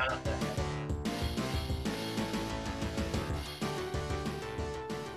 [0.00, 0.50] Muchas gracias.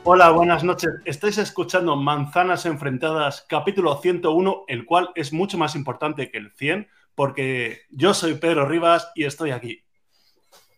[0.05, 0.91] Hola, buenas noches.
[1.05, 6.89] Estáis escuchando Manzanas Enfrentadas, capítulo 101, el cual es mucho más importante que el 100,
[7.15, 9.81] porque yo soy Pedro Rivas y estoy aquí.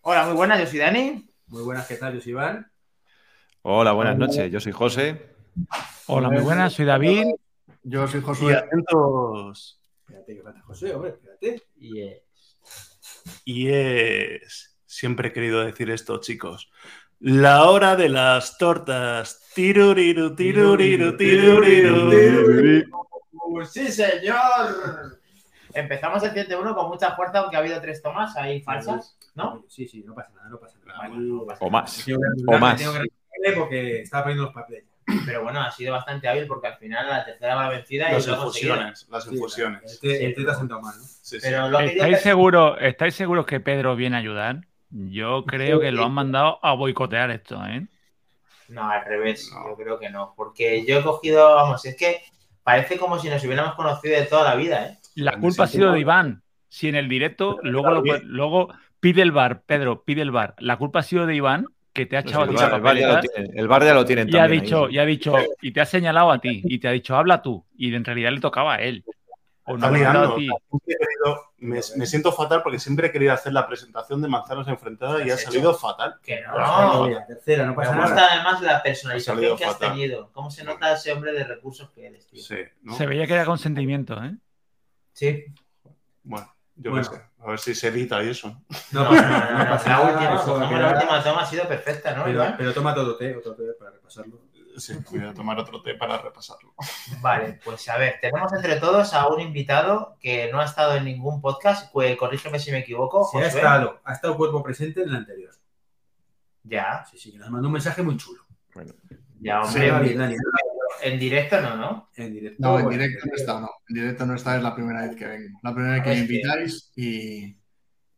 [0.02, 1.28] Hola, muy buenas, yo soy Dani.
[1.48, 2.14] Muy buenas, ¿qué tal?
[2.14, 2.70] Yo soy Iván.
[3.62, 4.48] Hola, buenas noches.
[4.52, 5.34] Yo soy José.
[6.06, 7.24] Hola, muy buenas, soy David.
[7.82, 9.80] Yo soy Y atentos.
[10.06, 11.64] Espérate, que falta José, hombre, espérate.
[11.76, 12.25] Y, eh,
[13.44, 14.78] Y es.
[14.86, 16.70] Siempre he querido decir esto, chicos.
[17.20, 19.42] La hora de las tortas.
[19.54, 22.84] Tiruriru, tiruriru, tiruriru.
[23.32, 25.18] ¡Uh, ¡Sí, señor!
[25.72, 29.64] Empezamos el 101 con mucha fuerza, aunque ha habido tres tomas ahí falsas, ¿no?
[29.68, 31.08] Sí, sí, no pasa nada, no pasa nada.
[31.08, 31.82] Bueno, no pasa O nada.
[31.82, 32.04] más.
[32.04, 32.78] Tengo que O más.
[32.78, 34.84] Tengo que recordarme porque estaba poniendo los papeles.
[35.24, 38.24] Pero bueno, ha sido bastante hábil porque al final la tercera va vencida y Las
[38.24, 38.42] seguido.
[38.42, 39.06] infusiones.
[39.08, 39.82] Las infusiones.
[39.84, 40.24] Este, Sí.
[40.26, 41.04] este te ha sentado mal, ¿no?
[41.04, 41.38] Sí, sí.
[41.42, 44.66] Pero lo que ¿Estáis seguros, ¿Estáis seguros que Pedro viene a ayudar?
[44.90, 47.86] Yo creo que lo han mandado a boicotear esto, ¿eh?
[48.68, 49.68] No, al revés, No.
[49.70, 50.34] yo creo que no.
[50.36, 52.22] Porque yo he cogido, vamos, es que
[52.64, 54.98] parece como si nos hubiéramos conocido de toda la vida, ¿eh?
[55.14, 56.42] La culpa ha sido de Iván.
[56.68, 60.54] Si en el directo, luego, lo luego pide el bar, Pedro, pide el bar.
[60.58, 61.66] La culpa ha sido de Iván,
[61.96, 63.68] que te ha Pues echado a el, bar, el bar ya lo papeletas tienen, el
[63.68, 64.94] bar ya lo tienen y ha dicho, ahí.
[64.94, 67.64] y ha dicho, y te ha señalado a ti, y te ha dicho, habla tú.
[67.76, 69.04] Y en realidad le tocaba a él.
[69.68, 70.48] O no a ti.
[71.58, 75.30] Me, me siento fatal porque siempre he querido hacer la presentación de Manzanas Enfrentadas y
[75.30, 75.50] ha hecho.
[75.50, 76.16] salido fatal.
[76.22, 77.10] Que Bueno, no.
[77.10, 78.28] ya, tercera, no Me pasa gusta nada.
[78.34, 80.30] además la personalización que has tenido.
[80.32, 82.42] ¿Cómo se nota ese hombre de recursos que eres, tío?
[82.42, 82.94] Sí, ¿no?
[82.94, 84.36] Se veía que era consentimiento, ¿eh?
[85.12, 85.44] Sí.
[86.22, 87.08] Bueno, yo Bueno.
[87.10, 87.22] qué sé.
[87.40, 88.48] A ver si se edita y eso.
[88.92, 90.12] No No, pasa no, nada, no, no no, pasa la nada.
[90.12, 92.54] última, la última toma ha sido perfecta, ¿no, Pero, Iván?
[92.58, 94.40] pero toma todo té, otro té para repasarlo.
[94.76, 96.74] Sí, voy a tomar otro té para repasarlo.
[97.22, 101.04] Vale, pues a ver, tenemos entre todos a un invitado que no ha estado en
[101.06, 105.08] ningún podcast, pues corrígeme si me equivoco, Sí, ha estado, ha estado cuerpo presente en
[105.08, 105.54] el anterior.
[106.64, 108.42] Ya, Sí, sí, que nos mandó un mensaje muy chulo.
[108.74, 108.92] Bueno,
[109.40, 109.90] ya, Sí, hombre.
[109.92, 110.34] va bien, Dani.
[111.02, 112.10] En directo no, ¿no?
[112.16, 112.56] En directo.
[112.60, 113.70] No, en directo no está, no.
[113.88, 115.58] En directo no está, es la primera vez que vengo.
[115.62, 117.56] La primera vez que me invitáis y,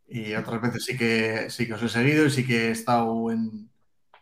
[0.09, 3.31] y otras veces sí que sí que os he seguido y sí que he estado
[3.31, 3.69] en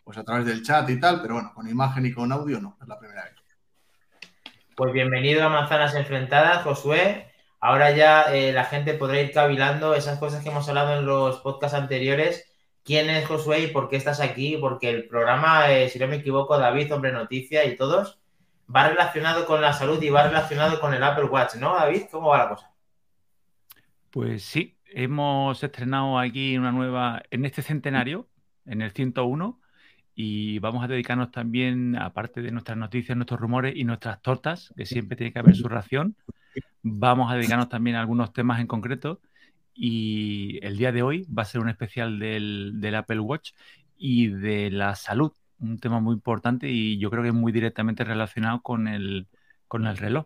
[0.03, 2.77] pues a través del chat y tal, pero bueno, con imagen y con audio no,
[2.81, 3.33] es la primera vez.
[4.73, 7.27] Pues bienvenido a Manzanas Enfrentadas, Josué.
[7.59, 11.39] Ahora ya eh, la gente podrá ir cavilando esas cosas que hemos hablado en los
[11.39, 12.45] podcasts anteriores.
[12.85, 14.55] ¿Quién es Josué y por qué estás aquí?
[14.55, 18.19] Porque el programa, eh, si no me equivoco, David, Hombre Noticia y todos,
[18.73, 22.03] va relacionado con la salud y va relacionado con el Apple Watch, ¿no, David?
[22.11, 22.71] ¿Cómo va la cosa?
[24.11, 28.27] Pues sí, hemos estrenado aquí una nueva, en este centenario,
[28.65, 29.59] en el 101,
[30.15, 34.85] y vamos a dedicarnos también, aparte de nuestras noticias, nuestros rumores y nuestras tortas, que
[34.85, 36.15] siempre tiene que haber su ración,
[36.81, 39.21] vamos a dedicarnos también a algunos temas en concreto.
[39.73, 43.51] Y el día de hoy va a ser un especial del, del Apple Watch
[43.95, 48.03] y de la salud, un tema muy importante y yo creo que es muy directamente
[48.03, 49.27] relacionado con el,
[49.67, 50.25] con el reloj.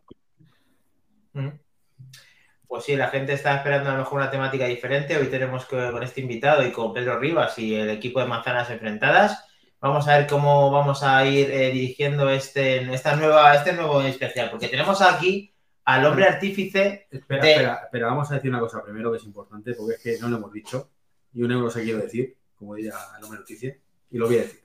[2.68, 5.18] Pues sí, la gente está esperando a lo mejor una temática diferente.
[5.18, 8.70] Hoy tenemos que, con este invitado y con Pedro Rivas y el equipo de Manzanas
[8.70, 9.46] Enfrentadas.
[9.82, 14.50] Vamos a ver cómo vamos a ir eh, dirigiendo este, esta nueva, este nuevo especial,
[14.52, 15.54] porque tenemos aquí
[15.86, 17.08] al hombre artífice.
[17.12, 20.02] Espera, de- espera, espera, vamos a decir una cosa primero que es importante, porque es
[20.04, 20.92] que no lo hemos dicho.
[21.34, 23.76] Y un euro se quiero decir, como diría el hombre noticia,
[24.12, 24.62] y lo voy a decir.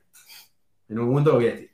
[0.88, 1.70] En un momento lo voy a decir.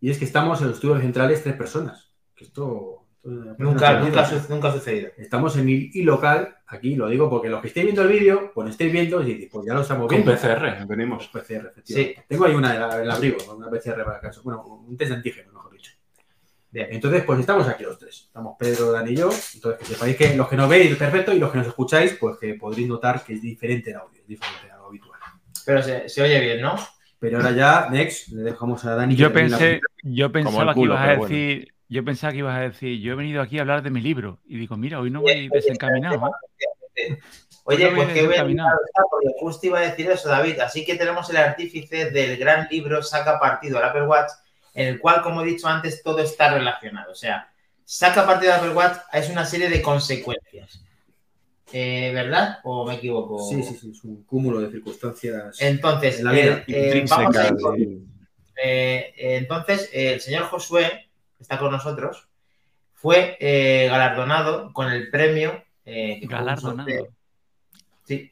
[0.00, 2.12] Y es que estamos en los estudios centrales tres personas.
[2.34, 3.06] Que esto.
[3.22, 5.10] esto Nunca, nunca, nunca ha sucedido.
[5.16, 8.50] Estamos en el y local, aquí lo digo porque los que estéis viendo el vídeo,
[8.52, 10.32] pues estéis viendo y dices, pues ya lo estamos Con viendo.
[10.32, 11.28] PCR, venimos.
[11.28, 12.24] PCR, efectivamente.
[12.28, 14.42] Tengo ahí una en el abrigo, una PCR para caso.
[14.42, 15.92] Bueno, un test de antígeno, mejor dicho.
[16.72, 16.88] Bien.
[16.90, 18.24] Entonces, pues estamos aquí los tres.
[18.26, 19.30] Estamos Pedro, Dani y yo.
[19.54, 22.38] Entonces, que sepáis que los que nos veis, perfecto, y los que nos escucháis, pues
[22.38, 25.20] que podréis notar que es diferente el audio, es diferente a lo habitual.
[25.64, 26.74] Pero se, se oye bien, ¿no?
[27.22, 29.14] Pero ahora ya, next, le dejamos a Dani.
[29.14, 31.36] que Yo pensé, yo pensaba culo, que ibas a pero bueno.
[31.36, 34.00] decir, yo pensaba que ibas a decir, yo he venido aquí a hablar de mi
[34.00, 34.40] libro.
[34.44, 36.32] Y digo, mira, hoy no voy desencaminado.
[36.96, 37.20] ¿eh?
[37.62, 38.76] Oye, no pues desencaminado.
[38.86, 40.58] está, porque justo iba a decir eso, David.
[40.58, 44.32] Así que tenemos el artífice del gran libro Saca Partido al Apple Watch,
[44.74, 47.12] en el cual, como he dicho antes, todo está relacionado.
[47.12, 47.52] O sea,
[47.84, 50.82] Saca Partido al Apple Watch es una serie de consecuencias.
[51.72, 52.58] Eh, ¿Verdad?
[52.64, 53.38] ¿O me equivoco?
[53.38, 55.60] Sí, sí, sí, es un cúmulo de circunstancias.
[55.60, 58.06] Entonces, En la vida, eh, eh, vamos a ir Intrínseca, con- sí.
[58.56, 62.28] entonces, eh, el señor Josué, que está con nosotros,
[62.94, 65.62] fue eh, galardonado con el premio.
[65.84, 66.88] eh, Galardonado.
[68.04, 68.30] Sí,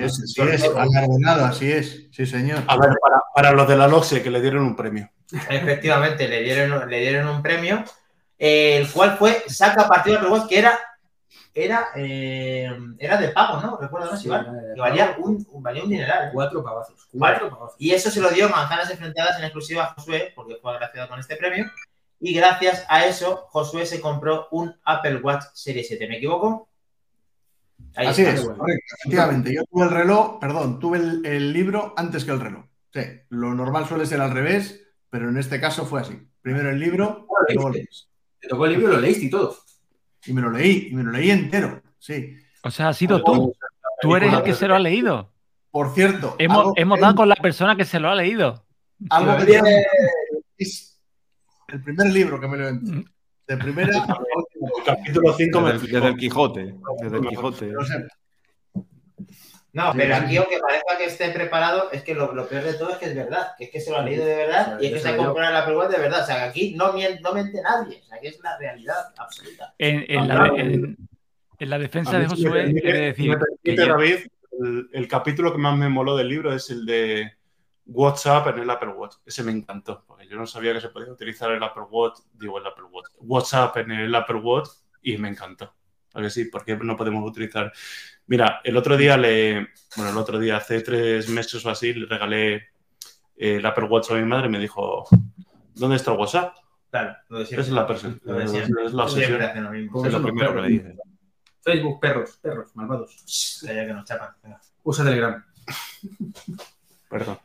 [0.00, 0.34] es, es,
[0.74, 2.62] galardonado, así es, sí señor.
[2.66, 5.10] A ver, para, para los de la LOXE que le dieron un premio.
[5.48, 7.84] efectivamente, le dieron, le dieron un premio,
[8.38, 10.78] eh, el cual fue Saca Partido Apple Watch, que era
[11.54, 13.76] era, eh, era de pago, ¿no?
[13.78, 14.16] Recuerdo, ¿no?
[14.16, 16.28] Sí, que valía un, un- valía un dineral.
[16.28, 16.30] ¿eh?
[16.32, 17.08] Cuatro pavazos.
[17.12, 17.38] Vale.
[17.38, 17.76] Cuatro pavazos.
[17.80, 21.18] Y eso se lo dio Manzanas Enfrentadas en exclusiva a Josué, porque fue agraciado con
[21.20, 21.70] este premio.
[22.20, 26.06] Y gracias a eso, Josué se compró un Apple Watch Serie 7.
[26.06, 26.68] ¿Me equivoco?
[27.96, 28.34] Ahí Así está.
[28.34, 28.58] es, bueno.
[28.58, 28.94] correcto.
[28.98, 32.64] Efectivamente, yo tuve el reloj, perdón, tuve el, el libro antes que el reloj.
[32.92, 33.00] Sí,
[33.30, 36.28] lo normal suele ser al revés, pero en este caso fue así.
[36.42, 37.88] Primero el libro, y luego el.
[38.40, 39.56] Te tocó el libro y lo leíste y todo.
[40.26, 42.36] Y me lo leí, y me lo leí entero, sí.
[42.62, 43.54] O sea, has sido tú.
[44.02, 45.32] Tú eres el que se lo ha leído.
[45.70, 48.64] Por cierto, Hemos, algo, hemos dado con la persona que se lo ha leído.
[49.10, 49.64] algo que Bien.
[50.58, 51.00] es
[51.68, 53.02] el primer libro que me leo entero.
[53.46, 53.92] De primera.
[54.78, 56.74] El capítulo 5 me Desde, el- desde el Quijote.
[57.02, 57.66] Desde el Quijote.
[57.68, 58.06] Lo sé.
[59.72, 60.36] No, Sí, pero aquí, sí.
[60.36, 63.14] aunque parezca que esté preparado, es que lo, lo peor de todo es que es
[63.14, 65.08] verdad, que es que se lo ha leído de verdad Sí, y es que se
[65.10, 66.22] ha comprado el Apple Watch de verdad.
[66.22, 68.96] O sea, que aquí no, mien- no miente nadie, o sea, que es la realidad
[69.16, 69.74] absoluta.
[69.78, 70.56] En, en la, Claro.
[70.58, 70.96] en-
[71.58, 74.16] en la defensa de me Josué, permite- he de si decir me que David,
[74.60, 77.32] el, el capítulo que más me moló del libro es el de
[77.86, 79.16] WhatsApp en el Apple Watch.
[79.26, 82.58] Ese me encantó, porque yo no sabía que se podía utilizar el Apple Watch, digo
[82.58, 84.68] el Apple Watch, WhatsApp en el Apple Watch
[85.02, 85.72] y me encantó.
[86.14, 86.46] ¿A que sí?
[86.46, 87.72] ¿Por qué no podemos utilizar?
[88.30, 92.06] Mira, el otro día le, bueno, el otro día, hace tres meses o así, le
[92.06, 95.04] regalé eh, el Apple Watch a mi madre y me dijo,
[95.74, 96.54] ¿dónde está el WhatsApp?
[96.90, 97.66] Claro, lo de Esa siempre.
[97.66, 98.84] es la persona, Lo de siempre.
[98.86, 99.42] es la Siempre obsesión.
[99.42, 99.92] hacen lo mismo.
[99.92, 100.94] Como Es lo son los primero que le dice.
[101.62, 103.60] Facebook, perros, perros, malvados.
[103.66, 104.30] Calla que nos chapan.
[104.84, 105.44] Usa Telegram.
[107.08, 107.38] Perdón.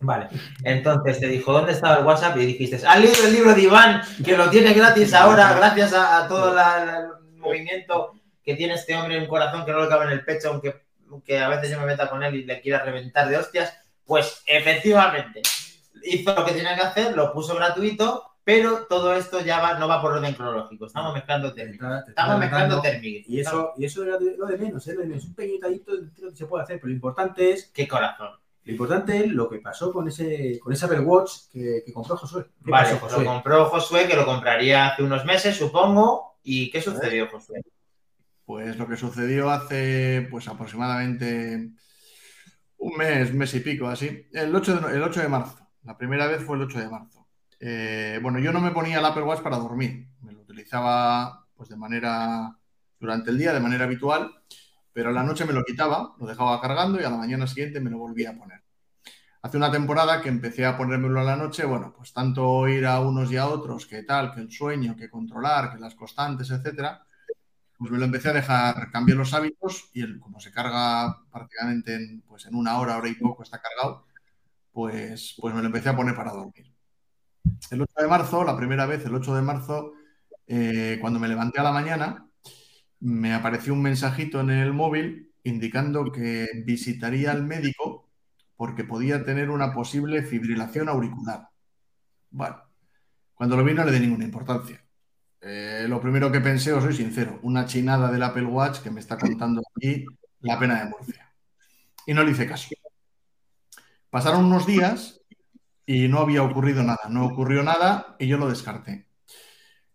[0.00, 0.28] Vale,
[0.64, 2.36] entonces te dijo, ¿dónde estaba el WhatsApp?
[2.38, 6.24] Y dijiste, ¡has leído el libro de Iván, que lo tiene gratis ahora, gracias a,
[6.24, 8.12] a todo la- la- el movimiento
[8.44, 11.38] que tiene este hombre un corazón que no le cabe en el pecho, aunque, aunque
[11.38, 13.72] a veces yo me meta con él y le quiera reventar de hostias?
[14.04, 15.42] Pues efectivamente,
[16.04, 19.86] hizo lo que tenía que hacer, lo puso gratuito, pero todo esto ya va, no
[19.86, 22.08] va por orden cronológico, estamos mezclando Te términos.
[22.08, 23.22] Estamos mezclando términos.
[23.28, 24.94] Y eso, y eso era lo de menos, ¿eh?
[24.94, 25.24] Lo de menos.
[25.24, 28.30] Un pequeño detallito de lo que se puede hacer, pero lo importante es, Qué corazón.
[28.64, 32.16] lo importante es lo que pasó con ese, con ese Apple Watch que, que compró
[32.16, 32.46] Josué.
[32.64, 33.24] ¿Qué Vale, pasó, pues Josué?
[33.24, 36.38] lo compró Josué, que lo compraría hace unos meses, supongo.
[36.42, 37.62] ¿Y qué sucedió, Josué?
[38.44, 41.70] Pues lo que sucedió hace pues aproximadamente
[42.78, 44.28] un mes, mes y pico, así.
[44.32, 45.68] El 8 de, el 8 de marzo.
[45.84, 47.28] La primera vez fue el 8 de marzo.
[47.60, 50.08] Eh, bueno, yo no me ponía el Apple Watch para dormir.
[50.20, 52.56] Me lo utilizaba pues de manera
[52.98, 54.32] durante el día, de manera habitual,
[54.92, 57.80] pero a la noche me lo quitaba, lo dejaba cargando y a la mañana siguiente
[57.80, 58.62] me lo volvía a poner.
[59.42, 63.00] Hace una temporada que empecé a ponérmelo a la noche, bueno, pues tanto ir a
[63.00, 67.04] unos y a otros, que tal, que el sueño, que controlar, que las constantes, etcétera,
[67.82, 71.96] pues me lo empecé a dejar, cambié los hábitos y el, como se carga prácticamente
[71.96, 74.06] en, pues en una hora, hora y poco está cargado,
[74.70, 76.72] pues, pues me lo empecé a poner para dormir.
[77.72, 79.94] El 8 de marzo, la primera vez, el 8 de marzo,
[80.46, 82.28] eh, cuando me levanté a la mañana,
[83.00, 88.08] me apareció un mensajito en el móvil indicando que visitaría al médico
[88.56, 91.48] porque podía tener una posible fibrilación auricular.
[92.30, 92.62] Bueno,
[93.34, 94.81] cuando lo vi no le di ninguna importancia.
[95.44, 99.00] Eh, lo primero que pensé, os soy sincero, una chinada del Apple Watch que me
[99.00, 100.06] está contando aquí
[100.40, 101.32] la pena de Murcia.
[102.06, 102.68] Y no le hice caso.
[104.08, 105.20] Pasaron unos días
[105.84, 107.08] y no había ocurrido nada.
[107.08, 109.08] No ocurrió nada y yo lo descarté.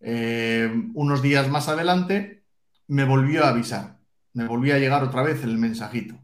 [0.01, 2.43] Eh, unos días más adelante
[2.87, 3.99] me volvió a avisar.
[4.33, 6.15] Me volvió a llegar otra vez el mensajito.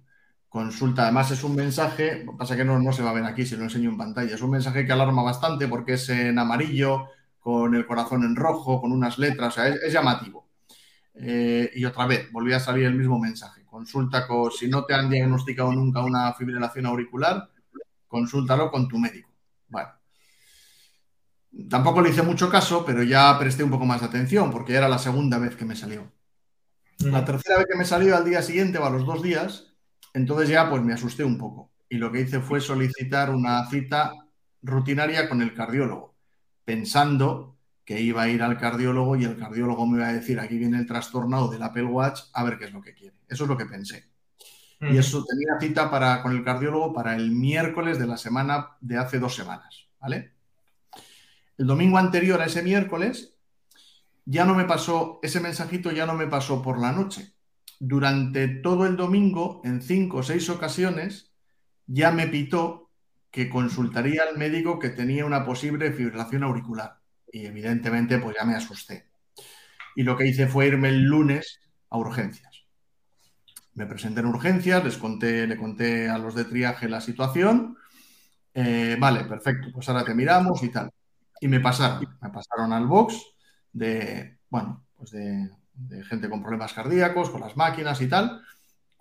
[0.50, 3.56] Consulta, además es un mensaje, pasa que no, no se va a ver aquí si
[3.56, 4.36] lo enseño en pantalla.
[4.36, 7.08] Es un mensaje que alarma bastante porque es en amarillo,
[7.44, 10.48] con el corazón en rojo, con unas letras, o sea, es, es llamativo.
[11.16, 13.66] Eh, y otra vez, volvió a salir el mismo mensaje.
[13.66, 17.50] Consulta con, si no te han diagnosticado nunca una fibrilación auricular,
[18.08, 19.30] consúltalo con tu médico.
[19.68, 19.90] Bueno.
[21.70, 24.88] Tampoco le hice mucho caso, pero ya presté un poco más de atención porque era
[24.88, 26.12] la segunda vez que me salió.
[27.00, 29.76] La tercera vez que me salió al día siguiente o a los dos días,
[30.14, 31.72] entonces ya pues me asusté un poco.
[31.90, 34.14] Y lo que hice fue solicitar una cita
[34.64, 36.13] rutinaria con el cardiólogo,
[36.66, 40.58] pensando que iba a ir al cardiólogo y el cardiólogo me iba a decir, aquí
[40.58, 43.18] viene el trastornado del Apple Watch, a ver qué es lo que quiere.
[43.28, 44.12] Eso es lo que pensé.
[44.80, 48.98] Y eso tenía cita para, con el cardiólogo para el miércoles de la semana de
[48.98, 50.34] hace dos semanas, ¿vale?
[51.58, 53.38] El domingo anterior a ese miércoles
[54.26, 57.34] ya no me pasó, ese mensajito ya no me pasó por la noche.
[57.80, 61.32] Durante todo el domingo, en cinco o seis ocasiones,
[61.86, 62.83] ya me pitó
[63.34, 67.00] que consultaría al médico que tenía una posible fibrilación auricular.
[67.32, 69.08] Y evidentemente, pues ya me asusté.
[69.96, 71.60] Y lo que hice fue irme el lunes
[71.90, 72.68] a urgencias.
[73.74, 77.76] Me presenté en urgencias, les conté, le conté a los de triaje la situación.
[78.54, 80.92] Eh, vale, perfecto, pues ahora te miramos y tal.
[81.42, 83.20] Y me pasaron, me pasaron al box
[83.72, 88.44] de, bueno, pues de, de gente con problemas cardíacos, con las máquinas y tal.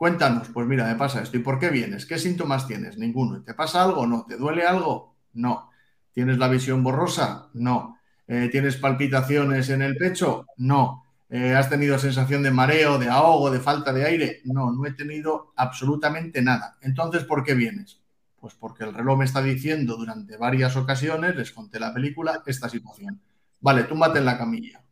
[0.02, 1.36] Cuéntanos, pues mira, me pasa esto.
[1.36, 2.06] ¿Y por qué vienes?
[2.06, 2.98] ¿Qué síntomas tienes?
[2.98, 3.40] Ninguno.
[3.44, 4.04] ¿Te pasa algo?
[4.04, 4.26] No.
[4.28, 5.14] ¿Te duele algo?
[5.34, 5.70] No.
[6.12, 7.50] ¿Tienes la visión borrosa?
[7.54, 8.00] No.
[8.26, 10.44] Eh, ¿Tienes palpitaciones en el pecho?
[10.56, 11.04] No.
[11.30, 14.40] Eh, ¿Has tenido sensación de mareo, de ahogo, de falta de aire?
[14.44, 16.78] No, no he tenido absolutamente nada.
[16.80, 18.00] Entonces, ¿por qué vienes?
[18.40, 22.68] Pues porque el reloj me está diciendo durante varias ocasiones, les conté la película, esta
[22.68, 23.20] situación.
[23.60, 24.82] Vale, túmbate en la camilla.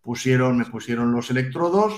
[0.00, 1.92] Pusieron, me pusieron los electrodos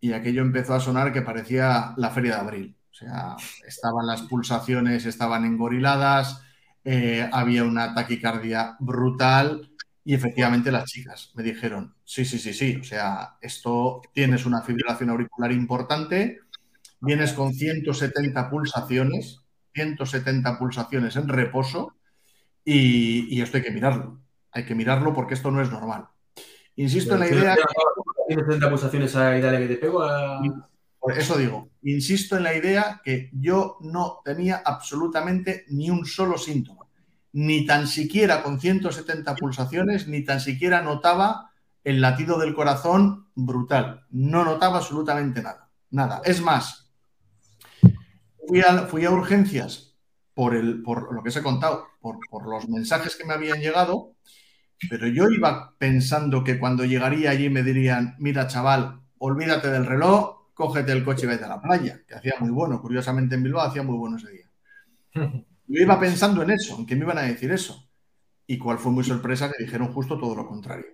[0.00, 2.76] y aquello empezó a sonar que parecía la feria de abril.
[2.90, 6.42] O sea, estaban las pulsaciones, estaban engoriladas,
[6.84, 9.70] eh, había una taquicardia brutal
[10.04, 14.62] y efectivamente las chicas me dijeron, sí, sí, sí, sí, o sea, esto tienes una
[14.62, 16.40] fibrilación auricular importante,
[17.00, 19.40] vienes con 170 pulsaciones,
[19.74, 21.94] 170 pulsaciones en reposo
[22.64, 24.20] y, y esto hay que mirarlo,
[24.52, 26.08] hay que mirarlo porque esto no es normal.
[26.76, 27.56] Insisto en la idea...
[28.30, 30.04] ¿Tienes 70 pulsaciones a Italia que te pego?
[30.04, 30.40] A...
[31.00, 36.38] Por eso digo, insisto en la idea que yo no tenía absolutamente ni un solo
[36.38, 36.86] síntoma.
[37.32, 41.50] Ni tan siquiera con 170 pulsaciones, ni tan siquiera notaba
[41.82, 44.06] el latido del corazón brutal.
[44.10, 45.68] No notaba absolutamente nada.
[45.90, 46.22] Nada.
[46.24, 46.88] Es más,
[48.46, 49.96] fui a, fui a urgencias
[50.34, 53.58] por, el, por lo que os he contado, por, por los mensajes que me habían
[53.58, 54.14] llegado
[54.88, 60.52] pero yo iba pensando que cuando llegaría allí me dirían, mira chaval, olvídate del reloj,
[60.54, 63.66] cógete el coche y vete a la playa, que hacía muy bueno, curiosamente en Bilbao
[63.66, 64.50] hacía muy bueno ese día.
[65.66, 67.88] Yo iba pensando en eso, en que me iban a decir eso.
[68.46, 70.86] Y cuál fue muy sorpresa que dijeron justo todo lo contrario.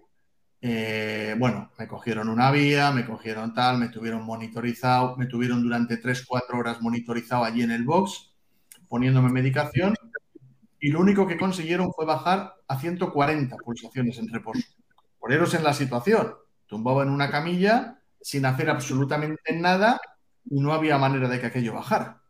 [0.61, 5.99] Eh, bueno, me cogieron una vía, me cogieron tal, me tuvieron monitorizado, me tuvieron durante
[5.99, 8.35] 3-4 horas monitorizado allí en el box,
[8.89, 9.95] poniéndome medicación
[10.81, 14.63] y lo único que consiguieron fue bajar a 140 pulsaciones en reposo.
[15.19, 16.35] Poneros en la situación,
[16.67, 20.01] tumbaba en una camilla sin hacer absolutamente nada
[20.45, 22.23] y no había manera de que aquello bajara.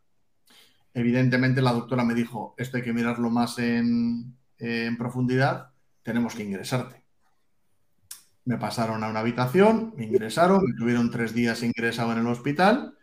[0.93, 5.71] Evidentemente la doctora me dijo, esto hay que mirarlo más en, en profundidad,
[6.03, 7.03] tenemos que ingresarte.
[8.45, 12.97] Me pasaron a una habitación, me ingresaron, me tuvieron tres días ingresado en el hospital,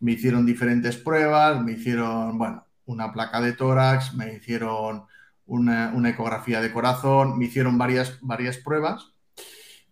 [0.00, 5.04] me hicieron diferentes pruebas, me hicieron, bueno, una placa de tórax, me hicieron
[5.52, 9.12] una, ecografía de corazón, me hicieron varias, varias pruebas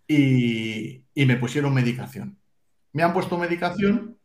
[0.09, 2.39] y, me pusieron medicación.
[2.93, 4.19] Me han puesto medicación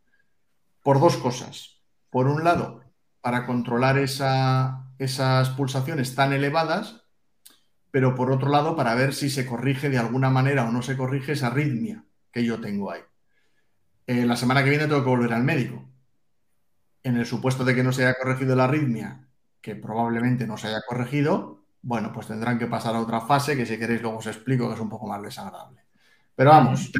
[0.81, 1.81] por dos cosas.
[2.09, 2.83] Por un lado,
[3.21, 7.03] para controlar esas pulsaciones tan elevadas,
[7.91, 10.95] pero por otro lado, para ver si se corrige de alguna manera o no se
[10.95, 13.01] corrige esa arritmia que yo tengo ahí.
[14.07, 15.89] Eh, la semana que viene tengo que volver al médico
[17.03, 19.24] en el supuesto de que no se haya corregido la arritmia,
[19.65, 23.65] que probablemente no se haya corregido, bueno, pues tendrán que pasar a otra fase que
[23.65, 25.81] si queréis luego os explico que es un poco más desagradable.
[26.35, 26.91] Pero vamos,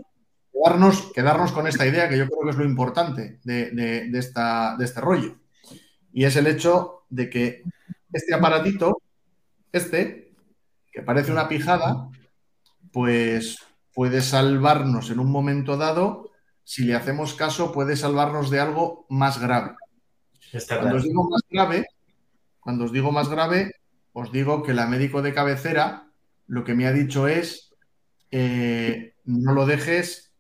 [0.52, 4.86] quedarnos, quedarnos con esta idea que yo creo que es lo importante de, esta, de
[4.86, 5.36] este rollo.
[6.12, 7.62] Y es el hecho de que
[8.12, 9.00] este aparatito,
[9.72, 10.34] este,
[10.92, 12.10] que parece una pijada,
[12.92, 13.60] pues
[13.94, 16.32] puede salvarnos en un momento dado,
[16.64, 19.76] si le hacemos caso, puede salvarnos de algo más grave
[20.68, 21.86] cuando os digo más grave,
[22.66, 23.76] cuando os digo más grave,
[24.12, 26.10] os digo que la médico de cabecera
[26.48, 27.70] lo que me ha dicho es
[28.32, 30.34] eh, no lo dejes,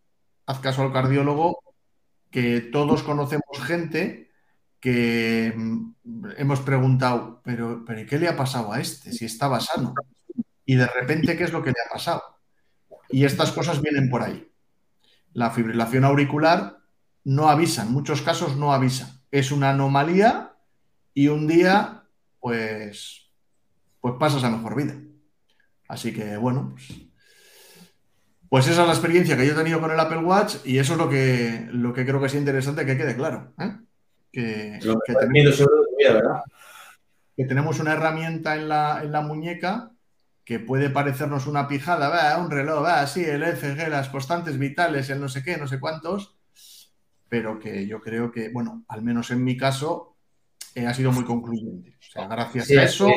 [0.47, 1.59] haz caso al cardiólogo,
[2.31, 4.31] que todos conocemos gente
[4.79, 9.11] que mm, hemos preguntado, pero, pero ¿qué le ha pasado a este?
[9.11, 9.93] Si estaba sano.
[10.65, 12.23] Y de repente, ¿qué es lo que le ha pasado?
[13.09, 14.51] Y estas cosas vienen por ahí.
[15.33, 16.79] La fibrilación auricular
[17.23, 20.53] no avisa, en muchos casos no avisa es una anomalía
[21.13, 22.04] y un día,
[22.45, 23.31] pues,
[23.99, 24.93] pues pasas a mejor vida.
[25.87, 26.93] Así que, bueno, pues,
[28.47, 30.93] pues, esa es la experiencia que yo he tenido con el Apple Watch y eso
[30.93, 33.55] es lo que, lo que creo que es interesante que quede claro.
[33.57, 33.77] ¿eh?
[34.31, 34.77] Que,
[37.47, 39.93] tenemos, una herramienta en la, en la muñeca
[40.43, 45.09] que puede parecernos una pijada, va, un reloj, va, sí, el ECG, las constantes vitales,
[45.09, 46.37] el no sé qué, no sé cuántos,
[47.27, 50.14] pero que yo creo que, bueno, al menos en mi caso,
[50.75, 51.97] eh, ha sido muy concluyente.
[51.99, 53.09] O sea, gracias a eso,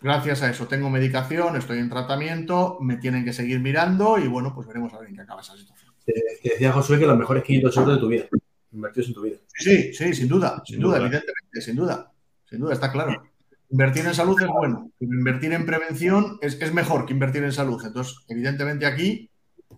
[0.00, 4.52] gracias a eso tengo medicación, estoy en tratamiento, me tienen que seguir mirando y bueno,
[4.54, 5.92] pues veremos a ver en qué acaba esa situación.
[6.04, 8.24] Te, decía Josué que los mejores 500 euros de tu vida,
[8.72, 9.36] invertidos en tu vida.
[9.54, 12.10] Sí, sí, sin duda, sin, duda, evidentemente, sin duda,
[12.48, 13.22] sin duda, está claro.
[13.70, 17.80] Invertir en salud es bueno, invertir en prevención es, es mejor que invertir en salud.
[17.84, 19.30] Entonces, evidentemente aquí,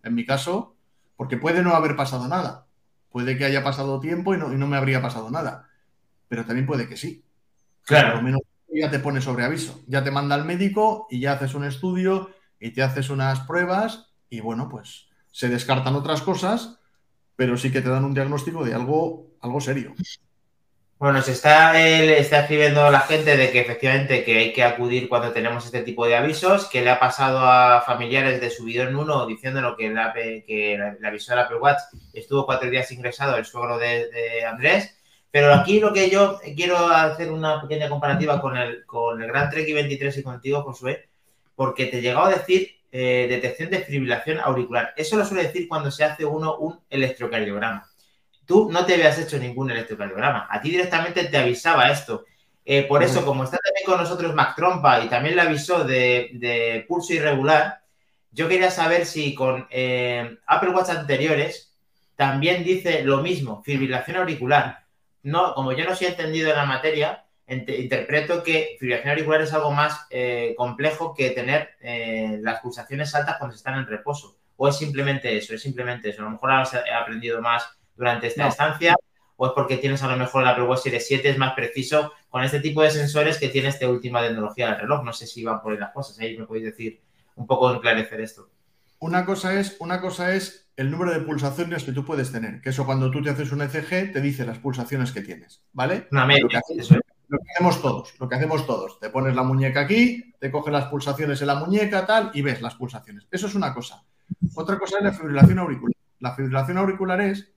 [0.03, 0.77] en mi caso,
[1.17, 2.67] porque puede no haber pasado nada,
[3.13, 5.69] Puede que haya pasado tiempo y no, me habría pasado nada,
[6.33, 7.23] pero también puede que sí.
[7.85, 8.13] Claro.
[8.13, 8.41] Por lo menos
[8.73, 12.31] ya te pone sobre aviso, ya te manda al médico y ya haces un estudio
[12.59, 16.79] y te haces unas pruebas y bueno, pues, se descartan otras cosas,
[17.37, 19.93] pero sí que te dan un diagnóstico de algo, algo serio.
[20.97, 25.11] Bueno, se está, él está escribiendo la gente de que efectivamente que hay que acudir
[25.11, 28.97] cuando tenemos este tipo de avisos, que le ha pasado a familiares de su en
[28.97, 31.81] uno diciéndolo que, la, que le avisó Apple Watch
[32.15, 34.97] estuvo cuatro días ingresado el suegro de, de, Andrés.
[35.33, 39.51] Pero aquí lo que yo quiero hacer una pequeña comparativa con el, con el Gran
[39.51, 41.09] Trek 23 y contigo, Josué,
[41.57, 44.95] porque te he llegado a decir eh, detección de fibrilación auricular.
[44.97, 47.89] Eso lo suele decir cuando se hace uno un electrocardiograma
[48.47, 50.47] tú no te habías hecho ningún electrocardiograma.
[50.51, 52.25] A ti directamente te avisaba esto.
[52.65, 56.85] Eh, por eso, como está también con nosotros Mac Trompa y también le avisó de,
[56.87, 57.81] pulso irregular,
[58.31, 61.75] yo quería saber si con eh, Apple Watch anteriores
[62.15, 64.82] también dice lo mismo, fibrilación auricular.
[65.23, 69.71] No, como yo no soy entendido en la materia, interpreto que fibrilación auricular es algo
[69.71, 71.77] más eh, complejo que tener
[72.41, 74.37] las pulsaciones altas cuando se están en reposo.
[74.57, 76.23] O es simplemente eso, es simplemente eso.
[76.23, 76.51] A lo mejor
[76.87, 78.95] he aprendido más durante esta estancia
[79.37, 82.45] o es porque tienes a lo mejor el Apple Series 7 es más preciso con
[82.45, 85.03] este tipo de sensores que tiene esta última tecnología del reloj.
[85.05, 87.01] No sé si van por ahí las cosas, ahí me podéis decir
[87.35, 88.49] un poco enclarecer esto.
[89.01, 92.71] Una cosa es, una cosa es el número de pulsaciones que tú puedes tener, que
[92.71, 96.09] eso cuando tú te haces un ECG te dice las pulsaciones que tienes, ¿vale?
[96.11, 98.99] Una media, lo, que hacemos, todos, lo que hacemos todos.
[98.99, 102.63] Te pones la muñeca aquí, te coges las pulsaciones en la muñeca, tal, y ves
[102.63, 103.27] las pulsaciones.
[103.31, 104.03] Eso es una cosa.
[104.55, 105.95] Otra cosa es la fibrilación auricular.
[106.21, 107.53] La fibrilación auricular es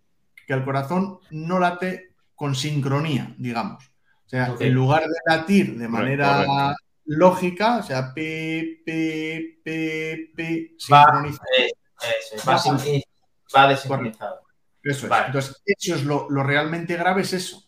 [0.45, 3.91] que el corazón no late con sincronía, digamos.
[4.25, 10.75] O sea, en lugar de latir de manera lógica, o sea, pi, pi, pi, pi,
[10.77, 11.45] sincronizado.
[12.47, 12.61] Va,
[13.55, 14.41] va, desincronizado.
[14.83, 15.13] Eso es.
[15.25, 17.63] Entonces, eso es lo, realmente grave, es eso.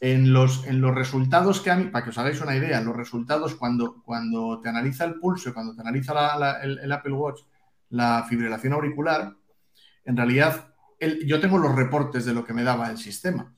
[0.00, 2.96] En los, en los resultados que a mí, para que os hagáis una idea, los
[2.96, 7.42] resultados cuando, cuando te analiza el pulso, cuando te analiza el, el Apple Watch,
[7.90, 9.34] la fibrilación auricular,
[10.04, 10.68] en realidad
[11.24, 13.54] yo tengo los reportes de lo que me daba el sistema.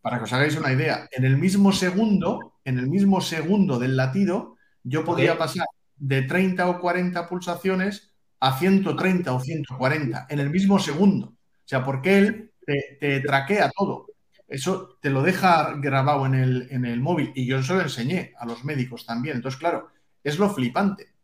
[0.00, 3.96] Para que os hagáis una idea, en el mismo segundo, en el mismo segundo del
[3.96, 5.66] latido, yo podía pasar
[5.96, 11.28] de 30 o 40 pulsaciones a 130 o 140 en el mismo segundo.
[11.28, 12.52] O sea, porque él
[13.00, 14.06] te, traquea todo.
[14.48, 18.32] Eso te lo deja grabado en el, en el móvil y yo eso lo enseñé
[18.38, 19.36] a los médicos también.
[19.36, 19.88] Entonces, claro,
[20.22, 21.16] es lo flipante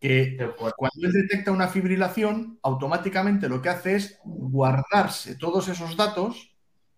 [0.00, 6.56] que cuando él detecta una fibrilación, automáticamente lo que hace es guardarse todos esos datos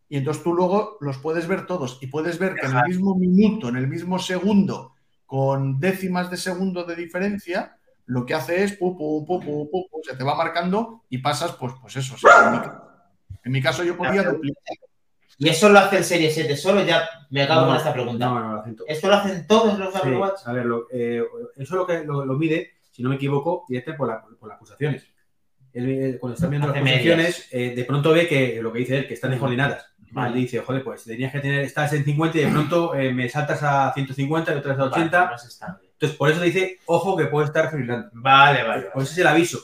[0.08, 3.16] y entonces tú luego los puedes ver todos y puedes ver que en el mismo
[3.16, 4.94] minuto, en el mismo segundo,
[5.26, 10.24] con décimas de segundo de diferencia, lo que hace es pu, pu, pu, se te
[10.24, 12.16] va marcando y pasas, pues, pues eso.
[13.44, 14.76] en, mi, caso yo podía duplicar.
[15.38, 16.84] ¿Y eso lo hace el Serie 7 solo?
[16.84, 18.26] Ya me acabo con esta pregunta.
[18.26, 18.76] No, no, lo hacen.
[18.86, 20.40] ¿Esto lo hacen todos los Apple Watch?
[20.44, 21.22] A ver, eh,
[21.56, 25.08] eso lo que lo mide si no me equivoco, y este por, por las pulsaciones.
[25.72, 29.08] Él, cuando está viendo las pulsaciones, eh, de pronto ve que lo que dice él,
[29.08, 29.86] que están descoordinadas.
[30.10, 30.36] Vale.
[30.36, 33.62] dice, joder, pues tenías que tener, estás en 50 y de pronto eh, me saltas
[33.62, 35.32] a 150 y otras a 80.
[36.02, 38.08] Entonces, por eso te dice, ojo que puede estar fibrillando.
[38.14, 38.82] Vale, vale.
[38.92, 39.60] Por eso es el aviso.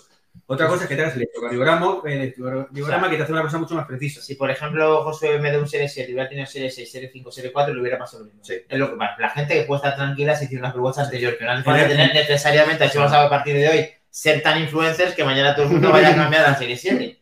[0.46, 3.74] Otra cosa es que tengas el electrocardiograma, el electrocardiograma que te hace una cosa mucho
[3.74, 4.22] más precisa.
[4.22, 7.32] Si, por ejemplo, José me da un Serie 7 hubiera tenido Serie 6, Serie 5,
[7.32, 8.44] Serie 4, le hubiera pasado lo mismo.
[8.44, 8.54] Sí.
[8.68, 9.16] Es lo que pasa.
[9.18, 11.88] La gente que puede estar tranquila si tiene una pregunta anterior, que no hace falta
[11.88, 15.66] tener necesariamente, así vamos a a partir de hoy, ser tan influencers que mañana todo
[15.66, 17.17] el mundo vaya a cambiar a la Serie 7.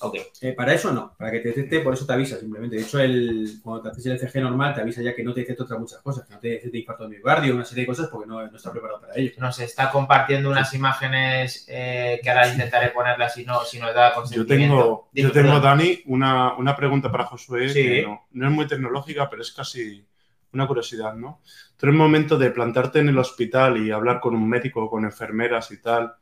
[0.00, 0.08] No.
[0.08, 0.16] Ok.
[0.40, 2.76] Eh, para eso no, para que te detecte, por eso te avisa simplemente.
[2.76, 5.40] De hecho, el, cuando te haces el ECG normal, te avisa ya que no te
[5.40, 8.08] detecta otras muchas cosas, que no te detecta infarto de miocardio, una serie de cosas,
[8.08, 9.32] porque no, no está preparado para ello.
[9.38, 14.14] Nos está compartiendo unas imágenes eh, que ahora intentaré ponerlas si, no, si nos da
[14.14, 14.74] consentimiento.
[14.74, 18.66] Yo tengo, yo tengo Dani, una, una, pregunta para Josué, que no, no, es muy
[18.66, 20.06] tecnológica, pero es casi
[20.52, 21.40] una curiosidad, ¿no?
[21.76, 25.04] Tú en el momento de plantarte en el hospital y hablar con un médico, con
[25.04, 26.14] enfermeras y tal,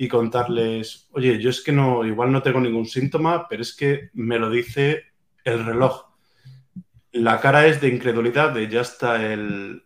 [0.00, 4.08] y contarles, oye, yo es que no, igual no tengo ningún síntoma, pero es que
[4.14, 5.02] me lo dice
[5.44, 6.06] el reloj.
[7.12, 9.82] La cara es de incredulidad, de ya está el,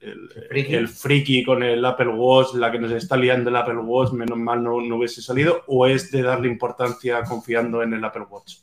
[0.52, 1.42] el, friki.
[1.42, 4.80] con el Apple Watch, la que nos está liando el Apple Watch, menos mal no,
[4.80, 8.58] no hubiese salido, o es de darle importancia confiando en el Apple Watch.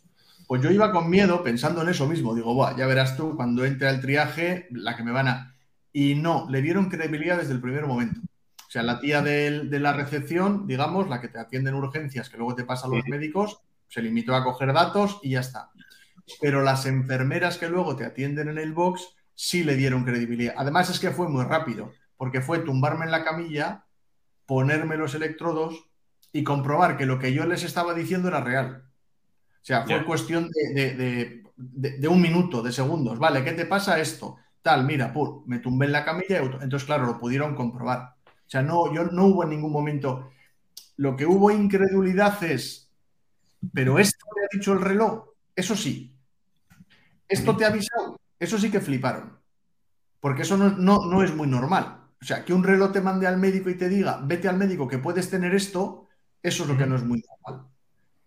[0.48, 2.34] Pues yo iba con miedo pensando en eso mismo.
[2.34, 5.54] Digo, Buah, ya verás tú cuando entre al triaje la que me van a.
[5.92, 8.22] Y no, le dieron credibilidad desde el primer momento.
[8.72, 12.38] O sea, la tía de, la recepción, digamos, la que te atiende en urgencias, que
[12.38, 15.72] luego te pasa a los médicos, se limitó a coger datos y ya está.
[16.40, 20.54] Pero las enfermeras que luego te atienden en el box sí le dieron credibilidad.
[20.56, 23.84] Además es que fue muy rápido, porque fue tumbarme en la camilla,
[24.46, 25.90] ponerme los electrodos
[26.32, 28.86] y comprobar que lo que yo les estaba diciendo era real.
[28.86, 33.20] O sea, fue cuestión de, de, un minuto, de segundos.
[33.20, 34.38] Vale, ¿qué te pasa esto?
[34.62, 38.16] Tal, mira, pur, me tumbé en la camilla y entonces, claro, lo pudieron comprobar.
[38.52, 40.30] O sea, no, yo no hubo en ningún momento.
[40.98, 42.92] lo que hubo incredulidad es,
[43.74, 46.16] pero esto te ha dicho el reloj, eso sí.
[47.28, 49.40] Esto te ha avisado, eso sí que fliparon.
[50.20, 52.10] Porque eso no, no, no es muy normal.
[52.22, 54.88] O sea, que un reloj te mande al médico y te diga, vete al médico
[54.88, 56.08] que puedes tener esto,
[56.44, 57.68] eso es lo que no es muy normal.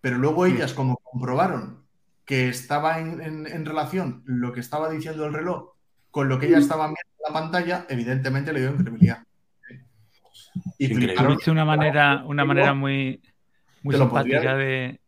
[0.01, 1.85] Pero luego ellas, como comprobaron
[2.25, 5.73] que estaba en, en- en relación lo que estaba diciendo el reloj
[6.11, 9.24] con lo que ellas estaban viendo en la pantalla, evidentemente le dio credibilidad.
[10.77, 10.89] Y.
[11.15, 13.21] Tuviste una manera, una manera muy,
[13.83, 14.99] muy simpática de.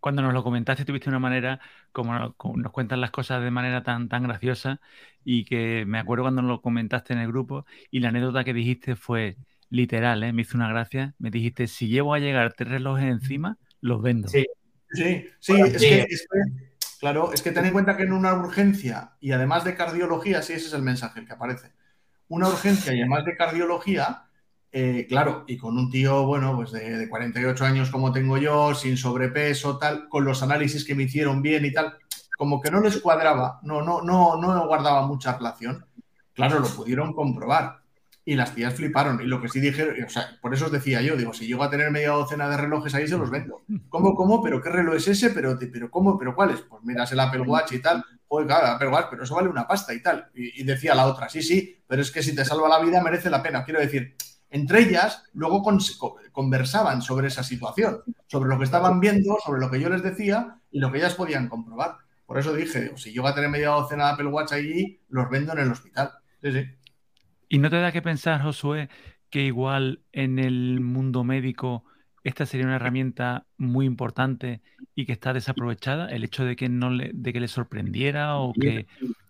[0.00, 1.60] Cuando nos lo comentaste, tuviste una manera,
[1.92, 4.80] como nos, como nos cuentan las cosas de manera tan, tan graciosa,
[5.24, 8.96] y que me acuerdo cuando lo comentaste en el grupo, y la anécdota que dijiste
[8.96, 9.36] fue
[9.70, 10.32] literal, ¿eh?
[10.32, 11.14] me hizo una gracia.
[11.18, 14.28] Me dijiste: si llevo a llegar tres relojes encima, los vendo.
[14.28, 14.46] Sí.
[14.94, 15.88] Sí, sí, Bueno, es sí.
[15.88, 19.64] que, es que- claro, es que ten en cuenta que en una urgencia y además
[19.64, 21.72] de cardiología, sí, ese es el mensaje que aparece.
[22.28, 24.24] Una urgencia y además de cardiología,
[24.72, 28.74] eh, claro, y con un tío, bueno, pues de, de 48 años como tengo yo,
[28.74, 31.98] sin sobrepeso, tal, con los análisis que me hicieron bien y tal,
[32.38, 35.84] como que no les cuadraba, no, no, no, no guardaba mucha relación.
[36.32, 37.82] Claro, lo pudieron comprobar.
[38.24, 39.20] Y las tías fliparon.
[39.20, 41.64] Y lo que sí dijeron, o sea, por eso os decía yo, digo, si llego
[41.64, 43.62] a tener media docena de relojes ahí, se los vendo.
[43.88, 44.42] ¿Cómo, cómo?
[44.42, 45.30] ¿Pero qué reloj es ese?
[45.30, 46.18] ¿Pero, pero cómo?
[46.18, 46.60] ¿Pero cuál es?
[46.62, 48.04] Pues miras el Apple Watch y tal.
[48.28, 50.30] Joder, claro, Apple Watch, pero eso vale una pasta y tal.
[50.34, 53.28] Y decía la otra, sí, sí, pero es que si te salva la vida merece
[53.28, 53.64] la pena.
[53.64, 54.16] Quiero decir,
[54.52, 55.62] entre ellas luego
[56.32, 60.58] conversaban sobre esa situación, sobre lo que estaban viendo, sobre lo que yo les decía
[60.70, 61.96] y lo que ellas podían comprobar.
[62.26, 65.52] Por eso dije, si llego a tener media docena de Apple Watch allí, los vendo
[65.52, 66.12] en el hospital.
[66.42, 66.66] Sí, sí.
[67.48, 68.88] ¿Y no te da que pensar, Josué,
[69.30, 71.84] que igual en el mundo médico
[72.24, 74.60] esta sería una herramienta muy importante
[74.94, 76.08] y que está desaprovechada?
[76.08, 78.86] El hecho de que no le, de que le sorprendiera o que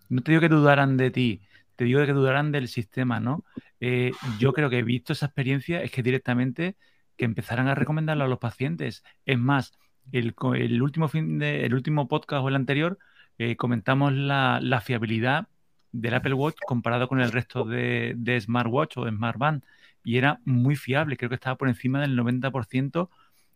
[0.08, 1.40] no te digo que dudaran de ti,
[1.76, 3.44] te digo que dudaran del sistema, ¿no?
[3.80, 6.76] Eh, yo creo que he visto esa experiencia es que directamente
[7.16, 9.04] que empezaran a recomendarlo a los pacientes.
[9.26, 9.72] Es más,
[10.12, 10.34] el,
[10.82, 12.98] último fin de, el último podcast o el anterior
[13.38, 15.48] eh, comentamos la, fiabilidad
[15.92, 19.64] del Apple Watch comparado con el resto de, de smartwatch o smartband
[20.04, 23.08] y era muy fiable, creo que estaba por encima del 90%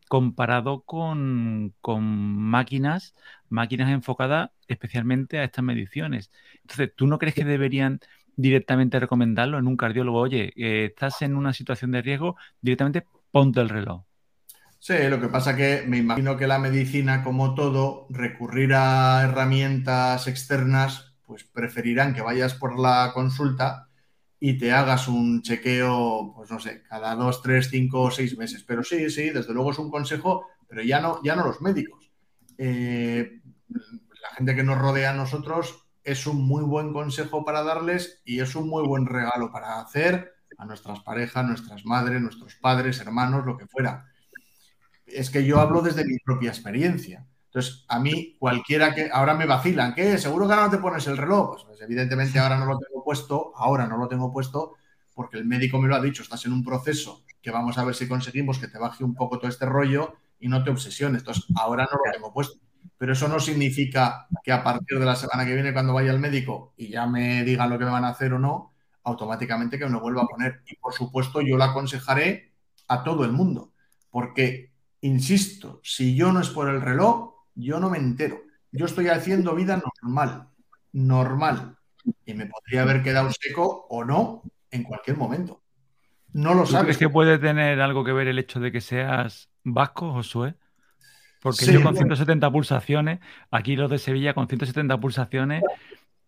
[0.09, 3.15] comparado con, con máquinas,
[3.49, 6.31] máquinas enfocadas especialmente a estas mediciones.
[6.63, 8.01] Entonces, ¿tú no crees que deberían
[8.37, 10.21] directamente recomendarlo en un cardiólogo?
[10.21, 14.03] Oye, eh, estás en una situación de riesgo, directamente ponte el reloj.
[14.79, 20.29] Sí, lo que pasa que me imagino que la medicina, como todo, recurrir a herramientas
[20.29, 23.86] externas, pues preferirán que vayas por la consulta
[24.49, 28.63] y te hagas un chequeo, pues no sé, cada dos, tres, cinco o seis meses.
[28.63, 32.13] Pero sí, sí, desde luego es un consejo, pero ya no, ya no los médicos.
[32.57, 38.23] Eh, la gente que nos rodea a nosotros es un muy buen consejo para darles
[38.25, 43.01] y es un muy buen regalo para hacer a nuestras parejas, nuestras madres, nuestros padres,
[43.01, 44.07] hermanos, lo que fuera
[45.07, 47.27] es que yo hablo desde mi propia experiencia.
[47.57, 50.19] Entonces, a mí, cualquiera que ahora me vacilan, ¿qué?
[50.19, 51.53] ¿Seguro que ahora no te pones el reloj?
[51.53, 54.75] Pues, pues, evidentemente ahora no lo tengo puesto, ahora no lo tengo puesto
[55.15, 57.95] porque el médico me lo ha dicho, estás en un proceso que vamos a ver
[57.95, 61.23] si conseguimos que te baje un poco todo este rollo y no te obsesiones.
[61.23, 62.59] Entonces, ahora no lo tengo puesto.
[62.99, 66.19] Pero eso no significa que a partir de la semana que viene, cuando vaya al
[66.19, 69.87] médico y ya me digan lo que me van a hacer o no, automáticamente que
[69.87, 70.61] me lo vuelva a poner.
[70.67, 72.53] Y por supuesto, yo lo aconsejaré
[72.89, 73.73] a todo el mundo,
[74.11, 78.41] porque Insisto, si yo no es por el reloj, yo no me entero.
[78.71, 80.49] Yo estoy haciendo vida normal,
[80.93, 81.77] normal.
[82.25, 85.63] Y me podría haber quedado seco o no en cualquier momento.
[86.33, 86.85] No lo ¿Tú sabes.
[86.85, 90.55] crees que puede tener algo que ver el hecho de que seas vasco, Josué?
[91.41, 91.99] Porque Sí, yo con bueno.
[91.99, 95.63] 170 pulsaciones, aquí los de Sevilla con 170 pulsaciones,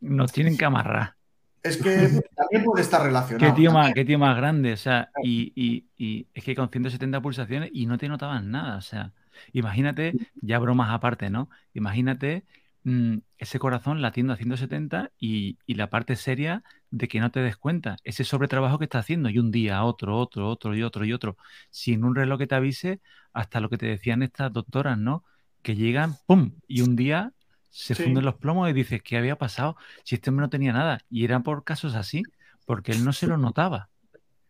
[0.01, 1.15] nos tienen que amarrar.
[1.63, 3.55] Es que también puede estar Qué relacionado.
[3.55, 7.21] tío más, qué tío más grande, o sea, y, y- y es que con 170
[7.21, 9.13] pulsaciones y no te notabas nada, o sea,
[9.53, 11.51] imagínate, ya bromas aparte, ¿no?
[11.75, 12.45] Imagínate
[12.85, 17.41] mm, ese corazón latiendo a 170 y, y la parte seria de que no te
[17.41, 21.05] des cuenta, ese sobretrabajo que está haciendo y un día otro, otro, otro y otro
[21.05, 21.37] y otro,
[21.71, 23.01] sin un reloj que te avise,
[23.33, 25.25] hasta lo que te decían estas doctoras, ¿no?
[25.63, 26.53] Que llegan, ¡pum!
[26.67, 27.33] Y un día
[27.77, 28.05] se Sí.
[28.05, 29.77] funden los plomos y dices, ¿qué había pasado?
[30.05, 31.01] Si este hombre no tenía nada.
[31.11, 32.31] Y eran por casos así,
[32.65, 33.91] porque él no se lo notaba.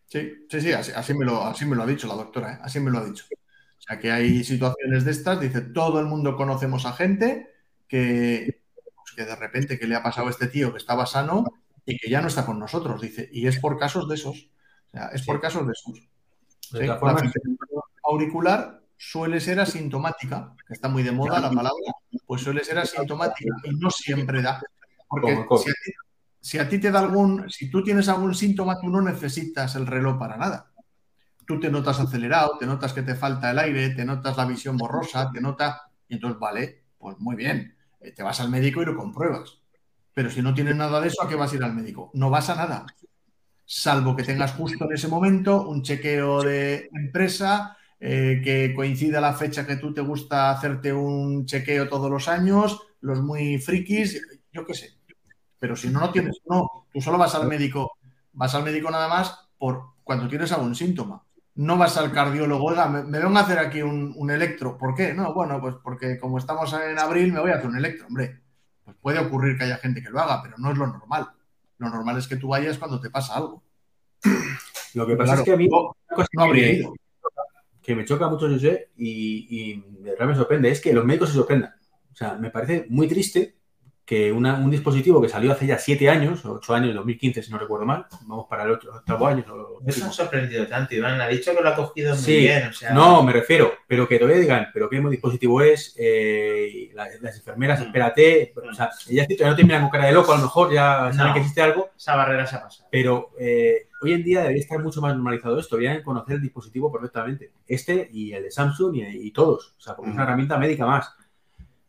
[0.07, 2.59] Sí, sí, sí, así, así me lo, así me lo ha dicho la doctora, ¿eh?
[2.63, 3.25] así me lo ha dicho.
[3.79, 7.49] O sea, que hay situaciones de estas, dice, todo el mundo conocemos a gente
[7.87, 8.63] que,
[8.95, 11.45] pues, que de repente que le ha pasado a este tío que estaba sano
[11.87, 14.51] y que ya no está con nosotros, dice, y es por casos de esos.
[14.89, 15.27] O sea, es Sí.
[15.27, 15.95] por casos de esos.
[16.73, 17.01] De Sí, la
[18.05, 21.93] auricular suele ser asintomática, que está muy de moda la palabra,
[22.27, 24.61] pues suele ser asintomática y no siempre da.
[25.09, 25.71] Porque a, ti,
[26.41, 29.87] si a ti te da algún, si tú tienes algún síntoma, tú no necesitas el
[29.87, 30.68] reloj para nada.
[31.49, 34.77] Tú te notas acelerado, te notas que te falta el aire, te notas la visión
[34.77, 38.85] borrosa, te nota, y entonces, vale, pues muy bien, eh, te vas al médico y
[38.85, 39.59] lo compruebas.
[40.13, 42.11] Pero si no tienes nada de eso, ¿a qué vas a ir al médico?
[42.13, 42.85] No vas a nada.
[43.65, 49.33] Salvo que tengas justo en ese momento un chequeo de empresa, eh, que coincida la
[49.33, 54.21] fecha que tú te gusta hacerte un chequeo todos los años, los muy frikis,
[54.53, 54.91] yo qué sé.
[55.59, 57.93] Pero si no, no tienes, no, tú solo vas al médico,
[58.35, 61.25] vas al médico nada más por cuando tienes algún síntoma.
[61.59, 64.79] No vas al cardiólogo, oiga, me, me vengo a hacer aquí un, un, electro.
[64.79, 65.13] ¿Por qué?
[65.13, 68.07] No, bueno, pues porque como estamos en abril me voy a hacer un electro.
[68.07, 68.43] Hombre,
[68.85, 71.27] pues puede ocurrir que haya gente que lo haga, pero no es lo normal.
[71.79, 73.65] Lo normal es que tú vayas cuando te pasa algo.
[74.95, 75.97] Lo que pasa Claro, es que a mí no,
[76.33, 76.95] no habría que, ido.
[77.83, 81.31] que me choca mucho, José, y, y de verdad me sorprende, es que los médicos
[81.31, 81.75] se sorprendan.
[82.13, 83.58] O sea, me parece muy triste
[84.09, 87.59] que una- un dispositivo que salió hace ya siete años, ocho años, 2015, si no
[87.59, 89.45] recuerdo mal, vamos para el otro, octavo año.
[89.51, 91.21] o- No se ha sorprendido tanto, Iván.
[91.21, 92.69] Ha dicho que lo ha cogido muy bien.
[92.69, 97.37] O sea, No, me refiero, pero que todavía digan, pero qué dispositivo es, eh, las
[97.37, 97.83] enfermeras, Mm.
[97.85, 101.11] espérate, o sea, ya no te miran con cara de loco, a lo mejor ya
[101.13, 101.35] saben No.
[101.35, 102.89] que existe algo, esa barrera se ha pasado.
[102.91, 106.91] pero eh, hoy en día debería estar mucho más normalizado esto, deberían conocer el dispositivo
[106.91, 110.57] perfectamente, este y el de Samsung y, y todos, o sea, porque es una herramienta
[110.57, 111.13] médica más.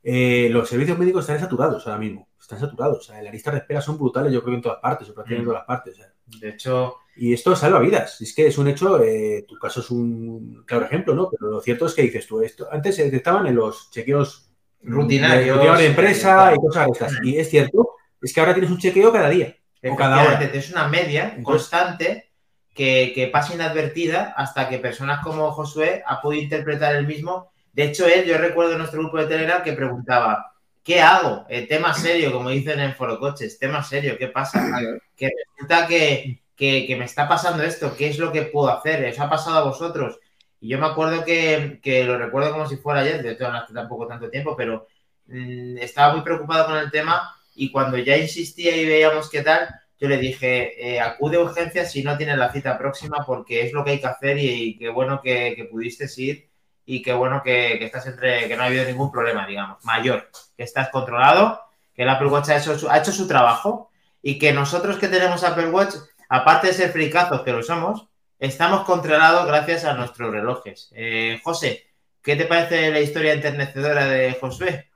[0.03, 3.59] Eh, los servicios médicos están saturados ahora mismo, están saturados, o sea, las listas de
[3.59, 5.51] espera son brutales, yo creo que en todas partes, o prácticamente en Mm.
[5.51, 8.21] todas partes, o sea, De hecho, y esto salva vidas.
[8.21, 11.29] Es que es un hecho, eh, tu caso es un claro ejemplo, ¿no?
[11.29, 14.51] Pero lo cierto es que dices tú, esto antes se detectaban en los chequeos
[14.83, 17.13] mm, Rutinarios, de, de empresa y cosas de estas.
[17.23, 17.89] Y es cierto,
[18.21, 19.55] es que ahora tienes un chequeo cada día.
[19.83, 20.43] O cada hora.
[20.43, 22.29] es una media constante
[22.75, 27.51] que, que pasa inadvertida hasta que personas como Josué ha podido interpretar el mismo.
[27.73, 30.53] De hecho, él, yo recuerdo en nuestro grupo de Telegram que preguntaba,
[30.83, 31.45] ¿qué hago?
[31.49, 34.67] Eh, tema serio, como dicen en Foro Coches, tema serio, ¿qué pasa?
[35.15, 39.05] que resulta que, que- que me está pasando esto, ¿qué es lo que puedo hacer?
[39.09, 40.19] ¿Os ha pasado a vosotros?
[40.59, 43.73] Y yo me acuerdo que, que lo recuerdo como si fuera ayer, de hecho hace
[43.73, 44.87] tampoco tanto tiempo, pero
[45.27, 49.69] mm, estaba muy preocupado con el tema y cuando ya insistía y veíamos qué tal,
[49.99, 53.73] yo le dije, eh, acude a urgencias si no tienes la cita próxima porque es
[53.73, 56.48] lo que hay que hacer y, y qué bueno que, que pudiste ir
[56.91, 60.31] y qué bueno que, que estás entre, que no ha habido ningún problema, digamos, mayor,
[60.57, 61.61] que estás controlado,
[61.93, 63.91] que el Apple Watch ha hecho su, ha hecho su trabajo
[64.23, 65.93] y que nosotros que tenemos Apple Watch,
[66.29, 68.07] aparte de ser fricazos que lo somos,
[68.39, 70.89] estamos controlados gracias a nuestros relojes.
[70.95, 71.83] Eh, José,
[72.23, 74.89] ¿qué te parece la historia enternecedora de Josué?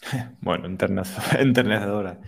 [0.40, 1.02] Bueno, enterne-
[1.38, 2.18] enternecedora.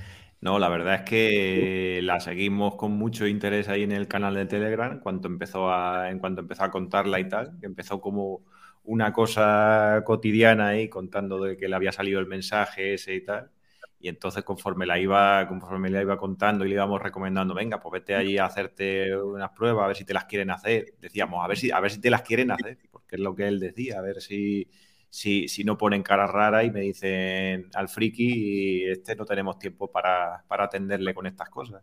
[0.40, 4.46] No, la verdad es que la seguimos con mucho interés ahí en el canal de
[4.46, 8.42] Telegram en cuanto empezó a, en cuanto empezó a contarla y tal, que empezó como
[8.84, 13.50] una cosa cotidiana ahí contando de que le había salido el mensaje ese y tal.
[13.98, 17.92] Y entonces conforme la iba, conforme la iba contando y le íbamos recomendando, venga, pues
[17.92, 20.94] vete allí a hacerte unas pruebas, a ver si te las quieren hacer.
[21.00, 23.48] Decíamos, a ver si, a ver si te las quieren hacer, porque es lo que
[23.48, 24.68] él decía, a ver si,
[25.08, 29.90] si, si no ponen cara rara y me dicen al friki, este no tenemos tiempo
[29.90, 31.82] para, para atenderle con estas cosas.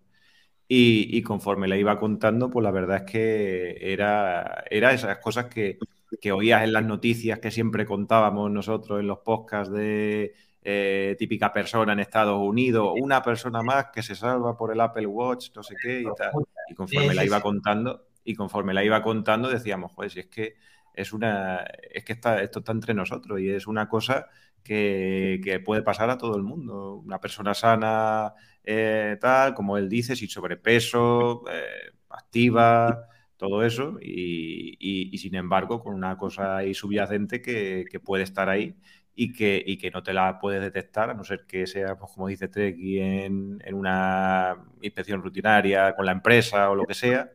[0.68, 5.48] Y, y conforme le iba contando, pues la verdad es que era, era esas cosas
[5.48, 5.80] que,
[6.20, 11.52] que oías en las noticias que siempre contábamos nosotros en los podcasts de eh, típica
[11.52, 15.64] persona en Estados Unidos, una persona más que se salva por el Apple Watch, no
[15.64, 16.32] sé qué y tal.
[16.70, 20.56] Y conforme la iba contando, y conforme la iba contando, decíamos, joder, si es que
[20.94, 24.28] es una, es que está, esto está entre nosotros y es una cosa
[24.64, 26.96] que, que puede pasar a todo el mundo.
[26.96, 33.08] Una persona sana, eh, tal, como él dice, sin sobrepeso, eh, activa,
[33.42, 38.76] todo eso, y, sin embargo, con una cosa ahí subyacente que, puede estar ahí
[39.16, 42.12] y que, y que no te la puedes detectar, a no ser que sea, pues,
[42.14, 47.32] como dice Treki, en, una inspección rutinaria con la empresa o lo que sea.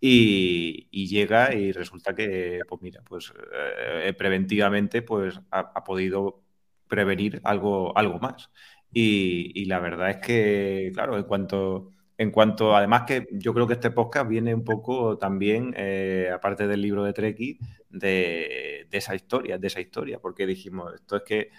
[0.00, 6.42] Y, llega y resulta que, pues mira, pues eh, preventivamente pues ha, podido
[6.88, 8.50] prevenir algo, algo más.
[8.92, 13.74] Y la verdad es que, claro, en cuanto, en cuanto, además que yo creo que
[13.74, 17.58] este podcast viene un poco también, eh, aparte del libro de Treki,
[17.90, 21.50] de, esa historia, de esa historia, porque dijimos, esto es que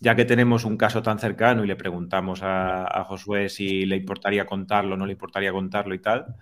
[0.00, 3.96] ya que tenemos un caso tan cercano y le preguntamos a, a Josué si le
[3.96, 6.36] importaría contarlo, no le importaría contarlo y tal,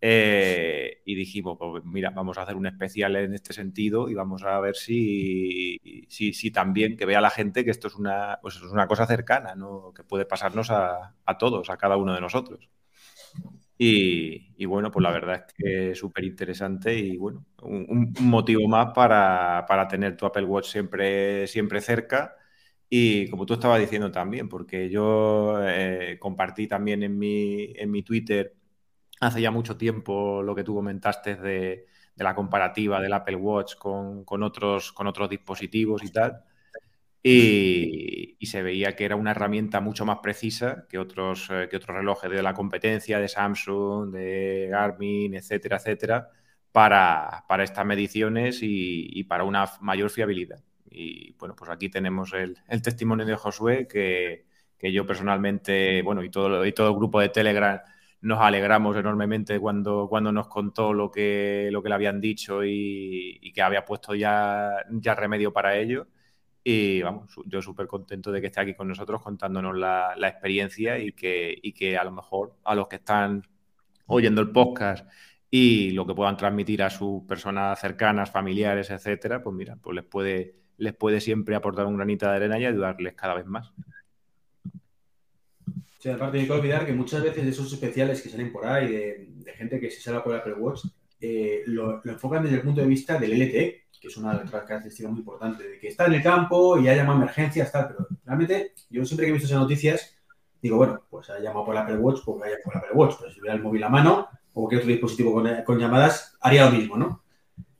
[0.00, 4.44] eh, y dijimos, pues mira, vamos a hacer un especial en este sentido y vamos
[4.44, 8.56] a ver si, si, si también que vea la gente que esto es una, pues
[8.56, 9.92] es una cosa cercana, ¿no?
[9.94, 12.68] que puede pasarnos a, a todos, a cada uno de nosotros.
[13.80, 18.92] Y, bueno, pues la verdad es que es súper interesante y bueno, un, motivo más
[18.94, 22.36] para, para tener tu Apple Watch siempre, siempre cerca.
[22.90, 28.02] Y como tú estabas diciendo también, porque yo eh, compartí también en mi, en mi
[28.02, 28.56] Twitter
[29.20, 31.86] hace ya mucho tiempo lo que tú comentaste de,
[32.16, 36.42] la comparativa del Apple Watch con, otros, con otros dispositivos y tal.
[37.22, 41.96] Y, se veía que era una herramienta mucho más precisa que otros, eh, que otros
[41.98, 46.30] relojes de la competencia, de Samsung, de Garmin, etcétera, etcétera,
[46.72, 50.62] para, estas mediciones y, para una mayor fiabilidad.
[50.90, 54.46] Y bueno, pues aquí tenemos el, testimonio de Josué, que,
[54.92, 57.80] yo personalmente, bueno, y todo, y todo el grupo de Telegram
[58.20, 63.52] nos alegramos enormemente cuando, cuando nos contó lo que, lo que le habían dicho y,
[63.54, 66.08] que había puesto ya, ya remedio para ello.
[66.70, 71.12] Y vamos, yo súper contento de que esté aquí con nosotros contándonos la, experiencia y
[71.12, 73.42] que, y que a lo mejor a los que están
[74.04, 75.08] oyendo el podcast
[75.50, 80.04] y lo que puedan transmitir a sus personas cercanas, familiares, etcétera, pues mira, pues les
[80.04, 83.72] puede, les puede siempre aportar un granito de arena y ayudarles cada vez más.
[86.00, 89.54] Sí, aparte hay que olvidar que muchas veces esos especiales que salen por ahí de,
[89.56, 90.84] gente que se sale por Apple Watch
[91.18, 94.50] eh, lo, enfocan desde el punto de vista del LTE, que es una de las
[94.50, 98.06] características muy importantes, de que está en el campo y ha llamado emergencias, tal, pero
[98.24, 100.14] realmente yo siempre que he visto esas noticias
[100.60, 103.40] digo, bueno, pues ha llamado por Apple Watch, pues vaya por Apple Watch, pero si
[103.40, 106.96] hubiera el móvil a mano o cualquier otro dispositivo con, con llamadas, haría lo mismo,
[106.96, 107.22] ¿no?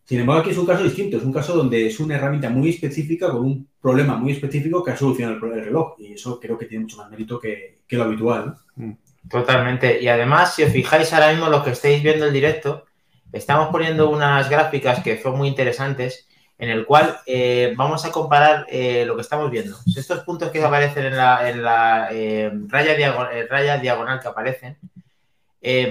[0.05, 2.71] Sin embargo, aquí es un caso distinto, es un caso donde es una herramienta muy
[2.71, 5.97] específica con un problema muy específico que ha solucionado el, reloj.
[5.99, 8.57] Y eso creo que tiene mucho más mérito que, lo habitual.
[8.77, 8.93] Mm.
[9.29, 10.01] Totalmente.
[10.03, 12.87] Y además, si os fijáis ahora mismo los que estáis viendo el directo,
[13.33, 18.67] estamos poniendo unas gráficas que son muy interesantes, en el cual eh, vamos a comparar
[18.69, 19.77] eh, lo que estamos viendo.
[19.97, 22.95] Estos puntos que aparecen en la, eh, raya,
[23.49, 24.77] raya diagonal que aparecen,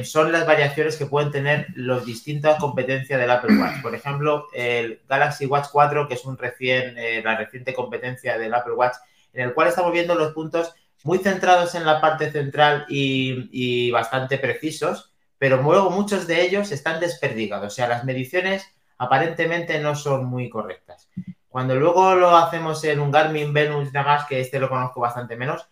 [0.03, 3.81] son las variaciones que pueden tener las distintas competencias del Apple Watch.
[3.81, 8.95] Por ejemplo, el Galaxy Watch 4, que es un la reciente competencia del Apple Watch,
[9.33, 10.73] en el cual estamos viendo los puntos
[11.03, 16.99] muy centrados en la parte central y, bastante precisos, pero luego muchos de ellos están
[16.99, 17.73] desperdigados.
[17.73, 18.65] O sea, las mediciones
[18.97, 21.09] aparentemente no son muy correctas.
[21.49, 25.67] Cuando luego lo hacemos en un Garmin Venus más que este lo conozco bastante menos,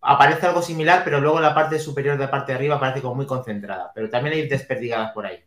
[0.00, 3.14] aparece algo similar, pero luego la parte superior de la parte de arriba aparece como
[3.14, 5.42] muy concentrada, pero también hay desperdigadas por ahí.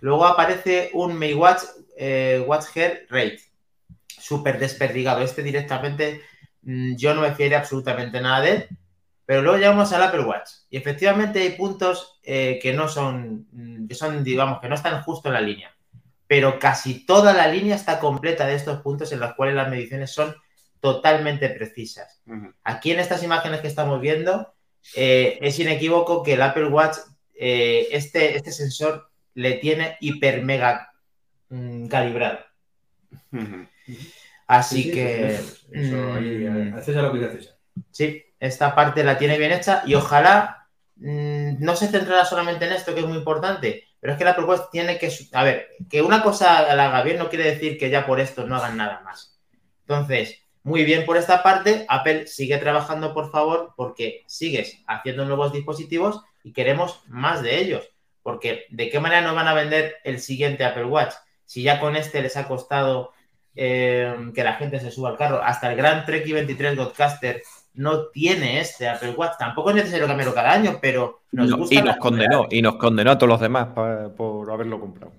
[0.00, 1.62] Luego aparece un Maywatch
[1.96, 3.40] eh, Watch Hair Rate,
[4.06, 5.22] súper desperdigado.
[5.22, 6.22] Este directamente
[6.62, 8.68] mm, yo no me fiere absolutamente nada de él,
[9.32, 13.86] pero luego llegamos al Apple Watch y efectivamente hay puntos eh, que no son, mm,
[13.88, 15.74] que son, digamos, que no están justo en la línea,
[16.26, 20.10] pero casi toda la línea está completa de estos puntos en los cuales las mediciones
[20.10, 20.36] son
[20.80, 22.20] totalmente precisas.
[22.62, 24.52] Aquí en estas imágenes que estamos viendo,
[24.96, 26.98] eh, es inequívoco que el Apple Watch,
[27.34, 30.92] eh, este, este sensor le tiene hiper mega
[31.48, 32.40] mm, calibrado.
[34.46, 35.40] Así que.
[35.72, 37.52] Mm, lo que
[37.90, 42.72] Sí, esta parte la tiene bien hecha y ojalá mm, no se centrara solamente en
[42.72, 45.12] esto, que es muy importante, pero es que Apple Watch tiene que.
[45.32, 48.44] A ver, que una cosa la haga bien no quiere decir que ya por esto
[48.44, 49.40] no hagan nada más.
[49.82, 51.86] Entonces, muy bien por esta parte.
[51.88, 57.88] Apple sigue trabajando, por favor, porque sigues haciendo nuevos dispositivos y queremos más de ellos.
[58.24, 61.14] Porque ¿de qué manera nos van a vender el siguiente Apple Watch?
[61.44, 63.12] Si ya con este les ha costado
[63.54, 65.40] eh, que la gente se suba al carro.
[65.44, 67.40] Hasta el gran Trek 23 Godcaster
[67.74, 69.38] no tiene este Apple Watch.
[69.38, 71.74] Tampoco es necesario cambiarlo cada año, pero nos gusta.
[71.74, 73.68] Y nos condenó, y nos condenó a todos los demás
[74.16, 75.12] por haberlo comprado.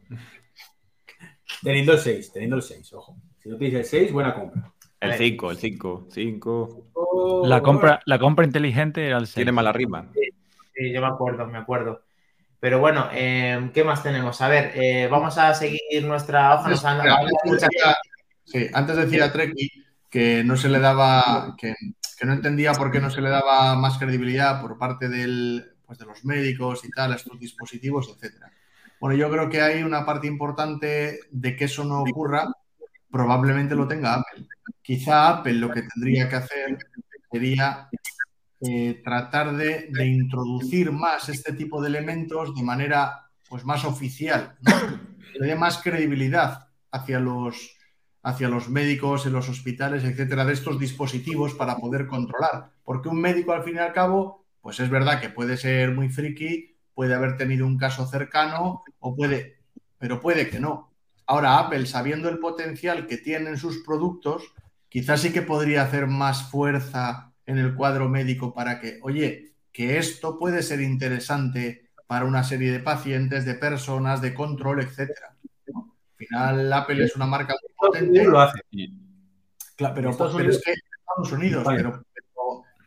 [1.62, 3.16] Teniendo el 6, teniendo el 6, ojo.
[3.38, 4.72] Si no tienes el 6, buena compra.
[5.00, 7.44] El 5, el 5, 5.
[7.46, 9.36] La compra, la compra inteligente era el 6.
[9.36, 10.10] Tiene mala rima.
[10.74, 12.02] Sí, yo me acuerdo, me acuerdo.
[12.60, 14.40] Pero bueno, eh, ¿qué más tenemos?
[14.42, 16.74] A ver, eh, vamos a seguir nuestra hoja.
[18.46, 19.83] sí, antes decir a Treki
[20.14, 21.74] que no se le daba, que,
[22.24, 26.06] no entendía por qué no se le daba más credibilidad por parte del, pues de
[26.06, 28.52] los médicos y tal a estos dispositivos, etcétera.
[29.00, 32.48] Bueno, yo creo que hay una parte importante de que eso no ocurra
[33.10, 34.46] probablemente lo tenga Apple.
[34.84, 36.78] Quizá Apple lo que tendría que hacer
[37.32, 37.90] sería
[38.62, 44.58] eh, tratar de, introducir más este tipo de elementos de manera pues, más oficial,
[45.34, 47.76] que le dé más credibilidad hacia los,
[48.24, 52.72] hacia los médicos en los hospitales, etcétera, de estos dispositivos para poder controlar.
[52.84, 56.10] Porque un médico, al fin y al cabo, pues es verdad que puede ser muy
[56.10, 59.58] friki, puede haber tenido un caso cercano, o puede,
[59.98, 60.92] pero puede que no.
[61.26, 64.54] Ahora Apple, sabiendo el potencial que tienen sus productos,
[64.88, 69.98] quizás sí que podría hacer más fuerza en el cuadro médico para que, oye, que
[69.98, 75.36] esto puede ser interesante para una serie de pacientes, de personas, de control, etcétera.
[76.32, 78.24] Al final, Apple es una marca muy potente.
[78.24, 78.60] Lo hace.
[79.76, 80.18] Claro, pero, es
[80.64, 81.64] que Estados Unidos,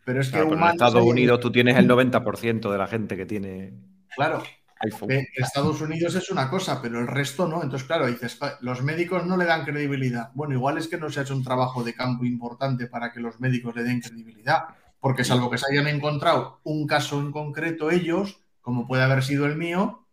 [0.05, 3.73] pero, es que en Estados Unidos tú tienes el 90% de la gente que tiene.
[4.15, 4.41] Claro,
[4.79, 5.09] iPhone.
[5.09, 7.61] que Estados Unidos es una cosa, pero el resto no.
[7.61, 10.31] Entonces, claro, dices, "Ja, los médicos no le dan credibilidad.
[10.33, 13.19] Bueno, igual es que no se ha hecho un trabajo de campo importante para que
[13.19, 14.65] los médicos le den credibilidad,
[14.99, 19.45] porque salvo que se hayan encontrado un caso en concreto ellos, como puede haber sido
[19.45, 20.07] el mío,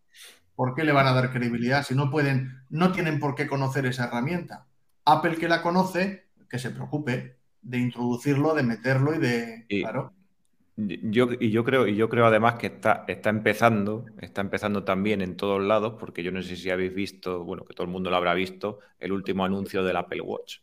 [0.55, 3.87] ¿por qué le van a dar credibilidad si no pueden, no tienen por qué conocer
[3.87, 4.67] esa herramienta?
[5.07, 10.13] Apple que la conoce, que se preocupe de introducirlo, de meterlo y de, Y- claro.
[10.77, 15.23] Yo, y yo creo, y yo creo además que está, está empezando, está empezando también
[15.23, 18.11] en todos lados, porque yo no sé si habéis visto, bueno, que todo el mundo
[18.11, 20.59] lo habrá visto, el último anuncio del Apple Watch.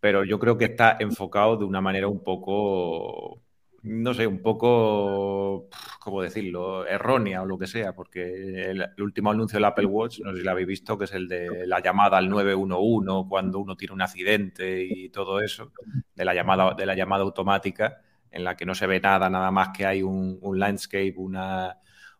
[0.00, 3.42] Pero yo creo que está enfocado de una manera un poco,
[3.82, 5.68] no sé, un poco,
[6.00, 10.20] ¿cómo decirlo?, errónea o lo que sea, porque el, el último anuncio del Apple Watch,
[10.20, 13.58] no sé si lo habéis visto, que es el de la llamada al 911 cuando
[13.58, 15.72] uno tiene un accidente y todo eso,
[16.14, 19.50] de la llamada, de la llamada automática en la que no se ve nada, nada
[19.50, 21.78] más que hay un, un landscape, una,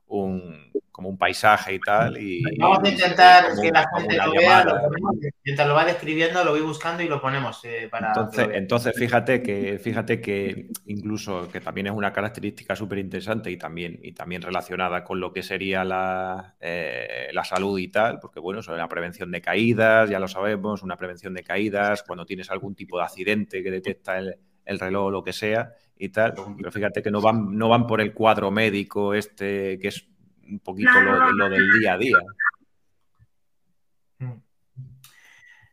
[0.09, 2.21] un, como un paisaje y tal.
[2.21, 5.85] Y, Vamos a intentar como que la gente lo vea, lo ponemos, mientras lo va
[5.85, 8.09] describiendo, lo voy buscando y lo ponemos eh, para.
[8.09, 13.57] Entonces, entonces fíjate que fíjate que incluso que también es una característica súper interesante y
[13.57, 18.41] también, y también relacionada con lo que sería la, eh, la salud y tal, porque
[18.41, 22.51] bueno, sobre la prevención de caídas, ya lo sabemos, una prevención de caídas, cuando tienes
[22.51, 24.35] algún tipo de accidente que detecta el,
[24.69, 27.87] el reloj o lo que sea y tal, pero fíjate que no van, no van
[27.87, 30.07] por el cuadro médico este, que es
[30.49, 32.19] un poquito lo, lo del día a día.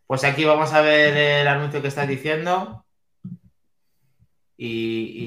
[0.07, 2.85] Pues aquí vamos a ver el anuncio que estás diciendo.
[4.57, 5.23] Y.
[5.23, 5.25] y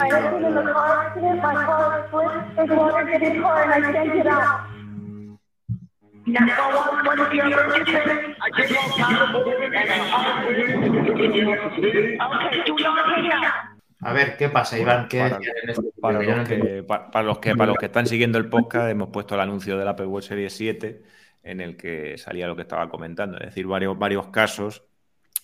[6.28, 7.58] Your?
[8.40, 9.18] I just want
[12.18, 12.76] Okay, do
[14.00, 15.08] a ver, ¿qué pasa, Iván?
[15.08, 15.18] ¿Qué
[16.00, 19.08] Para- los, que, pa- para, los que, para los que están siguiendo el podcast, hemos
[19.08, 21.02] puesto el anuncio del Apple Watch Series 7
[21.42, 24.84] en el que salía lo que estaba comentando, es decir, varios, varios casos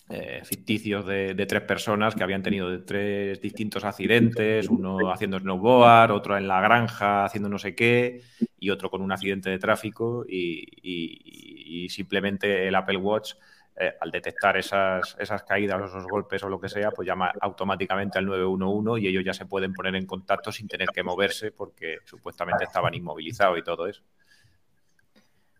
[0.09, 6.11] eh, ficticios de, de tres personas que habían tenido tres distintos accidentes, uno haciendo snowboard,
[6.11, 8.21] otro en la granja haciendo no sé qué
[8.59, 13.33] y otro con un accidente de tráfico y simplemente el Apple Watch
[13.77, 17.33] eh, al detectar esas, esas caídas o esos golpes o lo que sea, pues llama
[17.41, 21.51] automáticamente al 911 y ellos ya se pueden poner en contacto sin tener que moverse
[21.51, 24.01] porque supuestamente estaban inmovilizados y todo eso.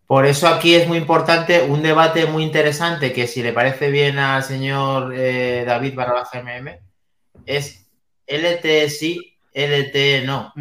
[0.08, 4.20] Por eso aquí es muy importante un debate muy interesante que si le parece bien
[4.20, 6.80] al señor eh, David barra GMM
[7.46, 7.90] es
[8.28, 10.54] LTE sí, LTE no.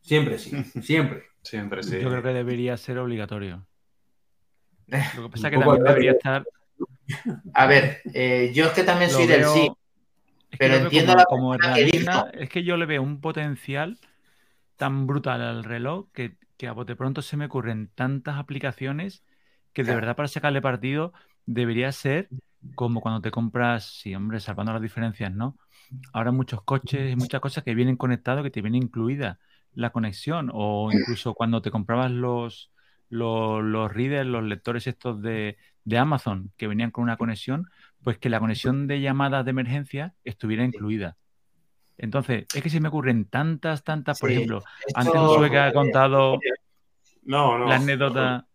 [0.00, 0.50] Siempre sí,
[0.82, 1.24] siempre.
[1.42, 2.00] Siempre sí.
[2.00, 3.66] Yo creo que debería ser obligatorio.
[5.16, 6.44] Lo que pasa es que también de- debería estar.
[7.54, 9.70] A ver, eh, yo es que también lo soy del sí.
[10.50, 12.42] es que pero entiendo como, la como que.
[12.44, 13.98] Es que yo le veo un potencial
[14.76, 19.24] tan brutal al reloj que, que a bote pronto se me ocurren tantas aplicaciones
[19.72, 21.12] que de verdad para sacarle partido
[21.44, 22.28] debería ser
[22.76, 25.58] como cuando te compras, sí, hombre, salvando las diferencias, ¿no?
[26.12, 29.40] Ahora muchos coches y muchas cosas que vienen conectados, que te viene incluida
[29.74, 32.70] la conexión, o incluso cuando te comprabas los,
[33.08, 37.66] los, los readers, los lectores estos de, de Amazon, que venían con una conexión,
[38.04, 41.16] pues que la conexión de llamadas de emergencia estuviera incluida.
[41.98, 45.58] Entonces, es que se me ocurren tantas, tantas, por Sí, ejemplo, esto- antes Josué que
[45.58, 46.38] ha contado
[47.24, 47.66] No, no.
[47.66, 48.46] la anécdota.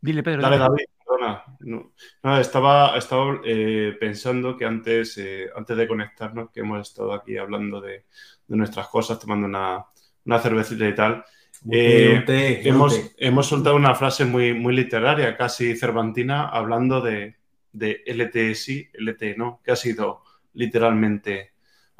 [0.00, 0.42] Dile, Pedro.
[0.42, 0.58] Dale.
[0.58, 1.44] David, perdona.
[1.60, 1.92] No,
[2.22, 7.36] No, estaba, estaba eh, pensando que antes, eh, antes de conectarnos, que hemos estado aquí
[7.36, 8.06] hablando de,
[8.46, 9.84] de nuestras cosas, tomando una,
[10.24, 11.24] una cervecita y tal,
[11.70, 12.24] Eh,
[12.64, 17.36] hemos, hemos soltado una frase muy, muy literaria, casi cervantina, hablando de,
[17.72, 20.22] de LTE sí, LTE no, que ha sido
[20.54, 21.49] literalmente,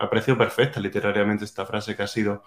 [0.00, 2.42] ha parecido perfecta literariamente esta frase, que ha sido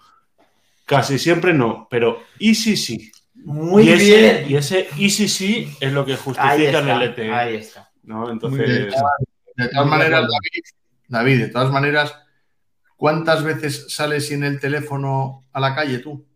[0.84, 3.10] casi siempre no, pero y sí sí.
[3.34, 4.50] Muy y ese, bien.
[4.50, 7.32] Y ese y sí sí es lo que justifica el está, LTE.
[7.32, 7.90] ahí está.
[8.02, 8.30] ¿no?
[8.30, 8.92] Entonces.
[9.56, 10.62] De todas maneras, David,
[11.08, 12.14] David, de todas maneras,
[12.96, 16.26] ¿cuántas veces sales sin el teléfono a la calle tú?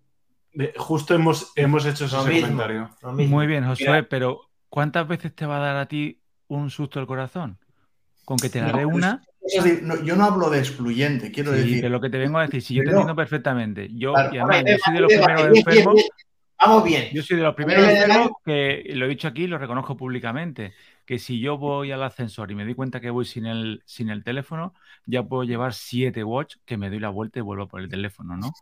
[0.53, 2.41] de- justo hemos, hemos hecho ese Lo mismo.
[2.49, 2.91] comentario.
[3.03, 4.07] Muy bien, Josué, Mira.
[4.09, 7.59] pero ¿cuántas veces te va a dar a ti un susto el corazón?
[8.25, 9.23] Con que te No, pues, una.
[9.83, 11.83] No, yo no hablo de excluyente, quiero Sí, decir.
[11.83, 12.63] de lo que te vengo a decir.
[12.63, 13.89] Si yo te entiendo perfectamente.
[13.95, 14.35] Yo, Claro.
[14.35, 15.95] y además, Hombre, yo soy de los primeros bien, enfermos.
[15.95, 16.07] bien.
[16.61, 17.09] Vamos bien.
[17.13, 20.73] Yo soy de los primeros enfermos que lo he dicho aquí y lo reconozco públicamente.
[21.07, 24.11] Que si yo voy al ascensor y me doy cuenta que voy sin el, sin
[24.11, 24.75] el teléfono,
[25.07, 28.37] ya puedo llevar siete watch que me doy la vuelta y vuelvo por el teléfono,
[28.37, 28.53] ¿no?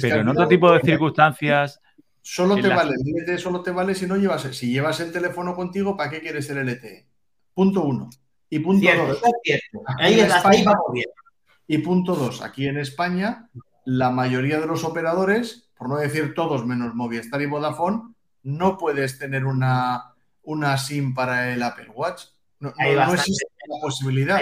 [0.00, 1.80] Pero en otro tipo de circunstancias,
[2.24, 5.10] Solo te la- vale, el LTE solo te vale si no llevas, si llevas el
[5.12, 7.06] teléfono contigo, ¿para qué quieres el LTE?
[7.52, 8.08] Punto uno.
[8.52, 9.22] Y punto Cierto, dos.
[9.42, 9.82] cierto.
[9.98, 11.06] Ahí, ahí España- vamos bien.
[11.66, 13.48] Y punto dos, aquí en España
[13.86, 19.18] la mayoría de los operadores, por no decir todos menos Movistar y Vodafone, no puedes
[19.18, 22.24] tener una, una SIM para el Apple Watch.
[22.60, 23.20] No, Hay no- no bastante.
[23.22, 24.40] existe la posibilidad.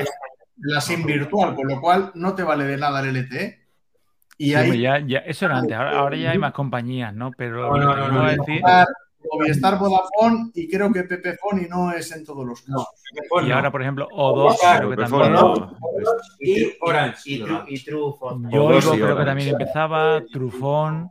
[0.56, 3.60] La SIM virtual, con lo cual no te vale de nada el LTE.
[4.38, 7.30] Y Sí, hombre, ya, ya- eso era antes, ahora, ahora ya hay más compañías, ¿no?
[7.30, 8.60] Pero No, decir,
[9.32, 12.86] Movistar, Vodafone y creo que Pepefone y no es en todos los casos.
[13.46, 15.42] y ahora, por ejemplo, O2, Claro, creo que Pepefone también.
[15.44, 15.76] no.
[16.40, 17.20] Y, Orange.
[17.26, 17.78] y, True, y.
[18.52, 19.24] Yo creo que Orange.
[19.24, 21.10] también empezaba, Trufón.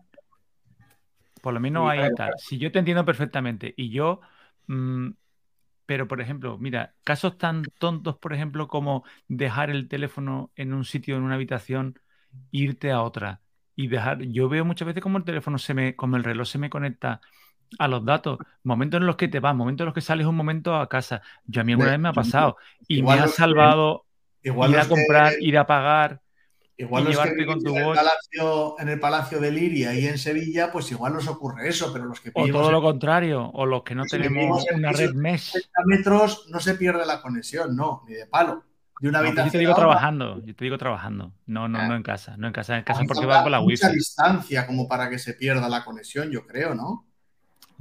[1.42, 2.34] Por lo menos ahí tal.
[2.38, 3.74] Si yo te entiendo perfectamente.
[3.78, 4.20] Y yo.
[4.68, 5.10] mm,
[5.86, 10.86] pero, por ejemplo, mira, casos tan tontos, por ejemplo, como dejar el teléfono en un
[10.86, 11.98] sitio, en una habitación,
[12.52, 13.42] irte a otra.
[13.76, 14.22] Y dejar.
[14.22, 15.96] Yo veo muchas veces como el teléfono se me.
[15.96, 17.22] como el reloj se me conecta
[17.78, 18.40] a los datos.
[18.64, 21.22] Momentos en los que te vas, momentos en los que sales un momento a casa.
[21.46, 22.58] Yo a mí alguna vez me ha pasado.
[22.88, 24.06] Y me ha que- salvado
[24.42, 26.22] Igual ir a que- comprar, ir a pagar.
[26.78, 27.98] Igual y los que llevarte con tu en el, watch.
[27.98, 32.06] palacio, en el Palacio de Liria y en Sevilla, pues igual nos ocurre eso, pero
[32.06, 35.52] los que O todo en lo contrario, o los que no tenemos una red mesh.
[35.52, 38.64] 30 metros no se pierde la conexión, no, ni de palo.
[39.02, 41.34] De una No, habitación yo te digo trabajando, yo te digo trabajando.
[41.48, 41.88] No, no, Ah.
[41.90, 43.98] no en casa, no en casa, en casa hace porque va con la mucha wifi.
[43.98, 47.06] distancia como para que se pierda la conexión, yo creo, ¿no?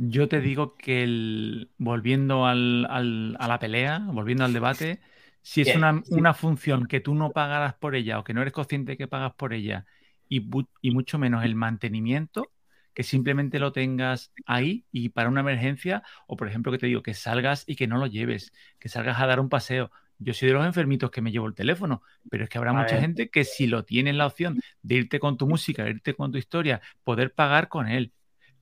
[0.01, 5.01] Yo te digo que el, volviendo al, al- a la pelea, volviendo al debate,
[5.43, 8.53] si es una, una función que tú no pagaras por ella o que no eres
[8.53, 9.87] consciente que pagas por ella
[10.29, 10.41] y,
[10.93, 12.53] mucho menos el mantenimiento,
[12.95, 17.03] que simplemente lo tengas ahí y para una emergencia, o por ejemplo que te digo
[17.03, 19.91] que salgas y que no lo lleves, que salgas a dar un paseo.
[20.19, 22.83] Yo soy de los enfermitos que me llevo el teléfono, pero es que habrá A
[22.83, 22.99] mucha ver.
[22.99, 26.31] gente que si lo tiene la opción de irte con tu música, de irte con
[26.33, 28.13] tu historia, poder pagar con él,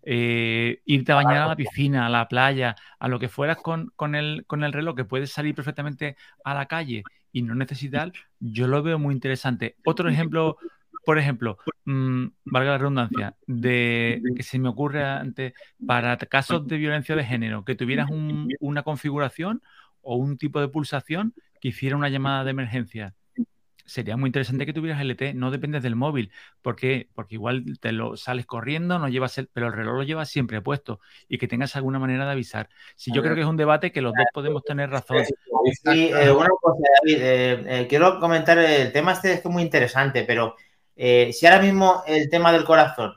[0.08, 3.92] eh, irte a bañar a la piscina, a la playa, a lo que fueras con,
[3.96, 7.02] con el, con el reloj, que puedes salir perfectamente a la calle
[7.32, 9.76] y no necesitar, yo lo veo muy interesante.
[9.84, 10.56] Otro ejemplo,
[11.04, 15.52] por ejemplo, mm, valga la redundancia, de que se me ocurre antes,
[15.84, 19.60] para casos de violencia de género, que tuvieras un- una configuración
[20.02, 23.14] o un tipo de pulsación que hiciera una llamada de emergencia.
[23.86, 26.32] Sería muy interesante que tuvieras LT, no dependes del móvil.
[26.60, 27.08] ¿Por qué?
[27.14, 30.60] Porque igual te lo sales corriendo, no llevas el, pero el reloj lo llevas siempre
[30.60, 32.68] puesto y que tengas alguna manera de avisar.
[32.96, 35.18] Si yo creo que es un debate que los dos podemos tener razón.
[35.84, 39.52] Sí, eh, una cosa, David, eh, eh, quiero comentar el tema este es que es
[39.54, 40.56] muy interesante, pero
[40.96, 43.14] eh, si ahora mismo el tema del corazón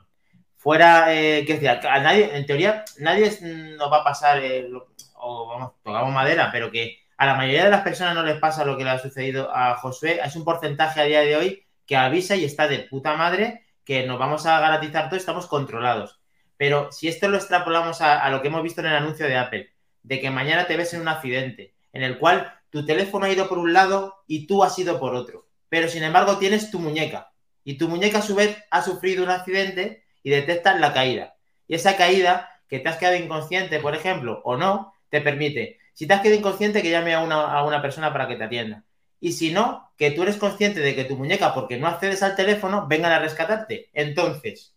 [0.56, 4.68] fuera, eh, que decir, a nadie, en teoría, nadie es- nos va a pasar, eh,
[4.68, 8.38] lo- o vamos, tocamos madera, pero que a la mayoría de las personas no les
[8.38, 10.20] pasa lo que le ha sucedido a Josué.
[10.24, 14.06] Es un porcentaje a día de hoy que avisa y está de puta madre que
[14.06, 16.18] nos vamos a garantizar todo, estamos controlados.
[16.56, 19.36] Pero si esto lo extrapolamos a, a lo que hemos visto en el anuncio de
[19.36, 19.70] Apple,
[20.02, 23.50] de que mañana te ves en un accidente, en el cual tu teléfono ha ido
[23.50, 27.32] por un lado y tú has ido por otro, pero sin embargo tienes tu muñeca
[27.64, 31.34] y tu muñeca a su vez ha sufrido un accidente y detectas la caída.
[31.68, 36.06] Y esa caída, que te has quedado inconsciente, por ejemplo, o no, te permite, si
[36.06, 38.84] te has quedado inconsciente, que llame a una, a una persona para que te atienda.
[39.20, 42.36] Y si no, que tú eres consciente de que tu muñeca, porque no accedes al
[42.36, 43.90] teléfono, vengan a rescatarte.
[43.92, 44.74] Entonces,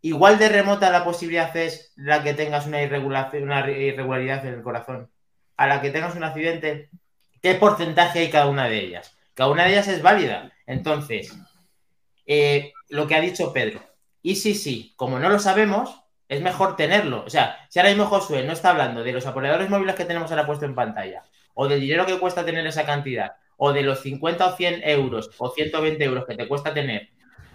[0.00, 5.08] igual de remota la posibilidad es la que tengas una, una irregularidad en el corazón,
[5.56, 6.90] a la que tengas un accidente,
[7.40, 9.16] ¿qué porcentaje hay cada una de ellas?
[9.34, 10.50] Cada una de ellas es válida.
[10.66, 11.32] Entonces,
[12.26, 13.80] eh, lo que ha dicho Pedro,
[14.20, 17.24] y sí, sí, como no lo sabemos, es mejor tenerlo.
[17.24, 20.30] O sea, si ahora mismo Josué no está hablando de los operadores móviles que tenemos
[20.30, 21.22] ahora puesto en pantalla,
[21.54, 25.30] o del dinero que cuesta tener esa cantidad, o de los 50 o 100 euros
[25.38, 27.08] o 120 euros que te cuesta tener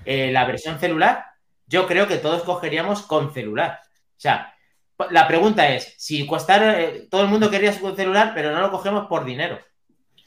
[0.05, 1.25] eh, la versión celular,
[1.67, 3.79] yo creo que todos cogeríamos con celular.
[3.83, 4.53] O sea,
[5.11, 8.71] la pregunta es, si costara, eh, todo el mundo quería su celular, pero no lo
[8.71, 9.59] cogemos por dinero.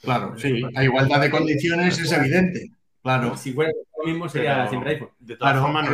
[0.01, 0.63] Claro, sí.
[0.75, 2.71] A igualdad de condiciones es evidente.
[3.03, 3.37] Claro.
[3.37, 5.09] Si fuera lo mismo sería Pero- siempre iPhone.
[5.19, 5.89] De todas Claro, formas,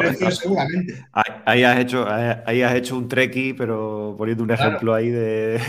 [0.00, 1.06] precios seguramente.
[1.12, 2.06] Ahí, ahí has hecho,
[2.46, 4.62] ahí, has hecho un treki, pero poniendo un Claro.
[4.64, 5.60] ejemplo ahí de.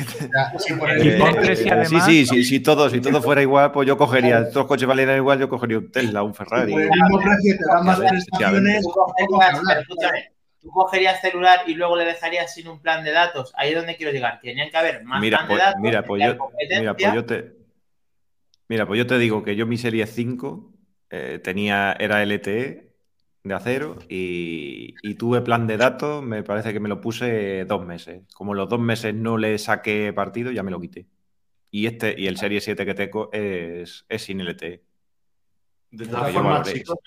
[1.87, 4.87] Sí, sí, sí, si todo, si todo fuera igual, pues yo cogería, todos los coches
[4.87, 6.71] valieran igual, yo cogería un Tesla, un Ferrari.
[6.71, 8.71] por el mismo precio te dan más Efectivamente.
[8.71, 8.83] prestaciones.
[8.83, 9.77] Tú cogerías, hablar.
[9.79, 13.53] escúchame, tú cogerías celular y luego le dejarías sin un plan de datos.
[13.57, 14.39] Ahí es donde quiero llegar.
[14.41, 15.81] Tenían que haber más Mira, plan pues, de datos.
[15.81, 16.37] mira, pues yo,
[16.79, 17.58] mira, pues yo te.
[18.69, 20.73] Mira, pues yo te digo que yo mi serie 5
[21.09, 22.93] eh, tenía, era LTE
[23.43, 27.85] de acero y, y tuve plan de datos, me parece que me lo puse dos
[27.85, 28.23] meses.
[28.35, 31.07] Como los dos meses no le saqué partido, ya me lo quité.
[31.71, 34.83] Y este, y el serie 7 que tengo es, es sin LTE.
[35.91, 36.97] De todas formas, chicos,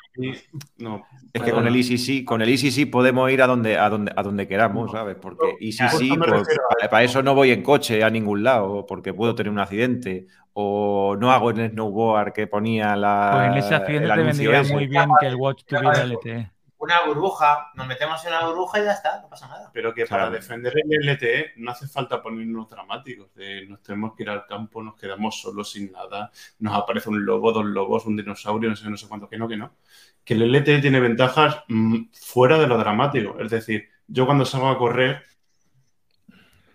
[0.78, 1.06] no.
[1.32, 1.76] Es que con el.
[1.76, 5.16] EasyC, con el EasyC podemos ir a donde, a donde, a donde queramos, ¿sabes?
[5.20, 9.36] Porque me pues, para, para eso no voy en coche a ningún lado, porque puedo
[9.36, 14.08] tener un accidente, o no hago el snowboard que ponía la, Pues en ese accidente
[14.08, 14.72] te vendría ese.
[14.74, 16.04] muy bien que el Watch tuviera.
[16.04, 16.50] LTE.
[16.82, 19.70] Una burbuja, nos metemos en una burbuja y ya está, no pasa nada.
[19.72, 20.24] Pero que Claro.
[20.24, 23.32] para defender el LTE no hace falta ponernos dramáticos.
[23.34, 27.24] De nos tenemos que ir al campo, nos quedamos solos sin nada, nos aparece un
[27.24, 29.76] lobo, dos lobos, un dinosaurio, no sé, no sé cuánto, que no, que no.
[30.24, 33.38] Que el LTE tiene ventajas mm, fuera de lo dramático.
[33.38, 35.22] Es decir, yo cuando salgo a correr,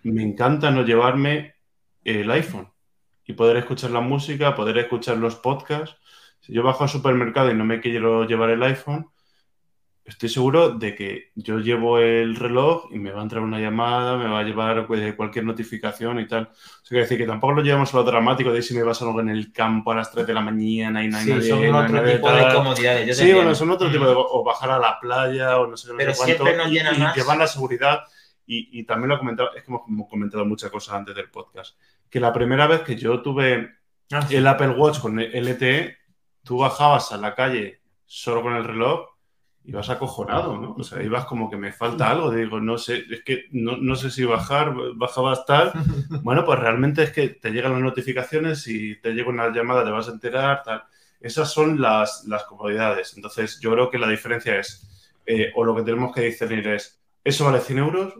[0.04, 1.56] me encanta no llevarme
[2.02, 2.72] el iPhone
[3.26, 5.98] y poder escuchar la música, poder escuchar los podcasts.
[6.40, 9.10] Si yo bajo al supermercado y no me quiero llevar el iPhone,
[10.08, 14.16] estoy seguro de que yo llevo el reloj y me va a entrar una llamada,
[14.16, 16.44] me va a llevar pues, cualquier notificación y tal.
[16.44, 19.00] O sea, quiere decir que tampoco lo llevamos a lo dramático de si me vas
[19.02, 21.48] algo en el campo a las 3 de la mañana y no hay Sí, nadie.
[21.50, 23.06] son no otro nadie, tipo de comodidades.
[23.06, 24.14] yo Sí, bueno, son otro tipo de...
[24.16, 26.44] O bajar a la playa o no sé, qué, no Pero sé cuánto.
[26.44, 27.16] siempre nos llena y más.
[27.16, 28.00] llevar la seguridad.
[28.46, 31.28] Y, y también lo he comentado, es que hemos, hemos comentado muchas cosas antes del
[31.30, 31.76] podcast.
[32.08, 33.76] Que la primera vez que yo tuve
[34.10, 34.36] Ah, sí.
[34.36, 35.98] el Apple Watch con el LTE,
[36.42, 39.00] tú bajabas a la calle solo con el reloj
[39.68, 40.74] y vas acojonado, ¿no?
[40.78, 42.30] O sea, ibas como que me falta algo.
[42.30, 45.72] Digo, no sé, es que no, no sé si bajar, bajabas tal.
[46.22, 49.90] Bueno, pues realmente es que te llegan las notificaciones y te llega una llamada, te
[49.90, 50.84] vas a enterar, tal.
[51.20, 53.12] Esas son las, las comodidades.
[53.14, 56.98] Entonces, yo creo que la diferencia es, eh, o lo que tenemos que discernir es,
[57.22, 58.14] ¿eso vale 100 euros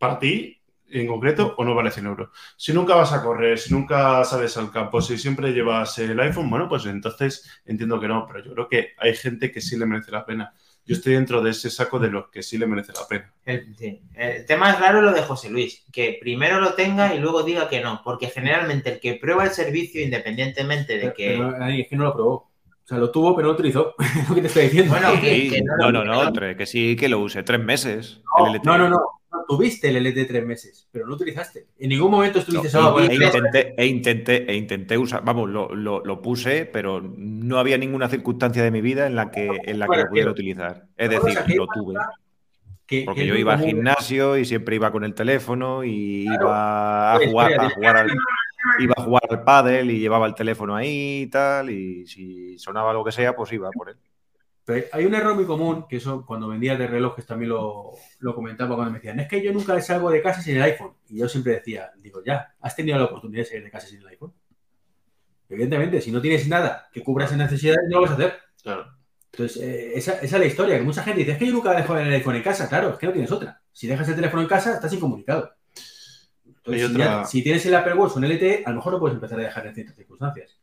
[0.00, 0.55] para ti
[0.90, 2.30] en concreto o no vale 100 euros?
[2.56, 6.50] Si nunca vas a correr, si nunca sales al campo, si siempre llevas el iPhone,
[6.50, 9.86] bueno, pues entonces entiendo que no, pero yo creo que hay gente que sí le
[9.86, 10.54] merece la pena.
[10.84, 13.34] Yo estoy dentro de ese saco de los que sí le merece la pena.
[13.44, 14.00] El, sí.
[14.14, 17.68] El tema es raro lo de José Luis, que primero lo tenga y luego diga
[17.68, 21.28] que no, porque generalmente el que prueba el servicio, independientemente de Pero, que...
[21.38, 22.55] pero, es que no lo probó.
[22.86, 23.94] O sea, lo tuvo, pero no lo utilizó.
[23.98, 24.92] Es lo que te estoy diciendo.
[24.92, 28.22] Bueno, Sí, que no, lo- no, no, que sí, que lo use tres meses.
[28.38, 28.96] No, el no, no, no.
[29.32, 31.66] No, Tuviste el LT tres meses, pero no utilizaste.
[31.80, 35.22] En ningún momento estuviste No, solo con e, el intenté, e, intenté, e intenté usar,
[35.24, 39.32] vamos, lo, lo- lo puse, pero no había ninguna circunstancia de mi vida en la
[39.32, 40.84] que, en la que lo pudiera utilizar.
[40.96, 41.94] Es decir, lo tuve.
[42.86, 46.42] que- Porque que yo iba al gimnasio y siempre iba con el teléfono y Claro.
[46.46, 48.10] iba a Pues, jugar, a jugar al,
[48.78, 52.92] iba a jugar al pádel y llevaba el teléfono ahí y tal, y si sonaba
[52.92, 53.96] lo que sea, pues iba por él.
[54.64, 58.34] Pero hay un error muy común, que eso cuando vendía de relojes también lo, lo
[58.34, 60.94] comentaba cuando me decían, es que yo nunca salgo de casa sin el iPhone.
[61.08, 64.00] Y yo siempre decía, digo, ya, ¿has tenido la oportunidad de salir de casa sin
[64.00, 64.32] el iPhone?
[65.48, 68.34] Evidentemente, si no tienes nada que cubra esas necesidades, no lo vas a hacer.
[68.60, 68.86] Claro.
[69.30, 71.72] Entonces, eh, esa, esa es la historia, que mucha gente dice, es que yo nunca
[71.72, 72.68] dejo el iPhone en casa.
[72.68, 73.62] Claro, es que no tienes otra.
[73.70, 75.52] Si dejas el teléfono en casa, estás incomunicado.
[76.66, 78.76] Entonces, Hay si, otra- ya- si tienes el Apple Watch o un LTE, a lo
[78.76, 80.58] mejor lo puedes empezar a dejar en ciertas circunstancias.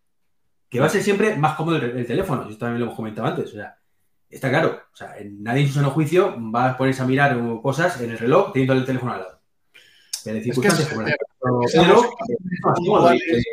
[0.69, 3.27] Que va a ser siempre más cómodo el, el teléfono, eso también lo hemos comentado
[3.27, 3.49] antes.
[3.51, 3.77] O sea,
[4.29, 7.37] está claro, o sea, en- nadie en su sano juicio va a ponerse a mirar
[7.61, 9.39] cosas en el reloj teniendo el teléfono al lado.
[10.23, 10.97] Pero hay Es que circunstancias es-
[13.35, 13.43] eh,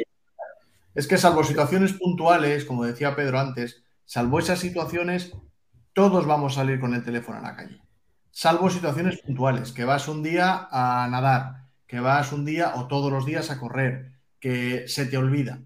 [0.94, 5.32] es que salvo situaciones puntuales, como decía Pedro antes, salvo esas situaciones,
[5.92, 7.80] todos vamos a salir con el teléfono a la calle.
[8.32, 11.59] Salvo situaciones puntuales, que vas un día a nadar,
[11.91, 15.59] que vas un día o todos los días a correr, que se te olvida.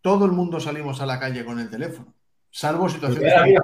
[0.00, 2.14] Todo el mundo salimos a la calle con el teléfono.
[2.50, 3.60] Salvo situaciones Mira, mira,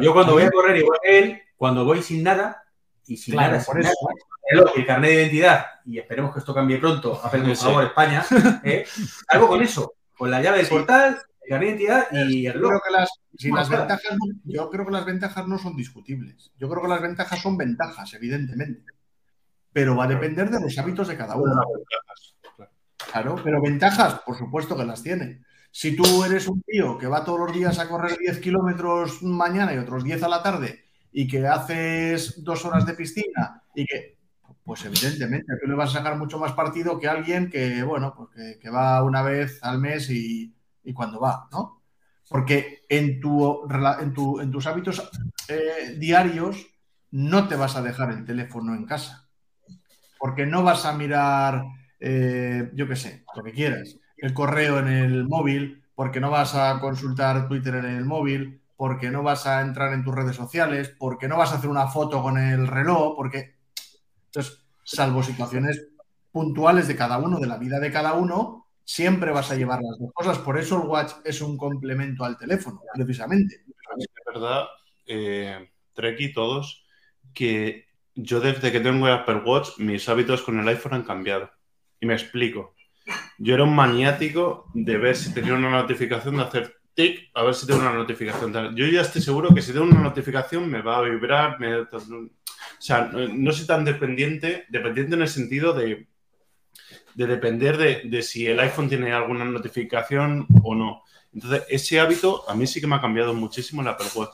[0.00, 2.64] Yo cuando voy a correr igual que él, cuando voy sin nada,
[3.06, 4.08] y sin Claro, nada, por sin eso.
[4.54, 8.24] nada, el carnet de identidad, y esperemos que esto cambie pronto, Apple, por favor, España,
[8.64, 8.86] ¿eh?
[9.28, 12.68] algo con eso, con la llave del portal, el carnet de identidad y el Yo
[12.68, 14.00] creo que las, si ventajas,
[14.44, 16.52] yo creo que las ventajas no son discutibles.
[16.56, 18.97] Yo creo que las ventajas son ventajas, evidentemente.
[19.78, 21.54] Pero va a depender de los hábitos de cada uno.
[23.12, 25.42] Claro, pero ventajas, por supuesto que las tiene.
[25.70, 29.72] Si tú eres un tío que va todos los días a correr 10 kilómetros mañana
[29.74, 34.18] y otros 10 a la tarde y que haces dos horas de piscina y que,
[34.64, 38.28] pues evidentemente, tú le vas a sacar mucho más partido que alguien que, bueno, pues
[38.34, 40.54] que, que va una vez al mes y,
[40.84, 41.82] y cuando va, ¿no?
[42.28, 43.66] Porque en, tu,
[44.00, 45.10] en, tu- en tus hábitos
[45.48, 46.66] eh, diarios
[47.10, 49.27] no te vas a dejar el teléfono en casa.
[50.18, 51.64] Porque no vas a mirar,
[52.00, 56.54] eh, yo qué sé, lo que quieras, el correo en el móvil, porque no vas
[56.54, 60.94] a consultar Twitter en el móvil, porque no vas a entrar en tus redes sociales,
[60.98, 63.56] porque no vas a hacer una foto con el reloj, porque...
[64.26, 65.88] Entonces, salvo situaciones
[66.30, 69.98] puntuales de cada uno, de la vida de cada uno, siempre vas a llevar las
[69.98, 70.38] dos cosas.
[70.38, 73.64] Por eso el watch es un complemento al teléfono, precisamente.
[73.96, 74.64] Es verdad,
[75.06, 76.86] eh, Treki, todos,
[77.34, 77.87] que
[78.20, 81.50] yo desde que tengo el Apple Watch, mis hábitos con el iPhone han cambiado.
[82.00, 82.74] Y me explico.
[83.38, 87.54] Yo era un maniático de ver si tenía una notificación de hacer tic, a ver
[87.54, 88.52] si tengo una notificación.
[88.74, 91.58] Yo ya estoy seguro que si tengo una notificación me va a vibrar.
[91.60, 91.86] me- o
[92.80, 96.08] sea, no soy tan dependiente, dependiente en el sentido de,
[97.14, 101.02] de depender de, de si el iPhone tiene alguna notificación o no.
[101.32, 104.30] Entonces, ese hábito a mí sí que me ha cambiado muchísimo el Apple Watch.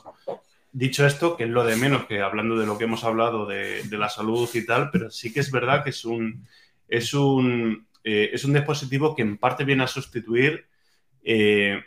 [0.77, 3.87] Dicho esto, que es lo de menos que hablando de lo que hemos hablado de,
[3.91, 6.45] la salud y tal, pero sí que es verdad que es un,
[6.89, 10.67] es un, eh, es un dispositivo que en parte viene a sustituir
[11.23, 11.81] eh,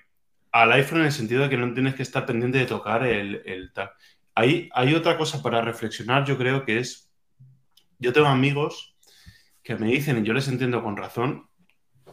[0.52, 3.42] al iPhone en el sentido de que no tienes que estar pendiente de tocar el,
[3.44, 3.90] el tal.
[4.34, 7.10] Hay, hay otra cosa para reflexionar, yo creo que es,
[7.98, 8.96] yo tengo amigos
[9.62, 11.50] que me dicen, y yo les entiendo con razón,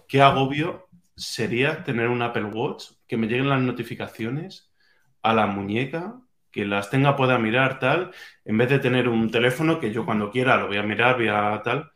[0.09, 4.73] qué agobio sería tener un Apple Watch, que me lleguen las notificaciones
[5.21, 6.19] a la muñeca,
[6.55, 8.11] que las tenga, pueda mirar tal,
[8.45, 11.27] en vez de tener un teléfono que yo cuando quiera lo voy a mirar, voy
[11.29, 11.91] a tal.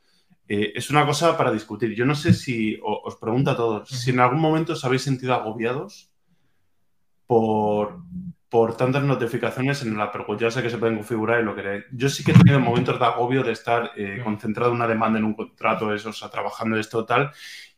[0.50, 1.96] Eh, es una cosa para discutir.
[1.96, 5.04] Yo no sé si, o- os pregunto a todos, si en algún momento os habéis
[5.04, 6.12] sentido agobiados
[7.28, 8.02] por,
[8.50, 10.40] por tantas notificaciones en Watch.
[10.40, 11.86] Ya sé que se pueden configurar y lo queréis.
[11.92, 15.20] Yo sí que he tenido momentos de agobio de estar eh, concentrado en una demanda
[15.20, 17.32] en un contrato, eso, o sea, trabajando esto tal,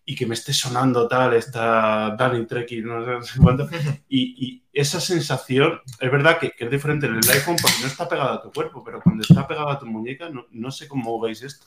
[0.05, 3.67] y que me esté sonando tal, está Danny Trekkie, no sé, cuánto.
[4.09, 7.87] Y, y esa sensación, es verdad que, que es diferente en el iPhone porque no
[7.87, 10.87] está pegado a tu cuerpo, pero cuando está pegado a tu muñeca, no, no sé
[10.87, 11.65] cómo veis esto.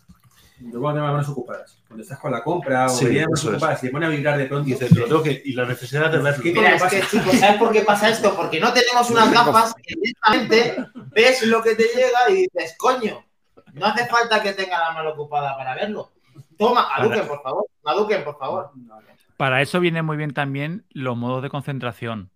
[0.61, 3.45] Yo cuando tengo las manos ocupadas, cuando estás con la compra o Sí, venías manos
[3.47, 5.65] ocupadas y te pone a vibrar de pronto, Y dices, lo tengo que- y la
[5.67, 6.43] necesidad de verlo.
[6.43, 7.11] ¿Qué Mira, es que, pasa?
[7.11, 8.35] chicos, ¿sabes por qué pasa esto?
[8.37, 13.25] Porque no tenemos unas gafas que directamente ves lo que te llega y dices, coño,
[13.73, 16.13] no hace falta que tenga la mano ocupada para verlo.
[16.59, 18.71] Toma, aduquen, por favor, aduquen, por favor.
[19.37, 22.31] Para eso viene muy bien también los modos de concentración.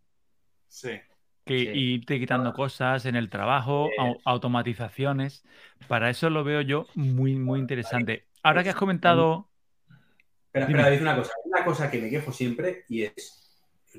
[0.66, 1.01] Sí.
[1.45, 1.66] Que Sí.
[1.69, 5.45] irte quitando cosas en el trabajo, au- automatizaciones.
[5.87, 8.27] Para eso lo veo yo muy, muy interesante.
[8.43, 9.49] Ahora que has comentado.
[10.47, 10.79] Espera, Dime.
[10.81, 11.33] espera, dice una cosa.
[11.45, 13.35] Una cosa que me quejo siempre y es.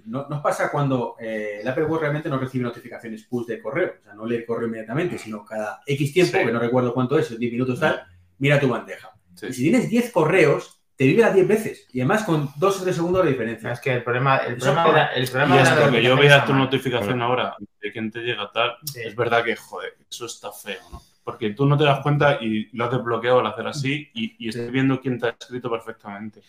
[0.06, 3.96] No, nos pasa cuando eh, el Apple Watch realmente no recibe notificaciones push de correo.
[4.00, 6.46] O sea, no lee el correo inmediatamente, sino cada X tiempo, Sí.
[6.46, 8.04] que no recuerdo cuánto es, 10 minutos tal,
[8.38, 9.12] mira tu bandeja.
[9.40, 9.46] Sí.
[9.48, 11.88] Y si tienes 10 correos, te vibra 10 veces.
[11.94, 13.72] Y además con 2 o 3 segundos de diferencia.
[13.72, 16.62] Es que el problema, el problema, era- el problema Y que yo vea tu mal.
[16.64, 19.00] notificación ahora de quién te llega tal, Sí.
[19.06, 21.02] es verdad que, joder, eso está feo, ¿no?
[21.24, 24.50] Porque tú no te das cuenta y lo has desbloqueado al hacer así y, y
[24.50, 26.42] estoy viendo quién te ha escrito perfectamente.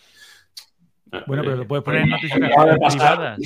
[1.27, 3.41] Bueno, pero lo Eh, puedes poner en Acaba de notificaciones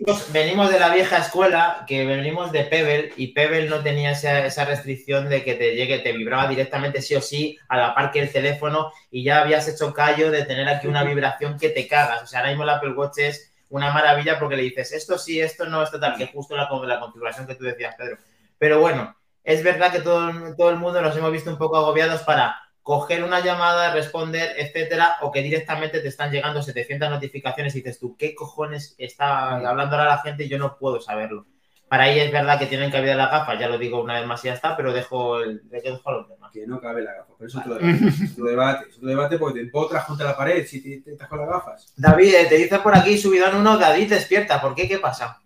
[0.00, 0.32] privadas.
[0.32, 4.64] Venimos de la vieja escuela, que venimos de Pebble, y Pebble no tenía esa, esa
[4.64, 8.20] restricción de que te llegue, te vibraba directamente sí o sí a la par que
[8.20, 12.22] el teléfono, y ya habías hecho callo de tener aquí una vibración que te cagas.
[12.22, 15.40] O sea, ahora mismo el Apple Watch es una maravilla porque le dices esto sí,
[15.40, 18.16] esto no, esto tal, que justo la, la configuración que tú decías, Pedro.
[18.58, 22.22] Pero bueno, es verdad que todo, todo el mundo nos hemos visto un poco agobiados
[22.22, 27.78] para coger una llamada, responder, etcétera, o que directamente te están llegando 700 notificaciones y
[27.78, 31.46] dices tú, ¿qué cojones está hablando ahora la gente y yo no puedo saberlo?
[31.88, 34.44] Para ahí es verdad que tienen cabida las gafas, ya lo digo una vez más
[34.44, 36.52] y ya está, pero dejo, el, dejo a los demás.
[36.52, 37.32] Que no cabe la gafa.
[37.36, 38.06] Pero eso es otro debate.
[38.06, 38.88] Es otro debate.
[38.88, 41.48] Es otro debate porque te empotras contra la pared si te, te estás con las
[41.48, 41.92] gafas.
[41.96, 44.86] David, eh, te dice por aquí, subidón uno, David despierta, ¿por qué?
[44.86, 45.40] ¿Qué pasa?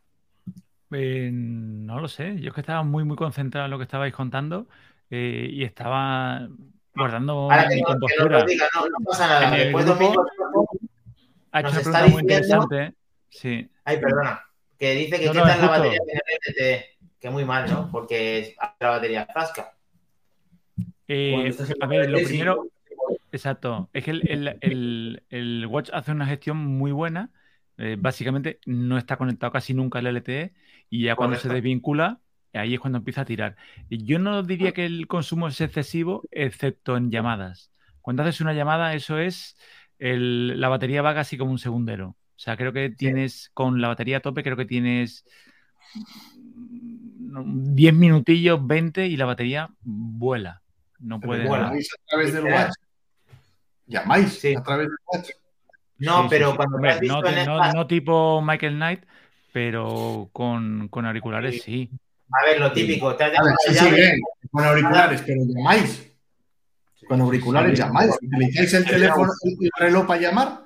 [0.90, 2.38] Eh, no lo sé.
[2.38, 4.66] Yo es que estaba muy, muy concentrado en lo que estabais contando
[5.08, 6.46] eh, y estaba
[6.94, 8.38] guardando Ahora que, mi no, que compostura.
[8.40, 9.48] lo diga, no, no pasa nada.
[9.48, 10.26] En el Después grupo- Domingo
[11.52, 12.96] Ha hecho una pregunta muy diciendo- interesante.
[13.30, 13.68] Sí.
[13.84, 14.40] Ay, perdona.
[14.78, 16.84] Que dice que No, qué no, tal la batería de LTE.
[17.20, 17.88] Que muy mal, ¿no?
[17.90, 19.72] Porque la batería frasca.
[21.08, 22.66] Eh, a ver, lo primero,
[23.32, 27.30] exacto, es que el, el- el- el Watch hace una gestión muy buena.
[27.76, 30.52] eh, básicamente no está conectado casi nunca al LTE
[30.90, 31.54] y ya cuando se Correcto.
[31.56, 32.20] desvincula,
[32.58, 33.56] ahí es cuando empieza a tirar.
[33.88, 37.70] Y Yo no diría que el consumo es excesivo, excepto en llamadas.
[38.00, 39.56] Cuando haces una llamada, eso es,
[39.98, 42.08] el- la batería va casi como un segundero.
[42.08, 45.24] O sea, creo que tienes, con la batería a tope, creo que tienes
[46.44, 50.62] mm, 10 minutillos, 20 y la batería vuela.
[50.98, 51.46] No puede.
[51.46, 52.44] bueno, llamáis a través del.
[52.44, 52.72] Watch.
[53.86, 54.54] Llamáis Sí.
[54.54, 55.30] a través del Watch.
[55.98, 56.56] No, Sí, pero sí.
[56.56, 59.04] cuando te has visto no, en no- estas- no tipo Michael Knight,
[59.52, 61.90] pero con, con auriculares sí.
[62.30, 64.20] A ver, lo típico, te has ver, sí, sí, bien.
[64.50, 66.10] Con auriculares, pero llamáis.
[67.06, 67.84] Con auriculares Sí.
[67.84, 68.12] llamáis.
[68.22, 70.64] ¿Utilizáis el teléfono y el reloj para llamar?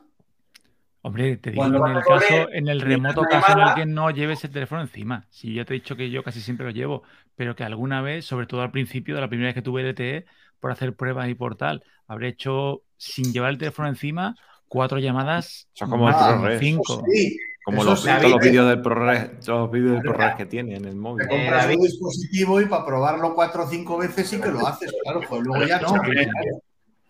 [1.03, 3.87] Hombre, te digo Cuando en el correr, caso, en el remoto caso en el que
[3.87, 5.27] no lleves el teléfono encima.
[5.31, 7.03] Si yo te he dicho que yo casi siempre lo llevo,
[7.37, 10.27] pero que alguna vez, sobre todo al principio de la primera vez que tuve LTE,
[10.61, 14.35] por hacer pruebas y por tal, habré hecho sin llevar el teléfono encima
[14.67, 16.61] cuatro llamadas, es como ProRes.
[16.61, 17.03] cinco.
[17.11, 17.39] Sí.
[17.69, 20.47] Como Eso los, sí, todos los vídeos del ProRes, todos los vídeos del ProRes que
[20.47, 21.29] tiene en el móvil.
[21.29, 24.91] Te compras un dispositivo y para probarlo cuatro o cinco veces sí que lo haces.
[25.03, 25.93] Claro, pues luego ya no.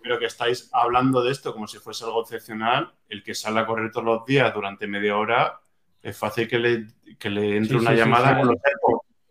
[0.02, 2.92] Pero que estáis hablando de esto como si fuese algo excepcional.
[3.08, 5.60] El que sale a correr todos los días durante media hora
[6.02, 6.86] es fácil que le,
[7.20, 8.34] que le entre Sí, una sí, llamada sí.
[8.38, 8.87] con los AirPods.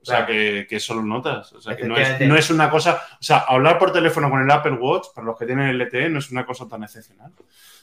[0.08, 0.32] O sea, Claro.
[0.34, 1.52] que, que eso lo notas.
[1.52, 2.28] O sea, que no es, Efectivamente.
[2.28, 3.02] no es una cosa.
[3.20, 6.20] O sea, hablar por teléfono con el Apple Watch, para los que tienen LTE, no
[6.20, 7.34] es una cosa tan excepcional.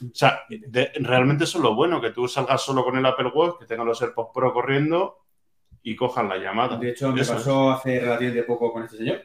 [0.01, 3.31] O sea, de- realmente eso es lo bueno, que tú salgas solo con el Apple
[3.33, 5.19] Watch, que tengan los AirPods Pro corriendo
[5.83, 6.77] y cojan la llamada.
[6.77, 9.21] De hecho, me Eso pasó hace relativamente poco con este señor,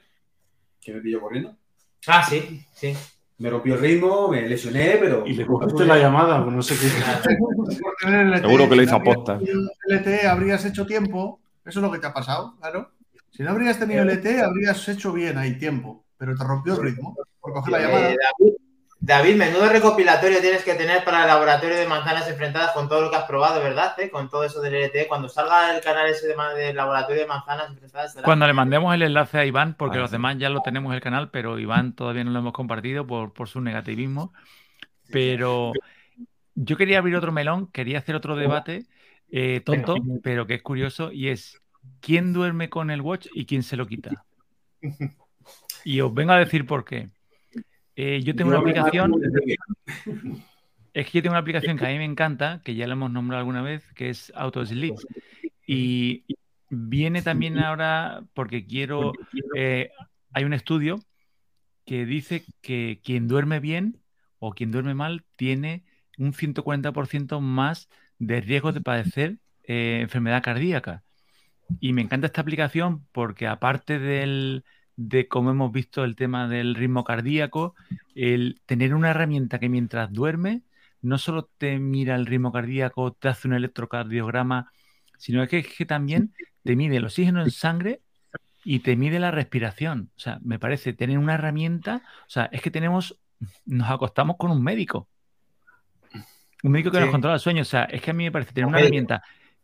[0.81, 1.57] que me pilló corriendo.
[2.07, 2.95] Ah, sí, sí.
[3.39, 5.27] Me rompió el ritmo, me lesioné, pero.
[5.27, 6.87] Y le cogiste la llamada, pues no sé qué.
[8.07, 9.41] LTE, Seguro que lo si hizo aposta.
[9.89, 11.41] LTE habrías hecho tiempo.
[11.65, 12.91] Eso es lo que te ha pasado, claro.
[13.31, 16.05] Si no habrías tenido LTE, habrías hecho bien ahí tiempo.
[16.17, 18.03] Pero te rompió el ritmo por coger la Eh, llamada.
[18.39, 18.53] David,
[19.03, 23.11] David, menudo recopilatorio tienes que tener para el laboratorio de manzanas enfrentadas con todo lo
[23.11, 23.99] que has probado, ¿verdad?
[23.99, 24.11] eh?
[24.11, 25.09] Con todo eso del LTE.
[25.09, 28.13] Cuando salga el canal ese de del laboratorio de manzanas enfrentadas.
[28.13, 30.17] será- Cuando le mandemos el enlace a Iván, porque Ah, los sí.
[30.17, 33.33] demás ya lo tenemos en el canal, pero Iván todavía no lo hemos compartido por,
[33.33, 34.35] por su negativismo.
[35.11, 35.73] Pero
[36.55, 38.85] yo quería abrir otro melón, quería hacer otro debate
[39.31, 41.61] eh, tonto, pero que es curioso, y es
[42.01, 44.25] ¿quién duerme con el watch y quién se lo quita?
[45.85, 47.09] Y os vengo a decir por qué.
[47.97, 49.13] Eh, yo tengo una aplicación,
[50.95, 53.11] es que yo tengo una aplicación que a mí me encanta, que ya la hemos
[53.11, 54.97] nombrado alguna vez, que es AutoSleep.
[55.67, 56.25] Y
[56.69, 59.13] viene también ahora porque quiero.
[59.57, 59.91] eh,
[60.33, 61.01] hay un estudio
[61.85, 64.01] que dice que quien duerme bien
[64.39, 65.85] o quien duerme mal tiene
[66.19, 67.89] un 140% más
[68.21, 71.03] de riesgo de padecer eh, enfermedad cardíaca.
[71.81, 74.65] Y me encanta esta aplicación porque aparte del,
[74.97, 77.75] de como hemos visto el tema del ritmo cardíaco,
[78.15, 80.63] el tener una herramienta que mientras duerme
[81.03, 84.71] no solo te mira el ritmo cardíaco, te hace un electrocardiograma,
[85.19, 88.03] sino que, que también te mide el oxígeno en sangre
[88.65, 90.11] y te mide la respiración.
[90.17, 93.19] O sea, me parece tener una herramienta, o sea, es que tenemos,
[93.65, 95.09] nos acostamos con un médico.
[96.63, 97.03] Un médico que Sí.
[97.05, 97.63] nos controla el sueño.
[97.63, 99.23] O sea, es que a mí me parece tener Un una herramienta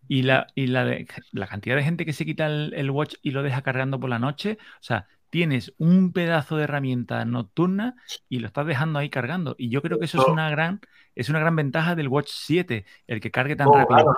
[0.08, 3.14] y la, y la, de- la cantidad de gente que se quita el, el watch
[3.22, 4.58] y lo deja cargando por la noche.
[4.60, 7.96] O sea, tienes un pedazo de herramienta nocturna
[8.28, 9.54] y lo estás dejando ahí cargando.
[9.58, 10.32] Y yo creo que eso es No.
[10.32, 10.80] una gran,
[11.14, 13.96] es una gran ventaja del Watch 7, el que cargue tan Oh, rápido.
[13.96, 14.14] claro,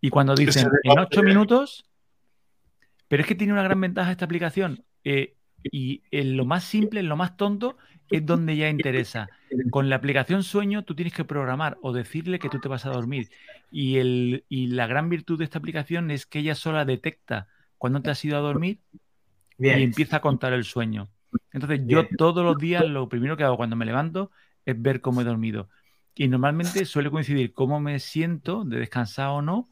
[0.00, 1.24] Y cuando dicen en rápido, 8 ¿eh?
[1.24, 1.84] minutos,
[3.08, 4.84] pero es que tiene una gran ventaja esta aplicación.
[5.04, 7.76] eh, y en lo más simple, en lo más tonto,
[8.10, 9.30] es donde ya interesa.
[9.70, 12.90] Con la aplicación sueño, tú tienes que programar o decirle que tú te vas a
[12.90, 13.30] dormir.
[13.70, 18.02] Y, el, y la gran virtud de esta aplicación es que ella sola detecta cuando
[18.02, 18.80] te has ido a dormir
[19.58, 21.08] y empieza a contar el sueño.
[21.52, 22.16] Entonces, yo Bien.
[22.16, 24.30] todos los días lo primero que hago cuando me levanto
[24.64, 25.68] es ver cómo he dormido.
[26.14, 29.68] Y normalmente suele coincidir cómo me siento de descansar o no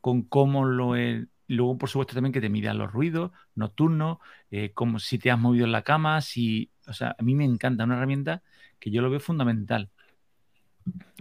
[0.00, 1.26] con cómo lo he.
[1.48, 4.18] Luego, por supuesto, también que te midan los ruidos nocturnos,
[4.50, 6.70] eh, como si te has movido en la cama, si.
[6.86, 8.42] O sea, a mí me encanta una herramienta
[8.78, 9.90] que yo lo veo fundamental.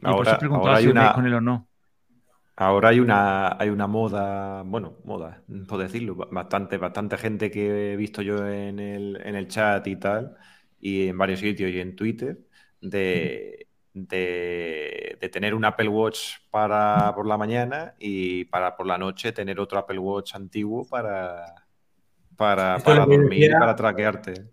[0.02, 1.70] Y por Ahora, eso preguntaba ahora hay si una, con él o no.
[2.60, 7.94] Ahora hay una, hay una moda, bueno, moda, por decirlo, ba- bastante, bastante gente que
[7.94, 10.36] he visto yo en el, en el chat y tal,
[10.80, 12.40] y en varios sitios y en Twitter,
[12.82, 13.67] de,
[14.06, 19.32] de, de tener un Apple Watch para por la mañana y para por la noche
[19.32, 21.56] tener otro Apple Watch antiguo para,
[22.36, 24.52] para, para dormir y para traquearte.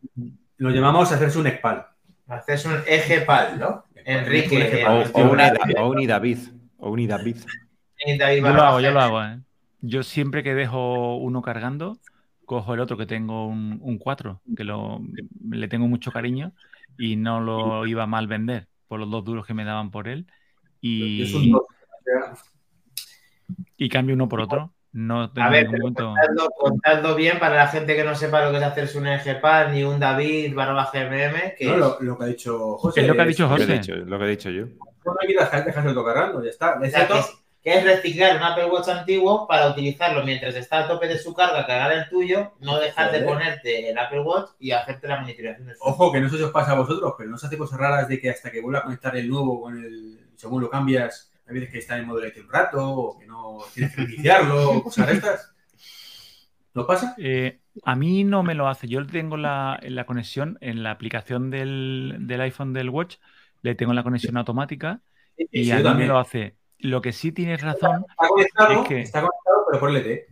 [0.57, 1.86] Lo llamamos hacerse un expal.
[2.26, 3.84] Haces un eje pal, ¿no?
[4.05, 4.57] Enrique.
[4.57, 5.11] Un eje pal.
[5.12, 5.40] O, o un
[5.76, 6.38] o un David,
[6.78, 7.36] o un David.
[8.18, 9.22] David Yo lo hago, yo lo hago.
[9.22, 9.40] ¿eh?
[9.80, 11.99] Yo siempre que dejo uno cargando,
[12.47, 15.01] cojo el otro que tengo un, un 4, que lo,
[15.51, 16.53] le tengo mucho cariño
[16.97, 20.09] y no lo iba a mal vender por los dos duros que me daban por
[20.09, 20.26] él.
[20.82, 21.62] Es un Y, dos.
[23.76, 24.72] y cambio uno por otro.
[24.93, 26.07] No tengo A ver, momento.
[26.14, 29.35] contadlo, contadlo bien para la gente que no sepa lo que es hacerse un eje
[29.35, 33.01] pal, ni un David barba GMM, que No, es- lo, lo que ha dicho José.
[33.01, 33.78] Es lo que ha dicho Lo que he José.
[33.78, 34.66] dicho, lo que he dicho yo.
[34.66, 36.78] No que dejar, dejarse autocargando, ya está.
[36.78, 37.09] O Es sea,
[37.64, 41.32] que es, reciclar un Apple Watch antiguo para utilizarlo mientras está a tope de su
[41.34, 45.66] carga, cargar el tuyo, no dejar de ponerte el Apple Watch y hacerte la monitorización
[45.68, 45.76] del.
[45.80, 48.08] Ojo, que no sé si os pasa a vosotros, pero no se hace cosas raras
[48.08, 50.20] de que hasta que vuelva a conectar el nuevo con el.
[50.36, 53.94] Según lo cambias, hay veces que está en modo un rato, o que no tienes
[53.94, 55.54] que reiniciarlo, cosas de estas.
[56.74, 57.16] ¿No pasa?
[57.16, 58.88] Eh, a mí no me lo hace.
[58.88, 63.16] Yo tengo la, la conexión en la aplicación del, del iPhone del Watch,
[63.62, 65.02] le tengo la conexión automática
[65.50, 66.08] y Sí, a mí me también.
[66.08, 66.56] lo hace.
[66.79, 70.27] Lo que sí tienes razón Está conectado, Es que- está conectado, pero por LTE.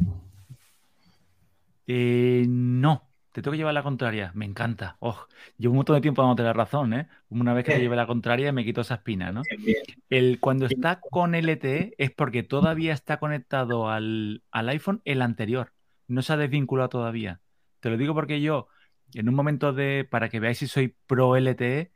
[1.86, 4.30] Eh, no, te tengo que llevar la contraria.
[4.34, 4.96] Me encanta.
[5.00, 5.18] Oh,
[5.58, 7.08] llevo un montón de tiempo dándote la razón, ¿eh?
[7.28, 9.42] Una vez que te lleve la contraria me quito esa espina, ¿no?
[9.42, 9.82] Bien, bien.
[10.10, 15.72] El, cuando está con LTE es porque todavía está conectado al, al iPhone el anterior.
[16.08, 17.40] No se ha desvinculado todavía.
[17.80, 18.68] Te lo digo porque yo,
[19.14, 21.90] en un momento de, para que veáis si soy pro LTE,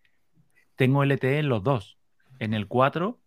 [0.74, 1.96] tengo LTE en los dos.
[2.38, 3.20] En el 4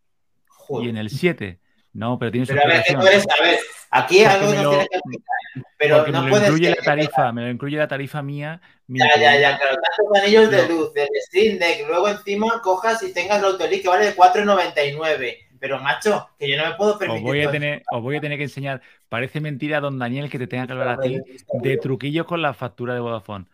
[0.69, 1.59] y en el 7.
[1.93, 3.59] No, pero tiene su Pero a ver, que eres, a ver,
[3.89, 7.41] aquí algo me que que explicar, pero no me lo puedes incluye la tarifa, me
[7.41, 8.61] lo incluye la tarifa mía.
[8.87, 10.69] Ya, ya, ya, claro, tantos anillos de No.
[10.69, 15.37] luz, del Stream Deck, luego encima cojas y tengas la Autolink que vale de 4,99.
[15.59, 17.23] Pero macho, que yo no me puedo Os permitir.
[17.23, 18.81] voy, a tener, os voy a tener que enseñar.
[19.09, 21.19] Parece mentira, don Daniel, que te tenga que hablar a ti
[21.61, 23.45] de truquillos con la factura de Vodafone.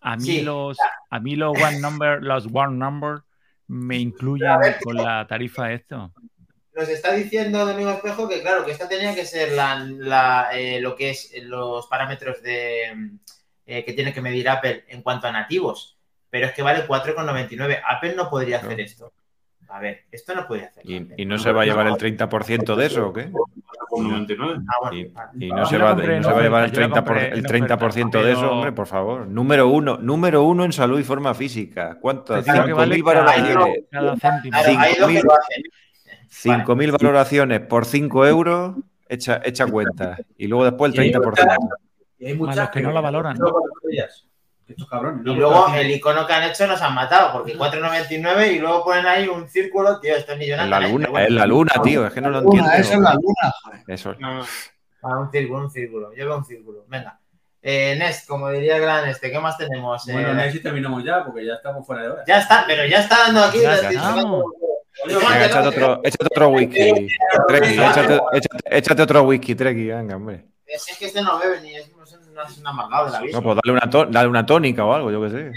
[0.00, 0.76] A mí Sí, los,
[1.10, 3.20] a mí los one number, los one number
[3.68, 6.12] me incluyen ver, con la tarifa esto.
[6.76, 10.78] Nos está diciendo Domingo Espejo que, claro, que esta tenía que ser la, la, eh,
[10.80, 12.82] lo que es los parámetros de
[13.66, 15.96] eh, que tiene que medir Apple en cuanto a nativos.
[16.28, 17.80] Pero es que vale 4,99.
[17.88, 18.84] Apple no podría hacer No.
[18.84, 19.12] esto.
[19.68, 20.88] A ver, esto no podría hacer.
[20.88, 23.30] ¿Y, y no se va a llevar el 30% de eso o qué?
[23.88, 24.58] Con 99.
[24.68, 24.90] Ah,
[25.34, 26.88] Y, y no se va, compré y en no se va a llevar el oferta,
[26.88, 29.26] yo la 30%, por- compré el en 30 de eso, hombre, por favor.
[29.26, 31.98] Número uno, número uno en salud y forma física.
[32.00, 32.40] ¿Cuánto?
[32.42, 33.24] Te digo que vale 5.000 cada,
[33.90, 34.52] cada céntimo.
[34.60, 35.22] Claro, hay dos que
[36.30, 36.66] 5.000 lo hacen.
[36.66, 38.74] 5.000 valoraciones por 5 euros,
[39.08, 40.16] echa, echa cuenta.
[40.36, 41.58] Y luego después el 30%.
[42.18, 43.36] Y hay muchas que no la valoran.
[44.68, 45.20] Estos cabrones.
[45.24, 49.06] Y luego el icono que han hecho nos han matado, porque 4,99 y luego ponen
[49.06, 50.70] ahí un círculo, tío, esto es millonario.
[50.70, 52.04] la luna, es la luna, tío.
[52.06, 52.68] Es que no lo entiendo.
[52.72, 53.80] esa es la luna, joder.
[53.86, 54.14] Eso.
[54.18, 54.42] No,
[55.02, 56.12] Ah, un círculo, un círculo.
[56.16, 56.84] Yo veo un círculo.
[56.88, 57.20] Venga.
[57.62, 60.04] Eh, Nest, como diría el gran este, ¿qué más tenemos?
[60.06, 62.24] Bueno, Eh, sé si terminamos ya, porque ya estamos fuera de hora.
[62.26, 63.60] ya está, pero ya está dando aquí.
[63.60, 63.76] Ya
[65.04, 67.08] échate otro, échate otro whisky.
[67.48, 70.46] Treki, échate, échate- échate otro whisky, Treki, venga, hombre.
[70.66, 73.20] Si es que este no bebe ni es, es un, es un amargado de la
[73.20, 73.32] vida.
[73.32, 75.52] No, pues dale una, dale una tónica o algo, yo qué sé.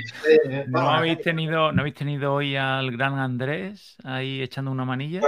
[0.50, 5.22] Eh, ¿No habéis tenido, ¿no habéis tenido hoy al gran Andrés ahí echando una manilla?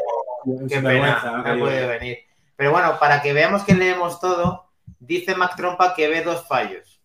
[0.70, 2.20] Qué pena, no ha podido venir.
[2.56, 7.00] Pero bueno, para que veamos que leemos todo, dice Mac Trompa que ve dos fallos.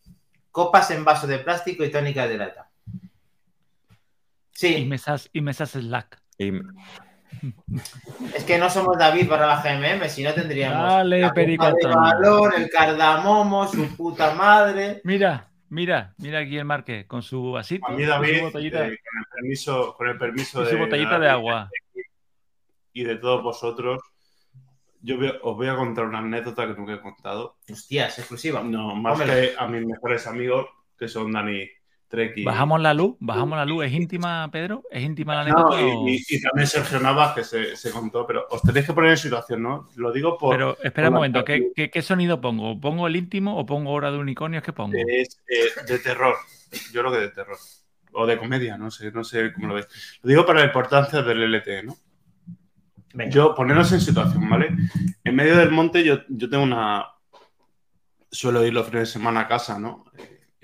[0.50, 2.68] Copas en vaso de plástico y tónicas de lata.
[2.92, 2.98] Y
[4.52, 6.18] Sí, mesas, y mesas Slack.
[6.38, 6.52] Y
[8.34, 12.54] es que no somos David barra baja MM, si no tendríamos Dale, la de valor,
[12.56, 15.00] el cardamomo, su puta madre.
[15.04, 18.78] Mira, mira, mira aquí el Marqués con su vasito, a mí con David, su botellita,
[18.86, 21.70] eh, con el permiso, con el permiso y de su botellita de agua.
[22.92, 24.00] y de todos vosotros,
[25.02, 27.56] yo voy- os voy a contar una anécdota que nunca he contado.
[27.70, 28.62] Hostias, exclusiva.
[28.62, 30.66] No, más que a mis mejores amigos,
[30.98, 31.68] que son Dani
[32.08, 32.44] Trek y...
[32.44, 33.84] Bajamos la luz, bajamos la luz.
[33.84, 34.82] ¿Es íntima, Pedro?
[34.90, 35.84] ¿Es íntima la No, anécdota?
[35.84, 38.92] o- y, y- y también Sergio Navas, que se, se contó, pero os tenéis que
[38.92, 39.88] poner en situación, ¿no?
[39.96, 40.54] Lo digo por...
[40.56, 42.80] Pero espera un momento, ¿qué, qué, qué sonido pongo?
[42.80, 44.62] ¿Pongo el íntimo o pongo hora de unicornios?
[44.62, 44.96] ¿Qué pongo?
[44.96, 46.36] es eh, de terror.
[46.92, 47.56] Yo creo que de terror.
[48.12, 49.86] O de comedia, no sé, no sé cómo lo veis.
[50.22, 51.96] Lo digo para la importancia del LTE, ¿no?
[53.12, 53.30] Venga.
[53.30, 54.68] Yo, poneros en situación, ¿vale?
[55.24, 57.06] En medio del monte yo, yo tengo una...
[58.30, 60.04] Suelo ir los fines de semana a casa, ¿no?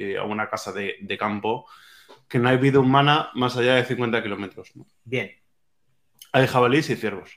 [0.03, 1.67] Eh, a una casa de, de campo
[2.29, 4.85] que no hay vida humana más allá de 50 kilómetros, ¿no?
[5.05, 5.31] Bien.
[6.33, 7.31] Hay jabalíes y ciervos.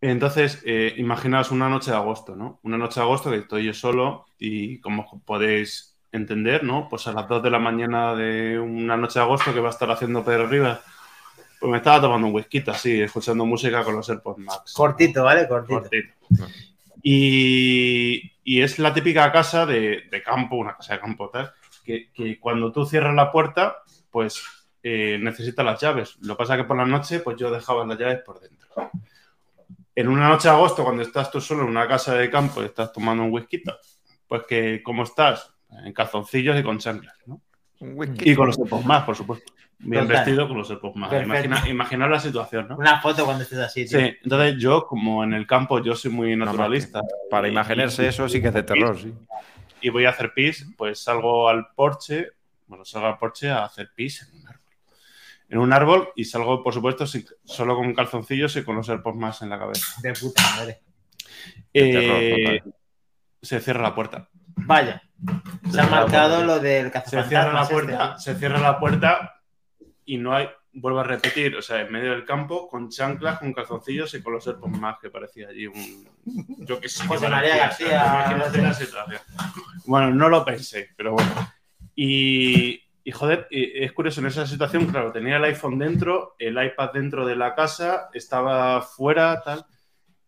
[0.00, 2.58] Entonces, eh, imaginaos una noche de agosto, ¿no?
[2.64, 6.88] Una noche de agosto que estoy yo solo y como podéis entender, ¿no?
[6.88, 9.72] Pues a las 2 de la mañana de una noche de agosto que va a
[9.72, 10.80] estar haciendo Pedro Rivas,
[11.60, 14.72] pues me estaba tomando un whisky así, escuchando música con los AirPods Max.
[14.72, 15.46] Cortito, ¿vale?
[15.46, 15.80] Cortito.
[15.80, 16.12] Cortito.
[17.02, 21.52] Y, y es la típica casa de, de campo, una casa de campo tal,
[21.88, 23.78] que, que cuando tú cierras la puerta,
[24.10, 24.44] pues
[24.82, 26.16] eh, necesitas las llaves.
[26.20, 28.68] Lo que pasa es que por la noche, pues yo dejaba las llaves por dentro.
[29.94, 32.66] En una noche de agosto, cuando estás tú solo en una casa de campo y
[32.66, 33.62] estás tomando un whisky,
[34.28, 35.50] pues que, ¿cómo estás?
[35.84, 37.40] En calzoncillos y con chanclas, ¿no?
[37.80, 38.30] un whisky.
[38.30, 39.52] Y con los AirPods más, por supuesto.
[39.80, 40.24] Bien Total.
[40.24, 41.12] vestido con los AirPods más.
[41.22, 42.76] Imagina, imaginar la situación, ¿no?
[42.76, 43.98] Una foto cuando estés así, tío.
[44.00, 47.00] Sí, entonces yo, como en el campo, yo soy muy naturalista.
[47.30, 49.14] Para Y- imaginarse eso sí que es de terror, sí.
[49.80, 52.32] Y voy a hacer pis, pues salgo al porche,
[52.66, 54.62] bueno, salgo al porche a hacer pis en un árbol.
[55.50, 59.16] En un árbol y salgo, por supuesto, sin- solo con calzoncillos y con los AirPods
[59.16, 59.86] más en la cabeza.
[60.02, 60.80] De puta madre.
[61.72, 62.62] Terror, Eh,
[63.40, 64.28] se cierra la puerta.
[64.56, 65.00] Vaya.
[65.70, 67.28] Se ha marcado lo del Se cazafantasmas.
[67.28, 67.72] cierra la este.
[67.74, 69.42] puerta, se cierra la puerta
[70.04, 70.48] y no hay,
[70.80, 74.32] vuelvo a repetir, o sea, en medio del campo, con chanclas, con calzoncillos y con
[74.32, 76.08] los AirPods más, que parecía allí un.
[76.58, 77.06] Yo que sé.
[77.06, 79.20] José María parecía, García, la situación.
[79.86, 81.30] Bueno, no lo pensé, pero bueno.
[81.94, 86.62] Y, y, joder, y es curioso, en esa situación, claro, tenía el iPhone dentro, el
[86.62, 89.66] iPad dentro de la casa, estaba fuera, tal,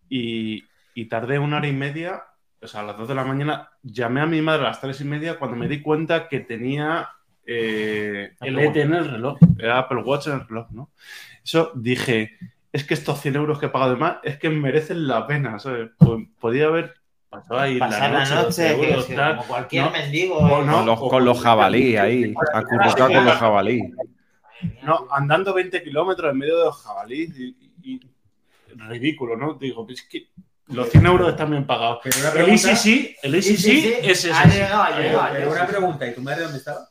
[0.09, 2.25] y, y tardé una hora y media,
[2.61, 5.01] o sea, a las 2 de la mañana, llamé a mi madre a las 3
[5.01, 7.09] y media cuando me di cuenta que tenía
[7.47, 10.91] eh, el Apple ET en el reloj, el Apple Watch en el reloj, ¿no?
[11.45, 12.37] Eso dije,
[12.73, 15.59] es que estos 100 euros que he pagado de más es que merecen la pena,
[15.59, 15.91] ¿sabes?
[15.99, 16.95] Pues, podía haber
[17.29, 19.37] pasado ahí Pasar la noche, que euros, es que tal.
[19.37, 19.91] como cualquier No.
[19.91, 20.39] mendigo.
[20.41, 20.65] Eh.
[20.67, 20.77] no.
[20.77, 23.83] Con los, con los jabalí ahí, acurrucado con los jabalí.
[24.83, 28.01] No, andando 20 kilómetros en medio de los jabalíes y, y-
[28.89, 29.55] ridículo, ¿no?
[29.55, 30.29] Digo, es que
[30.69, 31.99] Los 100 euros están bien pagados.
[32.05, 34.33] Pero una El pregunta, ECC, el ECC es ese.
[34.33, 35.55] Ha llegado, ha eh, llegado, ha pero llegado.
[35.57, 36.89] una pregunta, ¿y tu madre dónde estaba?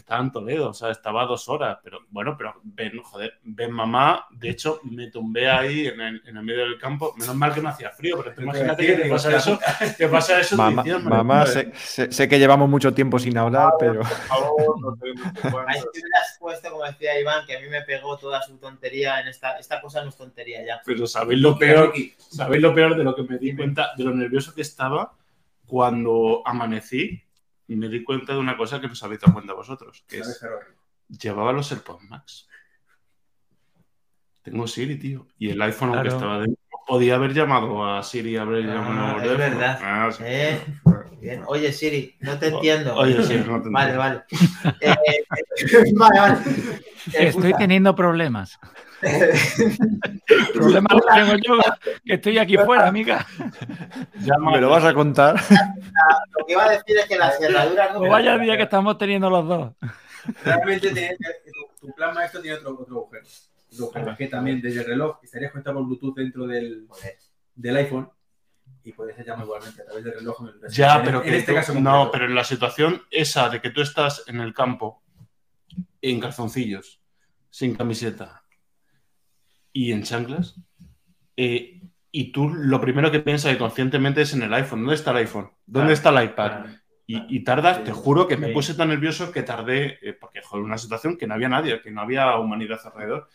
[0.00, 4.26] Estaba en Toledo, o sea, estaba dos horas, pero bueno, pero ven, joder, ven mamá,
[4.30, 7.60] de hecho me tumbé ahí en el, en el medio del campo, menos mal que
[7.60, 9.58] no hacía frío, pero imagínate que te pasa eso,
[9.98, 14.00] te pasa eso Mamá, mamá, sé, sé- sé que llevamos mucho tiempo sin hablar, pero
[14.00, 17.68] Por favor, no te- no te Ahí has puesto, como decía Iván, que a mí
[17.68, 20.80] me pegó toda su tontería en esta, esta cosa no es tontería ya.
[20.84, 24.14] Pero sabéis lo peor, sabéis lo peor de lo que me di cuenta, de lo
[24.14, 25.12] nervioso que estaba
[25.66, 27.22] cuando amanecí
[27.70, 30.18] y me di cuenta de una cosa que no os habéis dado cuenta vosotros, que
[30.18, 30.44] es
[31.08, 32.48] llevaba los AirPods Max.
[34.42, 35.28] Tengo Siri, tío.
[35.38, 36.16] Y el iPhone, aunque Claro.
[36.16, 39.58] estaba dentro, podía haber llamado a Siri, haber Ah, llamado es al teléfono.
[39.60, 39.78] verdad.
[39.80, 40.22] Ah, sí.
[40.26, 40.60] Eh,
[41.20, 41.42] bien.
[41.46, 42.96] Oye, Siri, no te entiendo.
[42.96, 43.98] Oye, Siri, no te Vale, entiendo.
[43.98, 44.24] vale.
[44.80, 44.94] Eh,
[45.94, 46.38] vale, vale.
[47.28, 48.58] Estoy teniendo problemas.
[50.54, 51.58] Problemas los tengo yo,
[52.04, 53.26] que estoy aquí fuera, amiga.
[54.20, 55.34] Llama- me lo vas a contar.
[56.38, 58.00] Lo que iba a decir es que las cerraduras no.
[58.00, 59.72] Vaya día que estamos teniendo los dos.
[60.44, 61.16] Realmente tiene-
[61.80, 63.24] tu, tu plan maestro tiene otro, otro agujero.
[63.72, 66.86] Otro agujero, que también desde el reloj estarías conectado con Bluetooth dentro del,
[67.54, 68.10] del iPhone
[68.84, 70.42] y puedes llamar igualmente a través del reloj.
[70.70, 73.60] Ya, En- pero en que este tú- caso no, pero en la situación esa de
[73.60, 75.02] que tú estás en el campo,
[76.02, 77.00] en calzoncillos,
[77.50, 78.39] sin camiseta
[79.72, 80.56] y en chanclas,
[81.36, 81.80] eh,
[82.12, 84.80] y tú lo primero que piensas conscientemente es en el iPhone.
[84.80, 85.50] ¿Dónde está el iPhone?
[85.66, 86.46] ¿Dónde Claro, está el iPad?
[86.62, 86.68] Claro.
[87.06, 87.82] Y, y tardas, Sí.
[87.84, 91.26] te juro que me puse tan nervioso que tardé, eh, porque fue una situación que
[91.26, 93.28] no había nadie, que no había humanidad alrededor.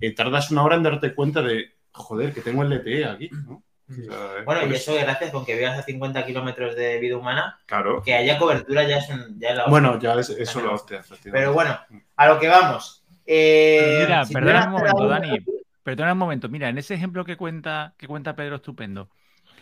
[0.00, 3.30] Eh, tardas una hora en darte cuenta de, joder, que tengo el LTE aquí.
[3.32, 3.64] ¿no?
[3.88, 4.44] O sea.
[4.44, 8.00] Bueno, y eso gracias con que vivas a 50 kilómetros de vida humana, Claro.
[8.02, 9.70] que haya cobertura ya es, un, ya es la hostia.
[9.70, 11.30] Bueno, ya es, eso lo hostia, efectivamente.
[11.32, 11.78] Pero bueno,
[12.16, 13.04] a lo que vamos.
[13.24, 15.44] Eh, Mira, si perdona tuvieras un momento, Dani.
[15.86, 16.48] Perdona un momento.
[16.48, 19.08] Mira, en ese ejemplo que cuenta, que cuenta Pedro Estupendo,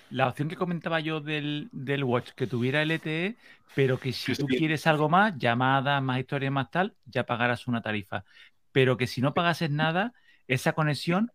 [0.08, 3.36] la opción que comentaba yo del, del Watch, que tuviera LTE,
[3.74, 7.82] pero que si tú quieres algo más, llamadas, más historias, más tal, ya pagarás una
[7.82, 8.24] tarifa.
[8.72, 10.14] Pero que si no pagases nada,
[10.48, 11.30] esa conexión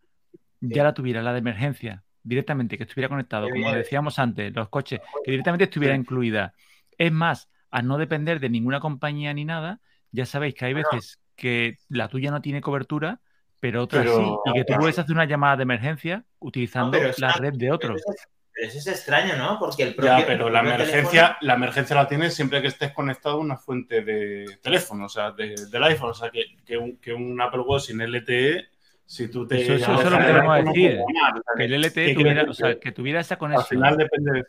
[0.59, 5.01] ya la tuviera, la de emergencia, directamente, que estuviera conectado, como decíamos antes, los coches,
[5.23, 6.55] que directamente estuviera incluida.
[6.97, 9.81] Es más, al no depender de ninguna compañía ni nada,
[10.11, 13.21] ya sabéis que hay veces que la tuya no tiene cobertura,
[13.59, 17.19] pero otra Pero- sí, y que tú puedes hacer una llamada de emergencia utilizando es
[17.19, 17.89] la red de otro.
[17.89, 19.57] Pero eso, es, pero eso es extraño, ¿no?
[19.59, 22.91] Porque el propio, Ya, pero la emergencia, teléfono- la emergencia la tienes siempre que estés
[22.93, 26.11] conectado a una fuente de teléfono, o sea, de- del iPhone.
[26.11, 28.67] O sea, que, que un, que un Apple Watch sin LTE,
[29.05, 29.61] si tú te.
[29.61, 32.79] Eso- eso- eso lo del queremos decir, sea, Que el ¿qué LTE tuviera, o sea,
[32.79, 33.67] que tuviera esa Al conexión.
[33.67, 34.43] final depende de.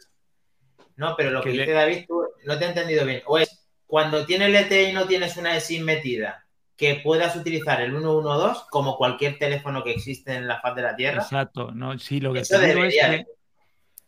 [0.96, 3.22] No, pero lo que, que le- dice David, tú no te he entendido bien.
[3.26, 6.44] O es cuando tienes LTE y no tienes una SIM metida,
[6.80, 10.96] que puedas utilizar el 112 como cualquier teléfono que existe en la faz de la
[10.96, 11.18] Tierra.
[11.22, 13.26] Exacto, no, sí, lo que Eso digo es que,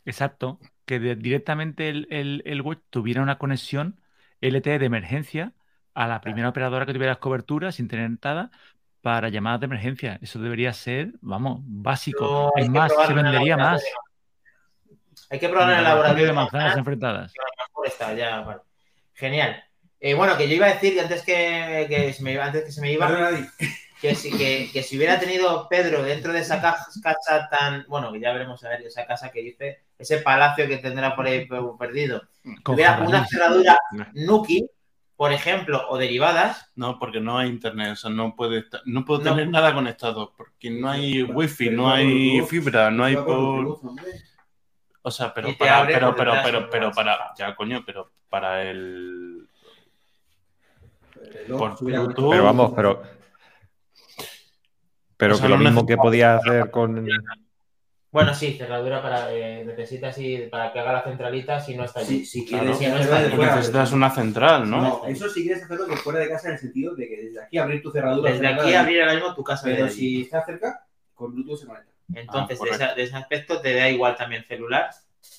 [0.05, 4.01] exacto, que de- directamente el, el, el Watch tuviera una conexión
[4.41, 5.53] LTE de emergencia
[5.93, 8.49] a la primera operadora que tuvieras cobertura sin tener nada
[9.01, 10.17] para llamadas de emergencia.
[10.23, 12.21] Eso debería ser, vamos, básico.
[12.25, 13.85] No, es más, se vendería más.
[15.29, 17.33] Hay que probarlo en el laboratorio de manzanas manzanas, enfrentadas.
[17.85, 18.61] está ya, vale.
[19.13, 19.63] Genial.
[20.05, 22.65] Eh, bueno, que yo iba a decir que antes que, que se me iba, antes
[22.65, 23.07] que se me iba,
[24.01, 28.11] que si, que, que si hubiera tenido Pedro dentro de esa ca- casa tan, bueno,
[28.11, 31.45] que ya veremos a ver esa casa que dice, ese palacio que tendrá por ahí
[31.47, 32.21] per- perdido,
[32.63, 33.77] Con una cerradura.
[34.13, 34.67] Nuki,
[35.15, 39.05] por ejemplo, o derivadas, No, porque no hay internet, o sea, no puede estar- no
[39.05, 39.29] puedo No.
[39.31, 43.79] tener nada conectado, porque no hay wifi, no hay fibra, no hay por.
[45.01, 49.47] O sea, pero para, pero, pero, pero, pero para, ya coño, pero para El
[51.33, 52.29] reloj por Bluetooth.
[52.31, 53.01] Pero vamos, pero.
[55.17, 57.07] Pero O sea, que lo no mismo que podía hacer con.
[58.11, 62.01] bueno, sí, cerradura para, eh, necesitas ir para que haga la centralita si no está
[62.01, 62.25] allí.
[62.25, 62.63] Sí, si Claro.
[62.65, 63.55] quieres Si no está de fuera.
[63.55, 64.81] necesitas una central, ¿no?
[64.81, 67.41] No, eso si quieres hacerlo de fuera de casa en el sentido de que desde
[67.43, 68.31] aquí abrir tu cerradura.
[68.31, 69.63] Desde aquí abrir ahora mismo tu casa.
[69.65, 71.91] Pero si está cerca, con Bluetooth se conecta.
[72.15, 74.89] Entonces, Ah, de, esa- de ese aspecto te da igual también celular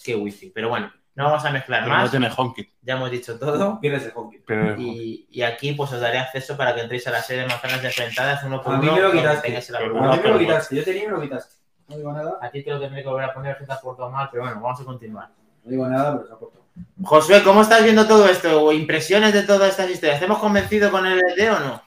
[0.03, 0.51] que wifi.
[0.51, 2.11] Pero bueno, no vamos a mezclar Pero no más.
[2.11, 2.71] tiene HomeKit.
[2.83, 3.81] Ya hemos dicho todo.
[3.81, 4.45] Pierdes el HomeKit.
[4.47, 7.49] Pero Y, y aquí pues os daré acceso para que entréis a la serie de
[7.49, 8.97] manzanas enfrentadas uno por A mí uno.
[8.97, 9.77] me lo quitaste.
[9.77, 10.13] argumento.
[10.13, 10.77] A mí me lo quitaste.
[10.77, 11.55] Yo tenía y me lo quitaste.
[11.89, 12.39] No digo nada.
[12.41, 14.43] A ti te lo tendré que volver a poner, que te has portado mal, pero
[14.45, 15.29] bueno, vamos a continuar.
[15.65, 17.07] No digo nada, pero se ha.
[17.07, 18.65] Josué, ¿cómo estás viendo todo esto?
[18.65, 20.19] ¿O impresiones de todas estas historias?
[20.19, 21.83] ¿Te hemos convencido con el LD o no?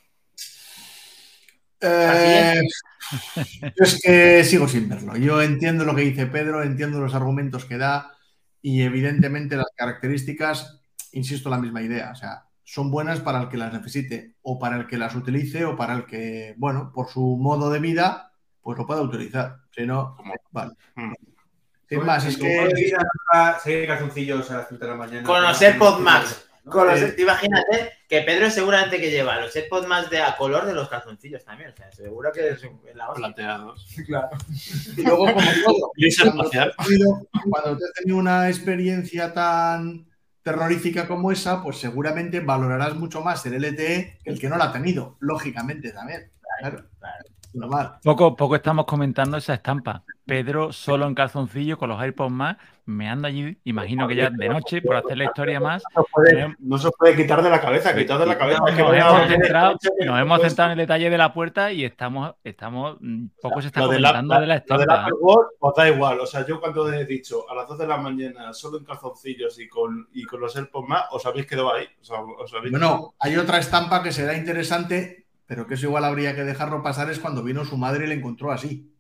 [1.82, 2.62] Eh,
[3.62, 5.16] yo es que sigo sin verlo.
[5.18, 8.17] Yo entiendo lo que dice Pedro, entiendo los argumentos que da
[8.62, 10.82] y evidentemente las características,
[11.12, 12.12] insisto, la misma idea.
[12.12, 15.66] O sea, son buenas para el que las necesite o para el que las utilice
[15.66, 19.60] o para el que, bueno, por su modo de vida, pues lo pueda utilizar.
[19.72, 20.18] Si no,
[20.52, 20.74] vale.
[20.96, 21.14] Mm.
[21.88, 22.94] Sin más, es que
[23.64, 25.24] Seguir calzoncillos a las 5 de la mañana.
[25.24, 26.47] Conocer Podmax.
[26.68, 26.72] ¿No?
[26.72, 27.16] Con los- Eh.
[27.18, 31.44] Imagínate que Pedro seguramente que lleva los AirPods más de a color de los calzoncillos
[31.44, 31.72] también.
[31.72, 32.62] O sea, seguro que es
[32.96, 33.28] la hostia.
[33.28, 33.88] Plateados.
[34.98, 35.36] y luego, como
[35.66, 36.74] todo, Gris cuando espacial.
[36.76, 40.08] te has tenido- cuando te has tenido una experiencia tan
[40.44, 44.66] terrorífica como esa, pues seguramente valorarás mucho más el LTE que el que no la
[44.66, 46.32] ha tenido, lógicamente también.
[46.60, 47.26] Claro, claro.
[47.58, 47.94] Normal.
[48.04, 50.04] Poco, poco estamos comentando esa estampa.
[50.26, 54.50] Pedro solo en calzoncillo con los AirPods más, me anda allí, imagino que ya de
[54.50, 55.84] noche, por hacer la historia más.
[55.96, 58.60] No, puede- no se puede quitar de la cabeza, quitar de la cabeza.
[58.60, 62.98] Nos hemos, centrado, nos hemos centrado en el detalle de la puerta y estamos, estamos
[63.00, 65.08] mm, poco se está Lo de la, comentando de la lo del estampa.
[65.60, 66.20] Os da igual.
[66.20, 69.58] O sea, yo cuando he dicho a las 2 de la mañana solo en calzoncillos
[69.60, 71.86] y con, y con los AirPods más, os habéis quedado ahí.
[72.02, 76.04] O sea, os habéis- Bueno, hay otra estampa que será interesante, pero que eso igual
[76.06, 78.92] habría que dejarlo pasar es cuando vino su madre y le encontró así.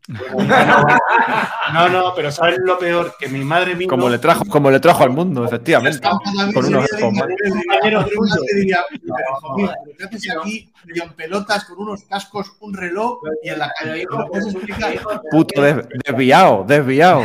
[1.73, 3.15] No, no, pero ¿sabes lo peor?
[3.19, 3.89] Que mi madre vino.
[3.89, 5.99] Como le trajo, como le trajo al mundo, efectivamente.
[6.53, 7.27] Con unos sería AirPods más.
[7.27, 8.35] digna de un compañero tuyo.
[8.49, 13.19] Te diría, pero, Joaquín, ¿pero ¿qué haces aquí en pelotas con unos cascos, un reloj
[13.43, 14.05] y en la calle?
[15.29, 17.23] Puto des- desviado, desviado.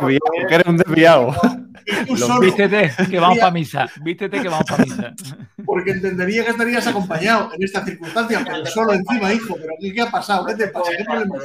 [0.00, 0.18] Desviado,
[0.48, 1.34] que eres un desviado.
[2.06, 3.86] Tú Lo solo, Vístete que vamos para misa.
[4.02, 5.14] Vístete que vamos para misa.
[5.64, 9.54] porque entendería que estarías acompañado en esta circunstancia, pero solo encima, hijo.
[9.56, 10.46] ¿Pero qué, qué ha pasado?
[10.46, 10.90] ¿Qué te pasa?
[10.96, 11.36] ¿Qué problema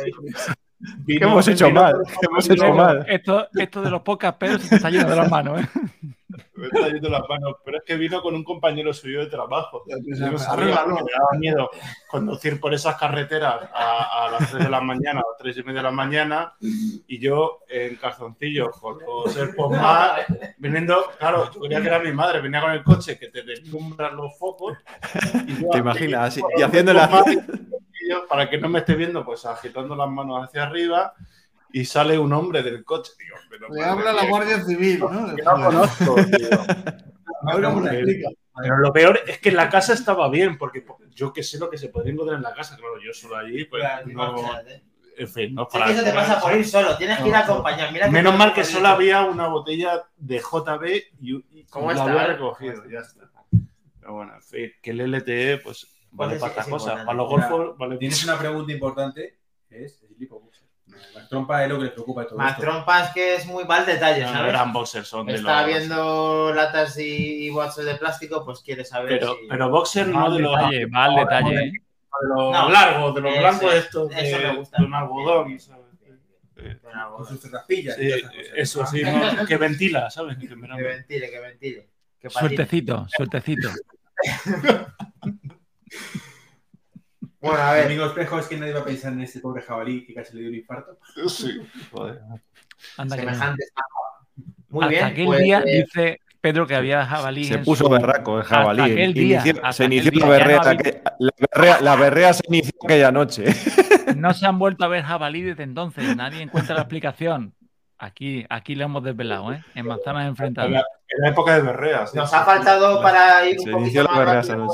[1.07, 1.93] hemos hecho mal?
[2.05, 3.05] ¿Qué hemos hecho mal?
[3.07, 5.61] Esto, esto de los podcasts, Pedro, se te está yendo de las manos.
[5.61, 5.67] ¿eh?
[6.55, 9.84] Me está yendo las manos, pero es que vino con un compañero suyo de trabajo.
[9.88, 10.89] Yo no sabía, Arréglalo.
[10.95, 11.69] porque me daba miedo
[12.07, 15.80] conducir por esas carreteras a, a las 3 de la mañana o 3 y media
[15.80, 20.21] de la mañana y yo en calzoncillos con los AirPods más,
[20.57, 24.15] viniendo, claro, yo creía que era mi madre, venía con el coche que te deslumbran
[24.15, 24.77] los focos.
[25.47, 26.27] y yo ¿Te imaginas?
[26.27, 31.13] Así, y yo, para que no me esté viendo, pues agitando las manos hacia arriba
[31.73, 33.11] y sale un hombre del coche.
[33.19, 35.35] Digo, pero Le habla la Guardia Civil, ¿no?
[35.35, 36.61] que no conozco, tío.
[36.61, 37.51] A.
[38.61, 41.69] Pero lo peor es que en la casa estaba bien, porque yo que sé lo
[41.69, 44.83] que se podría encontrar en la casa, claro, yo solo allí, pues Claro, no, imagínate.
[45.17, 47.91] en fin, no Es que eso te pasa por ir solo, tienes que ir acompañado.
[47.91, 50.85] Mira Menos mal que solo había una botella de JB
[51.19, 53.29] y, y ¿Cómo la está, había recogido, ya está.
[53.99, 56.93] Pero bueno, en fin, que el LTE, pues, vale es- para estas es cosas.
[57.05, 60.13] Para los golfos, vale Tienes una pregunta importante, que es el.
[60.13, 60.52] La
[61.34, 62.61] trompa es lo que les preocupa de todo Más esto.
[62.64, 64.49] trompas que es muy mal detalle, No, no ¿sabes?
[64.49, 65.68] eran boxers, son de Está los...
[65.68, 69.47] viendo latas y, y boxes de plástico, pues quiere saber Pero, si...
[69.49, 71.55] pero boxer no de los, detalle, mal detalle.
[71.55, 71.72] de
[72.27, 74.77] los No, largos, de los blancos estos de, eso me gusta.
[74.80, 75.84] de un algodón, ¿sabes?
[77.18, 77.97] Con sus traspillas.
[77.99, 78.22] y Sí,
[78.55, 79.45] eso sí, ¿no?
[79.45, 80.38] que ventila, ¿sabes?
[80.38, 81.89] Que Que ventile, que ventile.
[82.22, 82.30] Que.
[82.30, 83.69] Suertecito, suertecito.
[87.43, 90.05] Bueno, a ver, amigo espejo es que nadie va a pensar en este pobre jabalí
[90.05, 90.97] que casi le dio un infarto.
[91.27, 91.59] Sí,
[91.91, 92.19] joder.
[92.97, 93.63] Anda que semejante
[94.69, 97.43] Muy Hasta bien, aquel pues, día eh, dice Pedro que había jabalí.
[97.43, 98.79] Se puso su- berraco el jabalí.
[98.81, 101.31] Hasta aquel día, Inició- hasta se aquel inició día la berrea, no había- aquella- la
[101.51, 103.43] berrea, la berrea se inició aquella noche.
[104.17, 106.15] No se han vuelto a ver jabalí desde entonces.
[106.15, 107.53] Nadie encuentra la explicación.
[107.97, 109.63] Aquí, aquí lo hemos desvelado, ¿eh?
[109.75, 110.83] En manzanas En la, enfrentadas.
[111.09, 112.05] en la época de berrea.
[112.07, 114.67] sí, nos ha faltado para ir Se un inició poquito la más berrea rápido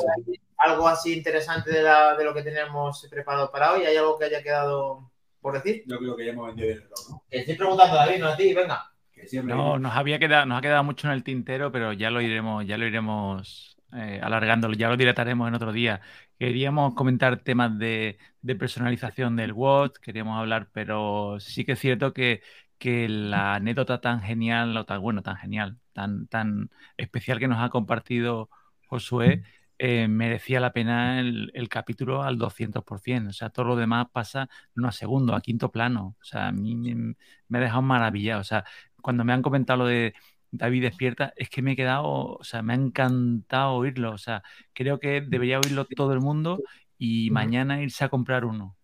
[0.59, 3.83] algo así interesante de, la- de lo que teníamos preparado para hoy.
[3.85, 5.11] ¿Hay algo que haya quedado
[5.41, 5.83] por decir?
[5.87, 7.23] Yo creo que ya hemos vendido bien el reloj, ¿no?
[7.29, 8.91] Estoy preguntando a David, no a ti, venga.
[9.11, 9.25] Que.
[9.43, 12.65] No, nos había quedado, nos ha quedado mucho en el tintero, pero ya lo iremos,
[12.65, 16.01] ya lo iremos eh, alargándolo, ya lo dilataremos en otro día.
[16.37, 22.13] Queríamos comentar temas de, de personalización del Watch, queríamos hablar, pero sí que es cierto
[22.13, 22.41] que,
[22.77, 27.59] que la anécdota tan genial, o tan bueno, tan genial, tan, tan especial que nos
[27.61, 28.49] ha compartido
[28.87, 29.43] Josué,
[29.79, 33.29] eh, merecía la pena el, el capítulo al 200%.
[33.29, 36.15] O sea, todo lo demás pasa no a segundo, a quinto plano.
[36.21, 37.15] O sea, a mí me,
[37.47, 38.41] me ha dejado maravillado.
[38.41, 38.65] O sea,
[39.01, 40.13] cuando me han comentado lo de
[40.51, 44.11] David despierta, es que me he quedado, o sea, me ha encantado oírlo.
[44.11, 44.43] O sea,
[44.73, 46.59] creo que debería oírlo todo el mundo
[46.97, 48.75] y mañana irse a comprar uno.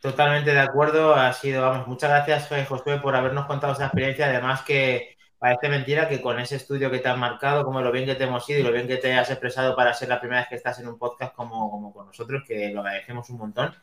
[0.00, 1.14] Totalmente de acuerdo.
[1.14, 4.26] Ha sido, vamos, muchas gracias, eh, Josué, por habernos contado esa experiencia.
[4.26, 8.06] Además que parece mentira que con ese estudio que te han marcado, como lo bien
[8.06, 10.42] que te hemos ido y lo bien que te has expresado para ser la primera
[10.42, 13.74] vez que estás en un podcast como, como con nosotros, que lo agradecemos un montón,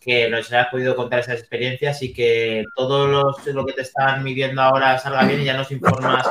[0.00, 4.22] que nos hayas podido contar esas experiencias y que todo los- lo que te están
[4.22, 6.24] midiendo ahora salga bien y ya nos informas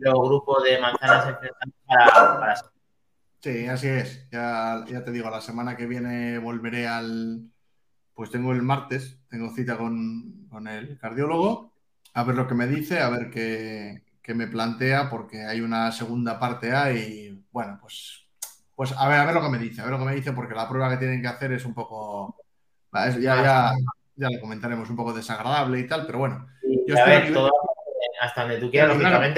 [0.00, 1.36] los grupos de manzanas
[1.86, 2.54] para, para
[3.40, 4.26] Sí, así es.
[4.32, 7.42] Ya, ya te digo, la semana que viene volveré al.
[8.14, 11.67] Pues tengo el martes, tengo cita con, con el cardiólogo,
[12.18, 15.92] a ver lo que me dice, a ver qué, qué me plantea, porque hay una
[15.92, 18.26] segunda parte A y bueno, pues,
[18.74, 20.32] pues a ver, a ver lo que me dice, a ver lo que me dice,
[20.32, 22.36] porque la prueba que tienen que hacer es un poco.
[23.06, 23.72] es- ya, ya,
[24.16, 26.46] ya le comentaremos un poco desagradable y tal, pero bueno.
[26.86, 27.50] Yo a ver, que- todo
[28.20, 29.37] hasta donde tú quieras, lógicamente.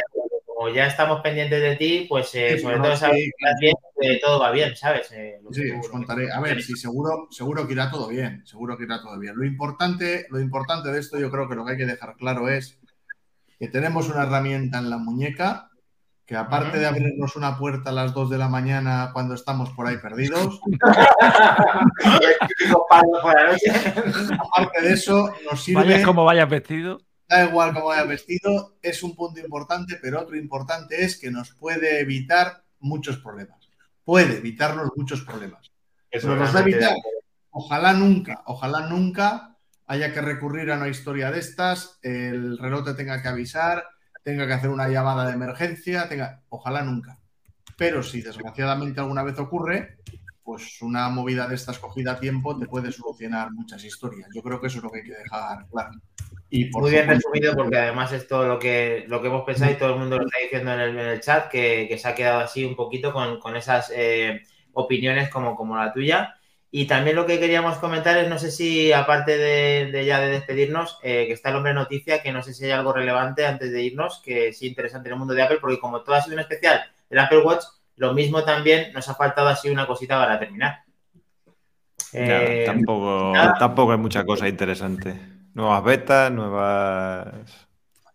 [0.61, 3.29] Como ya estamos pendientes de ti, pues eh, Sí, sobre no, todo sí, sabes que
[3.29, 5.11] estás bien, que todo va bien, ¿sabes?
[5.13, 6.31] Eh, que Sí, os que contaré.
[6.31, 8.45] A ver, sí, seguro, seguro que irá todo bien.
[8.45, 9.37] Seguro que irá todo bien.
[9.37, 12.51] Lo importante, lo importante de esto, yo creo que lo que hay que dejar claro
[12.51, 12.79] es
[13.59, 15.71] que tenemos una herramienta en la muñeca
[16.27, 19.87] que aparte de abrirnos una puerta a las 2 de la mañana cuando estamos por
[19.87, 20.61] ahí perdidos,
[24.53, 27.01] aparte de eso, nos sirve, Vayas como vayas vestido.
[27.31, 31.53] Da igual cómo vaya vestido, es un punto importante, pero otro importante es que nos
[31.53, 33.69] puede evitar muchos problemas.
[34.05, 35.71] Puede evitarnos muchos problemas.
[36.11, 36.97] Eso Pero nos va a evitar.
[37.51, 42.95] Ojalá nunca, ojalá nunca haya que recurrir a una historia de estas, el reloj te
[42.95, 43.87] tenga que avisar,
[44.23, 47.19] tenga que hacer una llamada de emergencia, tenga, ojalá nunca.
[47.77, 49.99] Pero si desgraciadamente alguna vez ocurre,
[50.43, 54.29] pues una movida de estas cogida a tiempo te puede solucionar muchas historias.
[54.35, 55.93] Yo creo que eso es lo que hay que dejar claro.
[56.49, 59.45] Y por Muy bien supuesto- resumido, porque además es todo lo que, lo que hemos
[59.45, 61.97] pensado y todo el mundo lo está diciendo en el, en el chat, que, que
[61.99, 64.43] se ha quedado así un poquito con, con esas eh,
[64.73, 66.35] opiniones como, como la tuya.
[66.73, 70.29] Y también lo que queríamos comentar es, no sé si aparte de, de ya de
[70.31, 73.73] despedirnos, eh, que está el hombre noticia, que no sé si hay algo relevante antes
[73.73, 76.35] de irnos, que sí interesante en el mundo de Apple, porque como todo ha sido
[76.35, 77.65] un especial del Apple Watch,
[77.97, 80.83] lo mismo también nos ha faltado así una cosita para terminar.
[82.13, 83.55] Eh, tampoco, nada.
[83.59, 85.15] tampoco hay mucha cosa interesante.
[85.61, 87.27] Nuevas betas, nuevas.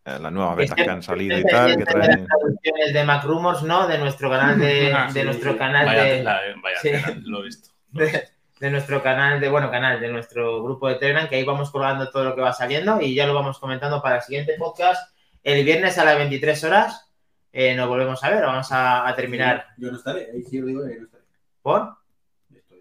[0.05, 2.09] eh, las nuevas betas que han salido y Estén tal, que traen.
[2.21, 3.87] las traducciones de Mac Rumors, ¿no?
[3.87, 5.57] De nuestro canal de, Ah, de sí, nuestro sí.
[5.57, 6.91] canal Vaya de, eh, vaya Sí.
[7.25, 7.69] lo he visto.
[7.91, 8.27] de,
[8.59, 12.09] de nuestro canal de, bueno, canal, de nuestro grupo de Telegram, que ahí vamos colgando
[12.09, 15.15] todo lo que va saliendo y ya lo vamos comentando para el siguiente podcast.
[15.43, 17.11] El viernes a las 23 horas
[17.53, 19.67] eh, nos volvemos a ver, vamos a, a terminar.
[19.77, 21.23] Yo no estaré, ahí sí lo digo, ahí no estaré.
[21.61, 21.95] ¿Por?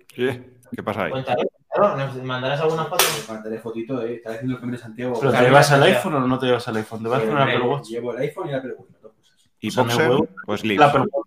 [0.08, 0.42] ¿Qué?
[0.74, 1.10] ¿Qué pasa ahí?
[1.10, 1.42] Cuéntalo,
[1.74, 3.04] cuéntalo, ¿nos mandarás alguna foto?
[3.28, 5.18] Mandaré fotito, eh, está haciendo el camino de Santiago.
[5.20, 7.02] ¿Pero te llevas el iPhone o no te llevas el iPhone?
[7.02, 7.86] ¿Te vas con una llevo- Apple Watch?
[7.88, 9.50] Llevo el iPhone y la Apple Watch, dos cosas.
[9.60, 10.28] ¿Y O sea, me Boxer?
[10.46, 10.80] Pues Lips.
[10.80, 11.26] La Apple Watch.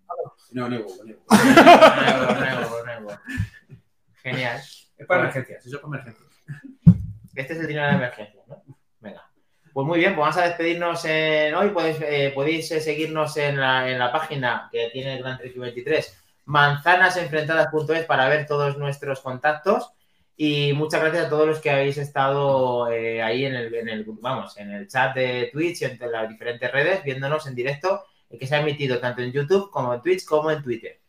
[0.51, 0.69] No.
[0.69, 3.09] Nuevo, nuevo, nuevo.
[4.23, 4.59] Genial.
[4.97, 6.27] Es para emergencias, eso es para emergencias.
[7.35, 8.63] Este es el dinero de la emergencia, ¿no?
[8.99, 9.29] Venga.
[9.73, 11.69] Pues muy bien, pues vamos a despedirnos en hoy.
[11.69, 15.55] Podéis, eh, podéis eh, seguirnos en la, en la página que tiene el Gran Trek
[15.55, 19.91] 23, manzanasenfrentadas.es para ver todos nuestros contactos.
[20.39, 24.05] Y muchas gracias a todos los que habéis estado eh, ahí en el, en el,
[24.07, 28.37] vamos, en el chat de Twitch y entre las diferentes redes, viéndonos en directo, eh,
[28.37, 30.99] que se ha emitido tanto en YouTube como en Twitch como en Twitter.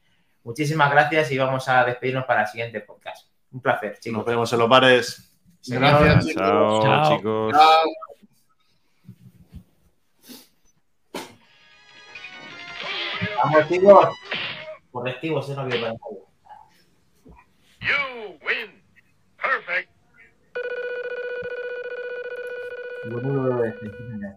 [0.45, 3.29] Muchísimas gracias y vamos a despedirnos para el siguiente podcast.
[3.53, 4.17] Un placer, chicos.
[4.17, 5.31] Nos vemos en los bares.
[5.67, 6.43] Gracias, chicos.
[6.43, 7.17] Chao, Chao.
[7.17, 7.53] chicos.
[7.53, 7.85] Chao.
[13.45, 14.09] Vamos, chicos.
[14.91, 15.95] Correctivo, ese no había para.
[17.81, 18.78] You win.
[19.43, 19.90] Perfect.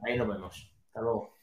[0.03, 0.73] Ahí nos vemos.
[0.87, 1.40] Hasta luego.